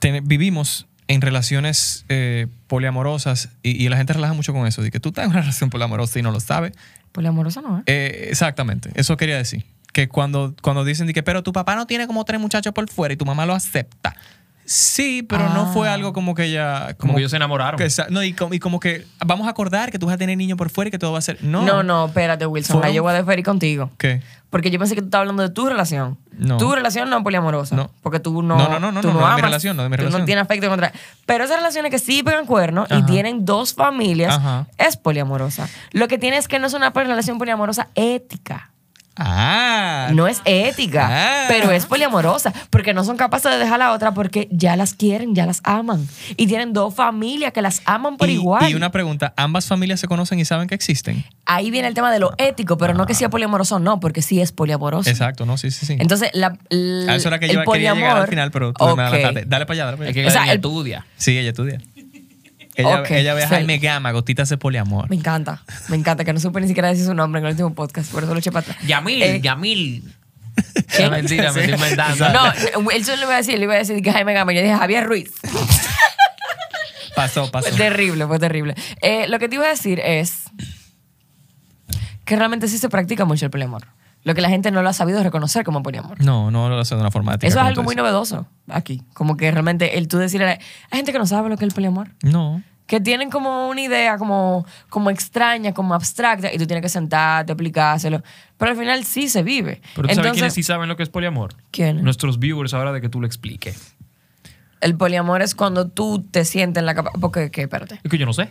ten- 0.00 0.26
vivimos 0.26 0.86
en 1.08 1.20
relaciones 1.20 2.04
eh, 2.08 2.46
poliamorosas 2.66 3.50
y, 3.62 3.70
y 3.84 3.88
la 3.88 3.96
gente 3.96 4.12
relaja 4.12 4.32
mucho 4.32 4.52
con 4.52 4.66
eso, 4.66 4.80
de 4.82 4.90
que 4.90 5.00
tú 5.00 5.10
estás 5.10 5.24
en 5.26 5.32
una 5.32 5.40
relación 5.42 5.70
poliamorosa 5.70 6.18
y 6.18 6.22
no 6.22 6.30
lo 6.30 6.40
sabes. 6.40 6.72
Poliamorosa 7.14 7.60
no, 7.60 7.78
¿eh? 7.78 7.82
Eh, 7.86 8.26
exactamente, 8.30 8.90
eso 8.96 9.16
quería 9.16 9.36
decir. 9.36 9.64
Que 9.92 10.08
cuando, 10.08 10.56
cuando 10.60 10.84
dicen 10.84 11.10
que, 11.12 11.22
pero 11.22 11.44
tu 11.44 11.52
papá 11.52 11.76
no 11.76 11.86
tiene 11.86 12.08
como 12.08 12.24
tres 12.24 12.40
muchachos 12.40 12.72
por 12.72 12.90
fuera 12.90 13.14
y 13.14 13.16
tu 13.16 13.24
mamá 13.24 13.46
lo 13.46 13.54
acepta. 13.54 14.16
Sí, 14.66 15.22
pero 15.22 15.48
no 15.50 15.66
fue 15.72 15.88
Ah. 15.88 15.94
algo 15.94 16.12
como 16.12 16.34
que 16.34 16.44
ella... 16.44 16.94
Como 16.98 17.14
que 17.14 17.20
ellos 17.20 17.30
se 17.30 17.36
enamoraron. 17.36 17.78
que 17.78 17.88
no, 18.10 18.22
y 18.22 18.32
como, 18.32 18.54
y 18.54 18.58
como 18.58 18.80
que 18.80 19.06
vamos 19.24 19.46
a 19.46 19.50
acordar 19.50 19.90
que 19.90 19.98
tú 19.98 20.06
vas 20.06 20.14
a 20.14 20.18
tener 20.18 20.36
niño 20.38 20.56
por 20.56 20.70
fuera 20.70 20.88
y 20.88 20.90
que 20.90 20.98
todo 20.98 21.12
va 21.12 21.18
a 21.18 21.22
ser... 21.22 21.42
No, 21.42 21.62
No, 21.62 21.82
no, 21.82 22.06
espérate, 22.06 22.46
Wilson. 22.46 22.82
Ahí 22.84 22.94
yo 22.94 23.02
voy 23.02 23.12
a 23.12 23.16
deferir 23.16 23.44
contigo. 23.44 23.90
¿Qué? 23.98 24.22
Porque 24.50 24.70
yo 24.70 24.78
pensé 24.78 24.94
que 24.94 25.00
tú 25.00 25.06
estabas 25.08 25.22
hablando 25.24 25.42
de 25.42 25.50
tu 25.50 25.66
relación. 25.68 26.16
No. 26.38 26.58
Tu 26.58 26.72
relación 26.72 27.10
no 27.10 27.16
es 27.18 27.22
poliamorosa. 27.24 27.74
No. 27.74 27.90
Porque 28.02 28.20
tú 28.20 28.40
no. 28.40 28.56
No, 28.56 28.68
no, 28.68 28.78
no, 28.78 28.92
no, 28.92 29.00
tú 29.00 29.08
no, 29.08 29.14
no 29.14 29.18
de 29.20 29.24
mi 29.24 29.30
amas, 29.32 29.40
relación, 29.42 29.76
no 29.76 29.82
de 29.82 29.88
mi 29.88 29.96
tú 29.96 30.02
relación. 30.02 30.22
no 30.22 30.26
tienes 30.26 30.44
afecto 30.44 30.68
contra. 30.68 30.92
Pero 31.26 31.42
esas 31.44 31.56
relaciones 31.56 31.90
que 31.90 31.98
sí 31.98 32.22
pegan 32.22 32.46
cuernos 32.46 32.86
y 32.88 32.94
Ajá. 32.94 33.06
tienen 33.06 33.44
dos 33.44 33.74
familias 33.74 34.36
Ajá. 34.36 34.66
es 34.78 34.96
poliamorosa. 34.96 35.68
Lo 35.90 36.06
que 36.06 36.18
tiene 36.18 36.36
es 36.36 36.46
que 36.46 36.60
no 36.60 36.68
es 36.68 36.72
una 36.74 36.90
relación 36.90 37.36
poliamorosa 37.38 37.88
ética. 37.96 38.70
Ah, 39.16 40.08
No 40.12 40.26
es 40.26 40.40
ética, 40.44 41.08
Ah. 41.10 41.44
pero 41.48 41.70
es 41.70 41.86
poliamorosa, 41.86 42.52
porque 42.70 42.92
no 42.94 43.04
son 43.04 43.16
capaces 43.16 43.50
de 43.52 43.58
dejar 43.58 43.74
a 43.74 43.86
la 43.86 43.92
otra 43.92 44.12
porque 44.12 44.48
ya 44.50 44.76
las 44.76 44.94
quieren, 44.94 45.34
ya 45.34 45.46
las 45.46 45.60
aman. 45.64 46.06
Y 46.36 46.46
tienen 46.46 46.72
dos 46.72 46.94
familias 46.94 47.52
que 47.52 47.62
las 47.62 47.80
aman 47.84 48.16
por 48.16 48.28
y, 48.28 48.34
igual. 48.34 48.68
y 48.70 48.74
una 48.74 48.90
pregunta, 48.90 49.32
¿ambas 49.36 49.66
familias 49.66 50.00
se 50.00 50.08
conocen 50.08 50.38
y 50.40 50.44
saben 50.44 50.68
que 50.68 50.74
existen? 50.74 51.24
Ahí 51.46 51.70
viene 51.70 51.88
el 51.88 51.94
tema 51.94 52.10
de 52.10 52.18
lo 52.18 52.32
ético, 52.38 52.76
pero 52.78 52.94
no 52.94 53.06
que 53.06 53.14
sea 53.14 53.28
poliamoroso, 53.30 53.78
no, 53.78 54.00
porque 54.00 54.22
sí 54.22 54.40
es 54.40 54.50
poliamoroso. 54.52 55.08
Exacto, 55.10 55.44
no, 55.46 55.56
sí, 55.58 55.70
sí, 55.70 55.86
sí. 55.86 55.96
Entonces, 55.98 56.30
la, 56.32 56.56
l- 56.70 57.10
a 57.10 57.14
eso 57.16 57.28
era 57.28 57.38
que 57.38 57.46
el 57.46 57.52
yo 57.52 57.64
quería 57.64 57.94
llegar 57.94 58.16
al 58.16 58.22
poliamor- 58.24 58.28
final, 58.30 58.50
pero 58.50 58.72
tú 58.72 58.84
me 58.86 58.92
Ok. 58.92 58.98
adelantaste. 59.00 59.44
Dale 59.48 59.66
para 59.66 59.74
allá, 59.74 59.84
dale 59.86 59.96
para 59.98 60.10
Es 60.10 60.16
allá. 60.16 60.22
que 60.22 60.28
O 60.28 60.30
sea, 60.32 60.42
ella 60.44 60.52
el- 60.52 60.58
estudia. 60.58 61.06
Sí, 61.16 61.38
ella 61.38 61.50
estudia. 61.50 61.80
Ella, 62.76 63.00
Ok, 63.00 63.10
ella 63.12 63.34
ve 63.34 63.44
a. 63.44 63.48
Jaime 63.48 63.78
Gama, 63.78 64.10
gotitas 64.12 64.48
de 64.48 64.56
poliamor. 64.58 65.08
Me 65.10 65.16
encanta, 65.16 65.62
me 65.88 65.96
encanta, 65.96 66.24
que 66.24 66.32
no 66.32 66.40
supe 66.40 66.60
ni 66.60 66.66
siquiera 66.68 66.88
decir 66.88 67.04
su 67.04 67.14
nombre 67.14 67.38
en 67.40 67.46
el 67.46 67.52
último 67.52 67.72
podcast, 67.74 68.10
por 68.12 68.24
eso 68.24 68.32
lo 68.32 68.38
eché 68.40 68.50
para 68.52 68.70
atrás. 68.72 68.86
Yamil, 68.86 69.22
Eh, 69.22 69.40
Yamil. 69.40 70.14
Es 70.96 71.10
mentira, 71.10 71.52
me 71.52 71.60
estoy 71.60 71.74
inventando. 71.74 72.28
No, 72.32 72.90
él 72.90 73.04
solo 73.04 73.16
le 73.18 73.22
iba 73.24 73.34
a 73.34 73.36
decir, 73.38 73.58
le 73.58 73.64
iba 73.64 73.74
a 73.74 73.78
decir 73.78 74.00
que 74.02 74.12
Jaime 74.12 74.32
Gama, 74.34 74.52
yo 74.52 74.60
dije 74.62 74.74
Javier 74.76 75.04
Ruiz. 75.04 75.30
Pasó, 77.16 77.50
pasó. 77.50 77.68
Fue 77.68 77.76
terrible, 77.78 78.26
fue 78.26 78.38
terrible. 78.38 78.74
Eh, 79.02 79.26
lo 79.28 79.38
que 79.38 79.48
te 79.48 79.54
iba 79.56 79.66
a 79.66 79.68
decir 79.68 80.00
es 80.00 80.44
que 82.24 82.36
realmente 82.36 82.66
sí 82.68 82.78
se 82.78 82.88
practica 82.88 83.24
mucho 83.24 83.44
el 83.46 83.50
poliamor. 83.50 83.84
Lo 84.24 84.34
que 84.34 84.40
la 84.40 84.48
gente 84.48 84.70
no 84.70 84.82
lo 84.82 84.88
ha 84.88 84.94
sabido 84.94 85.22
reconocer 85.22 85.64
como 85.64 85.82
poliamor. 85.82 86.22
No, 86.24 86.50
no 86.50 86.68
lo 86.70 86.78
hace 86.78 86.94
de 86.94 87.00
una 87.02 87.10
forma 87.10 87.34
ética. 87.34 87.46
Eso 87.46 87.60
es 87.60 87.66
algo 87.66 87.82
muy 87.82 87.94
novedoso 87.94 88.46
aquí. 88.68 89.02
Como 89.12 89.36
que 89.36 89.50
realmente 89.50 89.98
el 89.98 90.08
tú 90.08 90.16
decirle... 90.16 90.58
Hay 90.90 90.96
gente 90.96 91.12
que 91.12 91.18
no 91.18 91.26
sabe 91.26 91.50
lo 91.50 91.58
que 91.58 91.64
es 91.66 91.68
el 91.68 91.74
poliamor. 91.74 92.08
No. 92.22 92.62
Que 92.86 93.00
tienen 93.00 93.30
como 93.30 93.68
una 93.68 93.82
idea 93.82 94.16
como, 94.16 94.66
como 94.88 95.10
extraña, 95.10 95.72
como 95.72 95.94
abstracta, 95.94 96.52
y 96.52 96.58
tú 96.58 96.66
tienes 96.66 96.82
que 96.82 96.88
sentarte, 96.88 97.52
explicárselo. 97.52 98.22
Pero 98.56 98.70
al 98.70 98.76
final 98.78 99.04
sí 99.04 99.28
se 99.28 99.42
vive. 99.42 99.82
Pero 99.94 100.08
tú 100.08 100.14
sabes 100.14 100.16
Entonces, 100.16 100.32
quiénes 100.32 100.54
sí 100.54 100.62
saben 100.62 100.88
lo 100.88 100.96
que 100.96 101.02
es 101.02 101.10
poliamor. 101.10 101.54
¿Quiénes? 101.70 102.02
Nuestros 102.02 102.38
viewers 102.38 102.72
ahora 102.72 102.92
de 102.92 103.02
que 103.02 103.10
tú 103.10 103.20
lo 103.20 103.26
expliques. 103.26 103.94
El 104.80 104.96
poliamor 104.96 105.42
es 105.42 105.54
cuando 105.54 105.88
tú 105.88 106.22
te 106.30 106.46
sientes 106.46 106.80
en 106.80 106.86
la 106.86 106.94
capa... 106.94 107.10
Porque, 107.20 107.50
¿qué? 107.50 107.62
Espérate. 107.62 108.00
Es 108.02 108.10
que 108.10 108.18
yo 108.18 108.26
no 108.26 108.32
sé. 108.32 108.50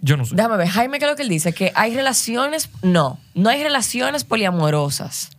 Yo 0.00 0.16
no 0.16 0.24
sé. 0.24 0.34
Déjame 0.34 0.56
ver, 0.56 0.68
Jaime, 0.68 0.98
¿qué 0.98 1.04
es 1.04 1.10
lo 1.10 1.16
que 1.16 1.22
él 1.22 1.28
dice? 1.28 1.52
Que 1.52 1.72
hay 1.74 1.94
relaciones, 1.94 2.70
no, 2.82 3.18
no 3.34 3.50
hay 3.50 3.62
relaciones 3.62 4.24
poliamorosas. 4.24 5.30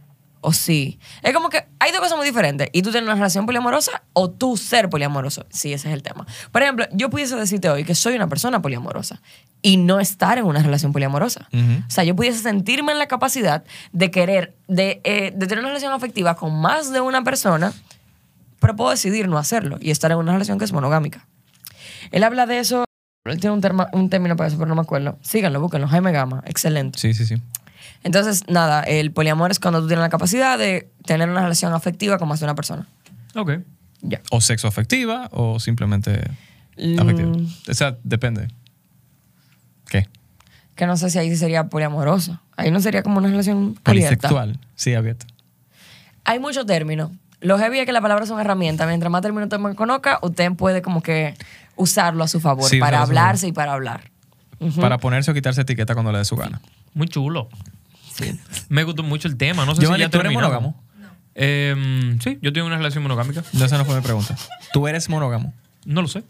O 0.42 0.54
sí. 0.54 1.00
Es 1.22 1.34
como 1.34 1.50
que 1.50 1.66
hay 1.80 1.92
dos 1.92 2.00
cosas 2.00 2.18
muy 2.18 2.26
diferentes. 2.26 2.70
Y 2.72 2.82
tú 2.82 2.92
tienes 2.92 3.08
una 3.08 3.16
relación 3.16 3.46
poliamorosa 3.46 4.04
o 4.14 4.30
tú 4.30 4.56
ser 4.56 4.90
poliamoroso. 4.90 5.46
Sí, 5.50 5.74
ese 5.74 5.90
es 5.90 5.94
el 5.94 6.02
tema. 6.02 6.26
Por 6.52 6.62
ejemplo, 6.62 6.86
yo 6.94 7.10
pudiese 7.10 7.36
decirte 7.36 7.70
hoy 7.70 7.84
que 7.84 7.94
soy 7.94 8.16
una 8.16 8.30
persona 8.30 8.62
poliamorosa 8.62 9.22
y 9.62 9.78
no 9.78 10.00
estar 10.00 10.38
en 10.38 10.46
una 10.46 10.64
relación 10.64 10.94
poliamorosa. 10.94 11.50
Ujú. 11.52 11.84
O 11.86 11.92
sea, 11.92 12.06
yo 12.06 12.16
pudiese 12.16 12.40
sentirme 12.40 12.94
en 12.94 13.00
la 13.00 13.08
capacidad 13.08 13.66
de 13.92 14.12
querer, 14.12 14.56
de, 14.68 15.02
eh, 15.04 15.34
de 15.36 15.48
tener 15.48 15.60
una 15.60 15.70
relación 15.70 15.92
afectiva 15.92 16.36
con 16.36 16.56
más 16.56 16.94
de 16.94 17.02
una 17.02 17.24
persona, 17.24 17.74
pero 18.62 18.76
puedo 18.78 18.92
decidir 18.92 19.28
no 19.28 19.38
hacerlo 19.38 19.78
y 19.82 19.92
estar 19.92 20.12
en 20.12 20.20
una 20.20 20.32
relación 20.32 20.58
que 20.58 20.66
es 20.66 20.72
monogámica. 20.72 21.28
Él 22.12 22.24
habla 22.24 22.46
de 22.46 22.60
eso, 22.60 22.86
él 23.34 23.40
tiene 23.40 23.54
un, 23.56 23.62
terma- 23.62 23.90
un 23.94 24.10
término 24.10 24.36
para 24.36 24.48
eso, 24.48 24.58
pero 24.58 24.68
no 24.70 24.76
me 24.76 24.82
acuerdo. 24.82 25.18
Síganlo, 25.22 25.60
búsquenlo, 25.62 25.88
Jaime 25.88 26.12
Gama, 26.12 26.44
excelente. 26.46 26.98
Sí, 27.00 27.14
sí, 27.14 27.26
sí. 27.26 27.36
Entonces, 28.04 28.44
nada, 28.48 28.84
el 28.84 29.12
poliamor 29.12 29.52
es 29.52 29.60
cuando 29.60 29.82
tú 29.82 29.88
tienes 29.88 30.02
la 30.04 30.10
capacidad 30.10 30.58
de 30.58 30.90
tener 31.06 31.30
una 31.30 31.42
relación 31.42 31.74
afectiva 31.74 32.18
con 32.18 32.28
más 32.30 32.40
de 32.40 32.46
una 32.46 32.56
persona. 32.56 32.88
Ok. 33.36 33.52
Ya. 34.02 34.22
O 34.32 34.40
sexo 34.42 34.68
afectiva 34.68 35.28
o 35.32 35.60
simplemente 35.60 36.22
Mm. 36.78 37.00
afectiva. 37.00 37.32
O 37.70 37.74
sea, 37.74 37.98
depende. 38.04 38.48
¿Qué? 39.90 40.08
Que 40.76 40.86
no 40.86 40.96
sé 40.98 41.10
si 41.10 41.18
ahí 41.20 41.36
sería 41.36 41.68
poliamorosa. 41.68 42.42
Ahí 42.56 42.72
no 42.72 42.80
sería 42.80 43.04
como 43.04 43.18
una 43.18 43.28
relación 43.30 43.58
abierta. 43.58 43.82
Polisexual. 43.84 44.60
Sí, 44.76 44.94
abierto. 44.94 45.26
Hay 46.24 46.40
muchos 46.40 46.66
términos. 46.66 47.12
Lo 47.42 47.58
heavy 47.58 47.80
es 47.80 47.86
que 47.86 47.92
las 47.92 48.02
palabras 48.02 48.28
son 48.28 48.40
herramientas. 48.40 48.88
Mientras 48.88 49.12
más 49.12 49.22
términos 49.22 49.50
usted 49.52 49.76
conozca, 49.76 50.20
usted 50.22 50.52
puede 50.54 50.82
como 50.82 51.02
que 51.02 51.34
usarlo 51.80 52.24
a 52.24 52.28
su 52.28 52.40
favor 52.40 52.70
Sí, 52.70 52.80
para 52.80 53.02
hablarse 53.02 53.48
y 53.48 53.54
para 53.54 53.74
hablar. 53.74 54.12
Para 54.80 54.98
ponerse 54.98 55.32
o 55.32 55.34
quitarse 55.34 55.62
etiqueta 55.62 55.94
cuando 55.94 56.12
le 56.12 56.20
dé 56.20 56.26
su 56.26 56.36
gana. 56.36 56.62
Muy 56.94 57.08
chulo. 57.08 57.50
Me 58.68 58.84
gustó 58.84 59.02
mucho 59.02 59.28
el 59.28 59.38
tema. 59.38 59.66
No 59.66 59.74
sé 59.76 59.86
si 59.86 59.98
ya 59.98 60.10
¿tú 60.10 60.20
eres 60.20 60.34
monógamo? 60.34 60.84
Em, 61.36 62.20
sí, 62.20 62.38
yo 62.42 62.52
tengo 62.52 62.68
una 62.68 62.76
relación 62.76 63.02
monogámica. 63.02 63.44
No, 63.54 63.64
esa 63.64 63.78
no 63.78 63.86
fue 63.86 63.96
mi 63.96 64.02
pregunta. 64.02 64.36
¿Tú 64.74 64.88
eres 64.88 65.08
monógamo? 65.08 65.54
No 65.86 66.02
lo 66.02 66.10
sé. 66.10 66.24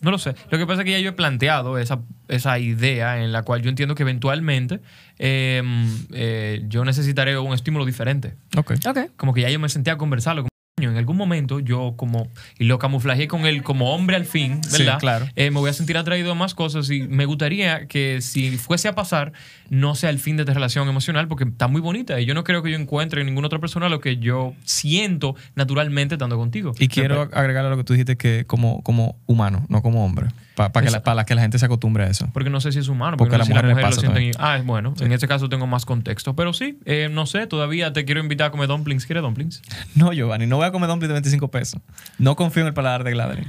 No 0.00 0.10
lo 0.10 0.18
sé. 0.18 0.34
Lo 0.50 0.58
que 0.58 0.66
pasa 0.66 0.82
es 0.82 0.84
que 0.84 0.90
ya 0.90 0.98
yo 0.98 1.10
he 1.10 1.12
planteado 1.12 1.78
esa, 1.78 2.00
esa 2.28 2.58
idea 2.58 3.22
en 3.22 3.32
la 3.32 3.42
cual 3.42 3.62
yo 3.62 3.70
entiendo 3.70 3.94
que 3.94 4.02
eventualmente 4.02 4.80
em, 5.18 5.86
eh, 6.12 6.64
yo 6.66 6.84
necesitaré 6.84 7.38
un 7.38 7.54
estímulo 7.54 7.84
diferente. 7.84 8.34
Ok. 8.56 8.72
Ok. 8.86 8.98
Como 9.16 9.32
que 9.32 9.42
ya 9.42 9.50
yo 9.50 9.60
me 9.60 9.68
senté 9.68 9.92
a 9.92 9.96
conversarlo. 9.96 10.46
Como, 10.76 10.86
"Coño, 10.86 10.90
en 10.90 10.96
algún 10.98 11.16
momento 11.16 11.60
yo 11.60 11.94
como, 11.96 12.26
y 12.58 12.64
lo 12.64 12.80
camuflajeé 12.80 13.28
con 13.28 13.46
él 13.46 13.62
como 13.62 13.94
hombre 13.94 14.16
al 14.16 14.24
fin, 14.24 14.60
Sí, 14.64 14.78
¿verdad? 14.82 14.98
claro. 14.98 15.26
Eh, 15.36 15.50
me 15.52 15.60
voy 15.60 15.70
a 15.70 15.72
sentir 15.72 15.96
atraído 15.96 16.32
a 16.32 16.34
más 16.34 16.52
cosas 16.54 16.90
y 16.90 17.02
me 17.06 17.26
gustaría 17.26 17.86
que 17.86 18.20
si 18.20 18.56
fuese 18.58 18.88
a 18.88 18.94
pasar, 18.96 19.32
no 19.70 19.94
sea 19.94 20.10
el 20.10 20.18
fin 20.18 20.36
de 20.36 20.42
esta 20.42 20.52
relación 20.52 20.88
emocional 20.88 21.28
porque 21.28 21.44
está 21.44 21.68
muy 21.68 21.80
bonita 21.80 22.20
y 22.20 22.24
yo 22.26 22.34
no 22.34 22.42
creo 22.42 22.62
que 22.64 22.72
yo 22.72 22.76
encuentre 22.76 23.20
en 23.20 23.26
ninguna 23.28 23.46
otra 23.46 23.60
persona 23.60 23.88
lo 23.88 24.00
que 24.00 24.16
yo 24.16 24.54
siento 24.64 25.36
naturalmente 25.54 26.16
estando 26.16 26.36
contigo. 26.36 26.72
Y 26.80 26.88
quiero 26.88 27.28
agregar 27.32 27.64
a 27.64 27.70
lo 27.70 27.76
que 27.76 27.84
tú 27.84 27.92
dijiste 27.92 28.16
que 28.16 28.44
como, 28.44 28.82
como 28.82 29.16
humano, 29.26 29.64
no 29.68 29.80
como 29.80 30.04
hombre. 30.04 30.26
Para 30.54 30.70
que, 30.70 30.90
la, 30.90 31.24
que 31.24 31.34
la 31.34 31.42
gente 31.42 31.58
se 31.58 31.66
acostumbre 31.66 32.04
a 32.04 32.06
eso. 32.06 32.28
Porque 32.32 32.48
no 32.48 32.60
sé 32.60 32.70
si 32.70 32.78
es 32.78 32.86
humano, 32.88 33.16
Porque 33.16 33.30
porque, 33.30 33.32
no 33.32 33.38
la 33.38 33.44
sé 33.44 33.48
si 33.48 33.54
las 33.54 33.62
mujer 33.64 33.76
le 33.76 33.82
mujeres 33.82 33.96
lo 34.04 34.14
sienten. 34.14 34.42
Ah, 34.42 34.60
bueno, 34.64 34.94
en 35.00 35.10
este 35.12 35.26
caso 35.26 35.48
tengo 35.48 35.66
más 35.66 35.84
contexto. 35.84 36.36
Pero 36.36 36.52
sí, 36.52 36.78
eh, 36.84 37.08
no 37.10 37.26
sé, 37.26 37.48
todavía 37.48 37.92
te 37.92 38.04
quiero 38.04 38.20
invitar 38.20 38.46
a 38.46 38.50
comer 38.52 38.68
dumplings. 38.68 39.04
¿Quieres 39.04 39.22
dumplings? 39.22 39.62
No, 39.96 40.12
Giovanni, 40.12 40.46
no 40.46 40.56
voy 40.58 40.66
a 40.66 40.70
comer 40.70 40.88
dumplings 40.88 41.08
de 41.08 41.14
25 41.14 41.48
pesos. 41.50 41.80
No 42.18 42.36
confío 42.36 42.62
en 42.62 42.68
el 42.68 42.74
paladar 42.74 43.02
de 43.02 43.10
Gladys. 43.10 43.46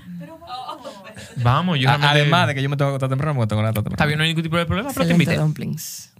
Vamos, 1.43 1.77
yo 1.79 1.87
realmente- 1.89 2.07
Además 2.21 2.47
de 2.47 2.55
que 2.55 2.63
yo 2.63 2.69
me 2.69 2.77
tengo 2.77 2.89
que 2.91 2.95
acostar 2.95 3.09
temprano 3.09 3.35
porque 3.35 3.49
tengo 3.49 3.61
la 3.61 3.73
temprano. 3.73 3.93
Está 3.95 4.05
bien, 4.05 4.17
no 4.17 4.23
hay 4.23 4.29
ningún 4.29 4.43
tipo 4.43 4.57
de 4.57 4.65
problema, 4.65 4.89
pero 4.93 5.05
te 5.05 5.11
invité. 5.11 5.37
dumplings. 5.37 6.11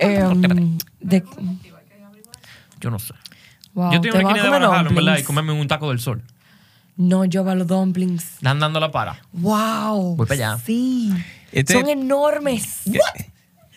Em, 0.00 0.78
de- 1.00 1.24
Yo 2.80 2.90
no 2.90 2.98
sé. 2.98 3.14
wow, 3.74 3.92
yo 3.92 4.00
tengo 4.00 4.12
¿te 4.18 4.18
una 4.20 4.28
vas 4.28 4.34
a 4.34 4.36
esquina 4.38 4.44
de 4.44 4.50
barajarlo, 4.50 4.90
¿verdad? 4.90 5.02
Y 5.02 5.04
dumplings? 5.06 5.26
comerme 5.26 5.52
un 5.52 5.68
taco 5.68 5.88
del 5.90 5.98
sol. 5.98 6.22
No, 6.98 7.24
yo 7.24 7.44
va 7.44 7.54
los 7.54 7.68
dumplings. 7.68 8.38
Dan 8.40 8.58
dando 8.58 8.80
la 8.80 8.90
para. 8.90 9.22
Wow. 9.32 10.16
Voy 10.16 10.26
para 10.26 10.50
allá. 10.50 10.62
Sí. 10.64 11.14
Este- 11.52 11.74
Son 11.74 11.88
enormes. 11.88 12.82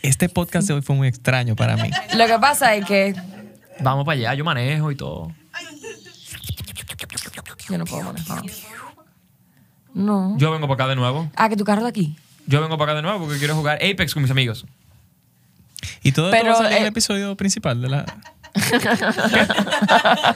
Este 0.02 0.28
podcast 0.28 0.68
de 0.68 0.74
hoy 0.74 0.82
fue 0.82 0.96
muy 0.96 1.08
extraño 1.08 1.56
para 1.56 1.78
mí. 1.78 1.92
Lo 2.18 2.26
que 2.26 2.40
pasa 2.40 2.76
es 2.76 2.84
que 2.84 3.14
Vamos 3.80 4.06
para 4.06 4.18
allá, 4.18 4.34
yo 4.34 4.44
manejo 4.44 4.92
y 4.92 4.96
todo. 4.96 5.32
yo 7.70 7.78
no 7.78 7.86
puedo 7.86 8.04
manejar. 8.04 8.42
No. 9.94 10.36
Yo 10.40 10.52
vengo 10.52 10.68
para 10.68 10.84
acá 10.84 10.88
de 10.88 10.96
nuevo. 10.96 11.30
Ah, 11.36 11.48
que 11.48 11.56
tu 11.56 11.64
carro 11.64 11.84
de 11.84 11.90
aquí. 11.90 12.16
Yo 12.48 12.60
vengo 12.60 12.76
para 12.80 12.94
acá 12.94 12.96
de 12.98 13.04
nuevo 13.04 13.20
porque 13.26 13.38
quiero 13.38 13.56
jugar 13.56 13.78
Apex 13.78 14.16
con 14.16 14.24
mis 14.24 14.32
amigos. 14.32 14.66
Y 16.02 16.12
todo 16.12 16.34
esto 16.34 16.46
va 16.48 16.54
a 16.54 16.56
salir 16.56 16.72
en 16.72 16.78
eh, 16.78 16.82
el 16.82 16.88
episodio 16.88 17.38
principal 17.38 17.82
de 17.82 17.90
la... 17.90 18.06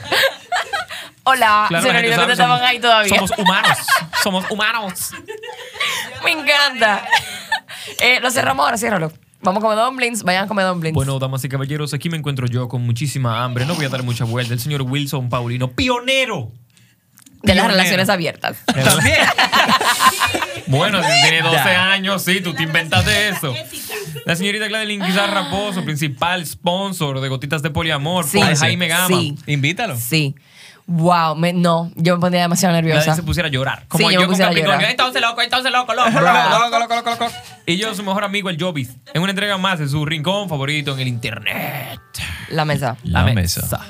Hola, 1.28 1.66
Claro, 1.68 1.84
se 1.84 1.92
que 2.26 2.32
estaban 2.32 2.62
ahí 2.62 2.78
todavía. 2.78 3.08
Somos 3.16 3.32
humanos. 3.36 3.78
somos 4.22 4.50
humanos. 4.50 5.10
Me 6.24 6.30
encanta. 6.30 7.04
Eh, 8.00 8.20
lo 8.20 8.30
cerramos 8.30 8.64
ahora, 8.64 8.78
ciérralo. 8.78 9.12
Vamos 9.40 9.60
a 9.60 9.66
comer 9.66 9.84
dumplings, 9.84 10.22
vayan 10.22 10.44
a 10.44 10.48
comer 10.48 10.66
dumplings. 10.66 10.94
Bueno, 10.94 11.18
damas 11.18 11.44
y 11.44 11.48
caballeros, 11.48 11.92
aquí 11.94 12.08
me 12.10 12.16
encuentro 12.16 12.46
yo 12.46 12.68
con 12.68 12.82
muchísima 12.82 13.42
hambre. 13.42 13.66
No 13.66 13.74
voy 13.74 13.86
a 13.86 13.88
dar 13.88 14.04
mucha 14.04 14.24
vuelta. 14.24 14.54
El 14.54 14.60
señor 14.60 14.82
Wilson 14.82 15.28
Paulino, 15.28 15.72
pionero. 15.72 16.52
de 17.42 17.54
las 17.56 17.66
relaciones 17.66 18.08
abiertas. 18.08 18.58
También. 18.66 19.18
Bueno, 20.68 21.00
si 21.00 21.22
tiene 21.22 21.42
12 21.42 21.54
Ya. 21.56 21.92
años, 21.92 22.22
sí, 22.22 22.40
tú 22.40 22.52
te 22.52 22.64
inventaste 22.64 23.28
eso. 23.28 23.54
La 24.24 24.34
señorita 24.34 24.66
Gladeline 24.66 25.04
Guizar 25.04 25.30
Raposo, 25.32 25.84
principal 25.84 26.44
sponsor 26.44 27.20
de 27.20 27.28
Gotitas 27.28 27.62
de 27.62 27.70
Poliamor, 27.70 28.26
Sí. 28.26 28.38
por 28.38 28.52
Jaime 28.56 28.88
Gama. 28.88 29.06
Sí. 29.06 29.36
Invítalo. 29.46 29.96
Sí. 29.96 30.34
Wow, 30.88 31.34
me- 31.34 31.52
no, 31.52 31.90
yo 31.96 32.14
me 32.14 32.20
pondría 32.20 32.42
demasiado 32.42 32.72
nerviosa. 32.74 33.02
Gladys 33.02 33.16
se 33.16 33.22
pusiera 33.24 33.48
a 33.48 33.50
llorar. 33.50 33.84
Como 33.88 34.06
Sí, 34.08 34.14
yo 34.14 34.20
yo, 34.20 34.20
me 34.20 34.26
con 34.26 34.32
pusiera 34.34 34.46
a 34.46 34.50
Capricornio. 34.50 34.76
llorar. 34.78 34.90
Entonces 34.92 35.20
loco, 35.22 35.42
entonces 35.42 35.72
loco, 35.72 35.94
loco, 35.94 36.10
loco, 36.10 36.22
loco, 36.22 36.78
loco, 36.78 36.94
loco, 36.94 37.10
loco. 37.10 37.32
Y 37.66 37.76
yo, 37.76 37.92
su 37.94 38.04
mejor 38.04 38.22
amigo, 38.22 38.50
el 38.50 38.60
Jobis. 38.62 38.90
En 39.12 39.20
una 39.22 39.30
entrega 39.30 39.58
más 39.58 39.80
de 39.80 39.88
su 39.88 40.04
rincón 40.06 40.48
favorito 40.48 40.94
en 40.94 41.00
el 41.00 41.08
internet. 41.08 42.00
La 42.50 42.64
mesa. 42.64 42.96
La 43.02 43.24
mesa. 43.24 43.80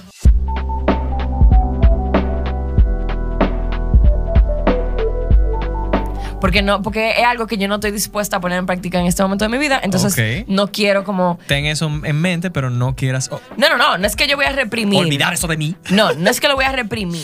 Porque 6.40 6.62
no, 6.62 6.82
porque 6.82 7.12
es 7.12 7.24
algo 7.24 7.46
que 7.46 7.56
yo 7.56 7.66
no 7.68 7.76
estoy 7.76 7.90
dispuesta 7.90 8.36
a 8.36 8.40
poner 8.40 8.58
en 8.58 8.66
práctica 8.66 9.00
en 9.00 9.06
este 9.06 9.22
momento 9.22 9.44
de 9.44 9.48
mi 9.48 9.58
vida. 9.58 9.80
Entonces 9.82 10.44
no 10.48 10.68
quiero 10.68 11.04
como. 11.04 11.38
Ten 11.46 11.66
eso 11.66 11.86
en 11.86 12.20
mente, 12.20 12.50
pero 12.50 12.70
no 12.70 12.94
quieras 12.94 13.28
oh, 13.32 13.40
No, 13.56 13.68
no, 13.68 13.76
no, 13.76 13.98
no 13.98 14.06
es 14.06 14.16
que 14.16 14.26
yo 14.26 14.36
voy 14.36 14.46
a 14.46 14.52
reprimir. 14.52 14.98
olvidar 14.98 15.32
eso 15.32 15.46
de 15.46 15.56
mí. 15.56 15.76
No, 15.90 16.12
no 16.12 16.30
es 16.30 16.40
que 16.40 16.48
lo 16.48 16.56
voy 16.56 16.64
a 16.64 16.72
reprimir. 16.72 17.14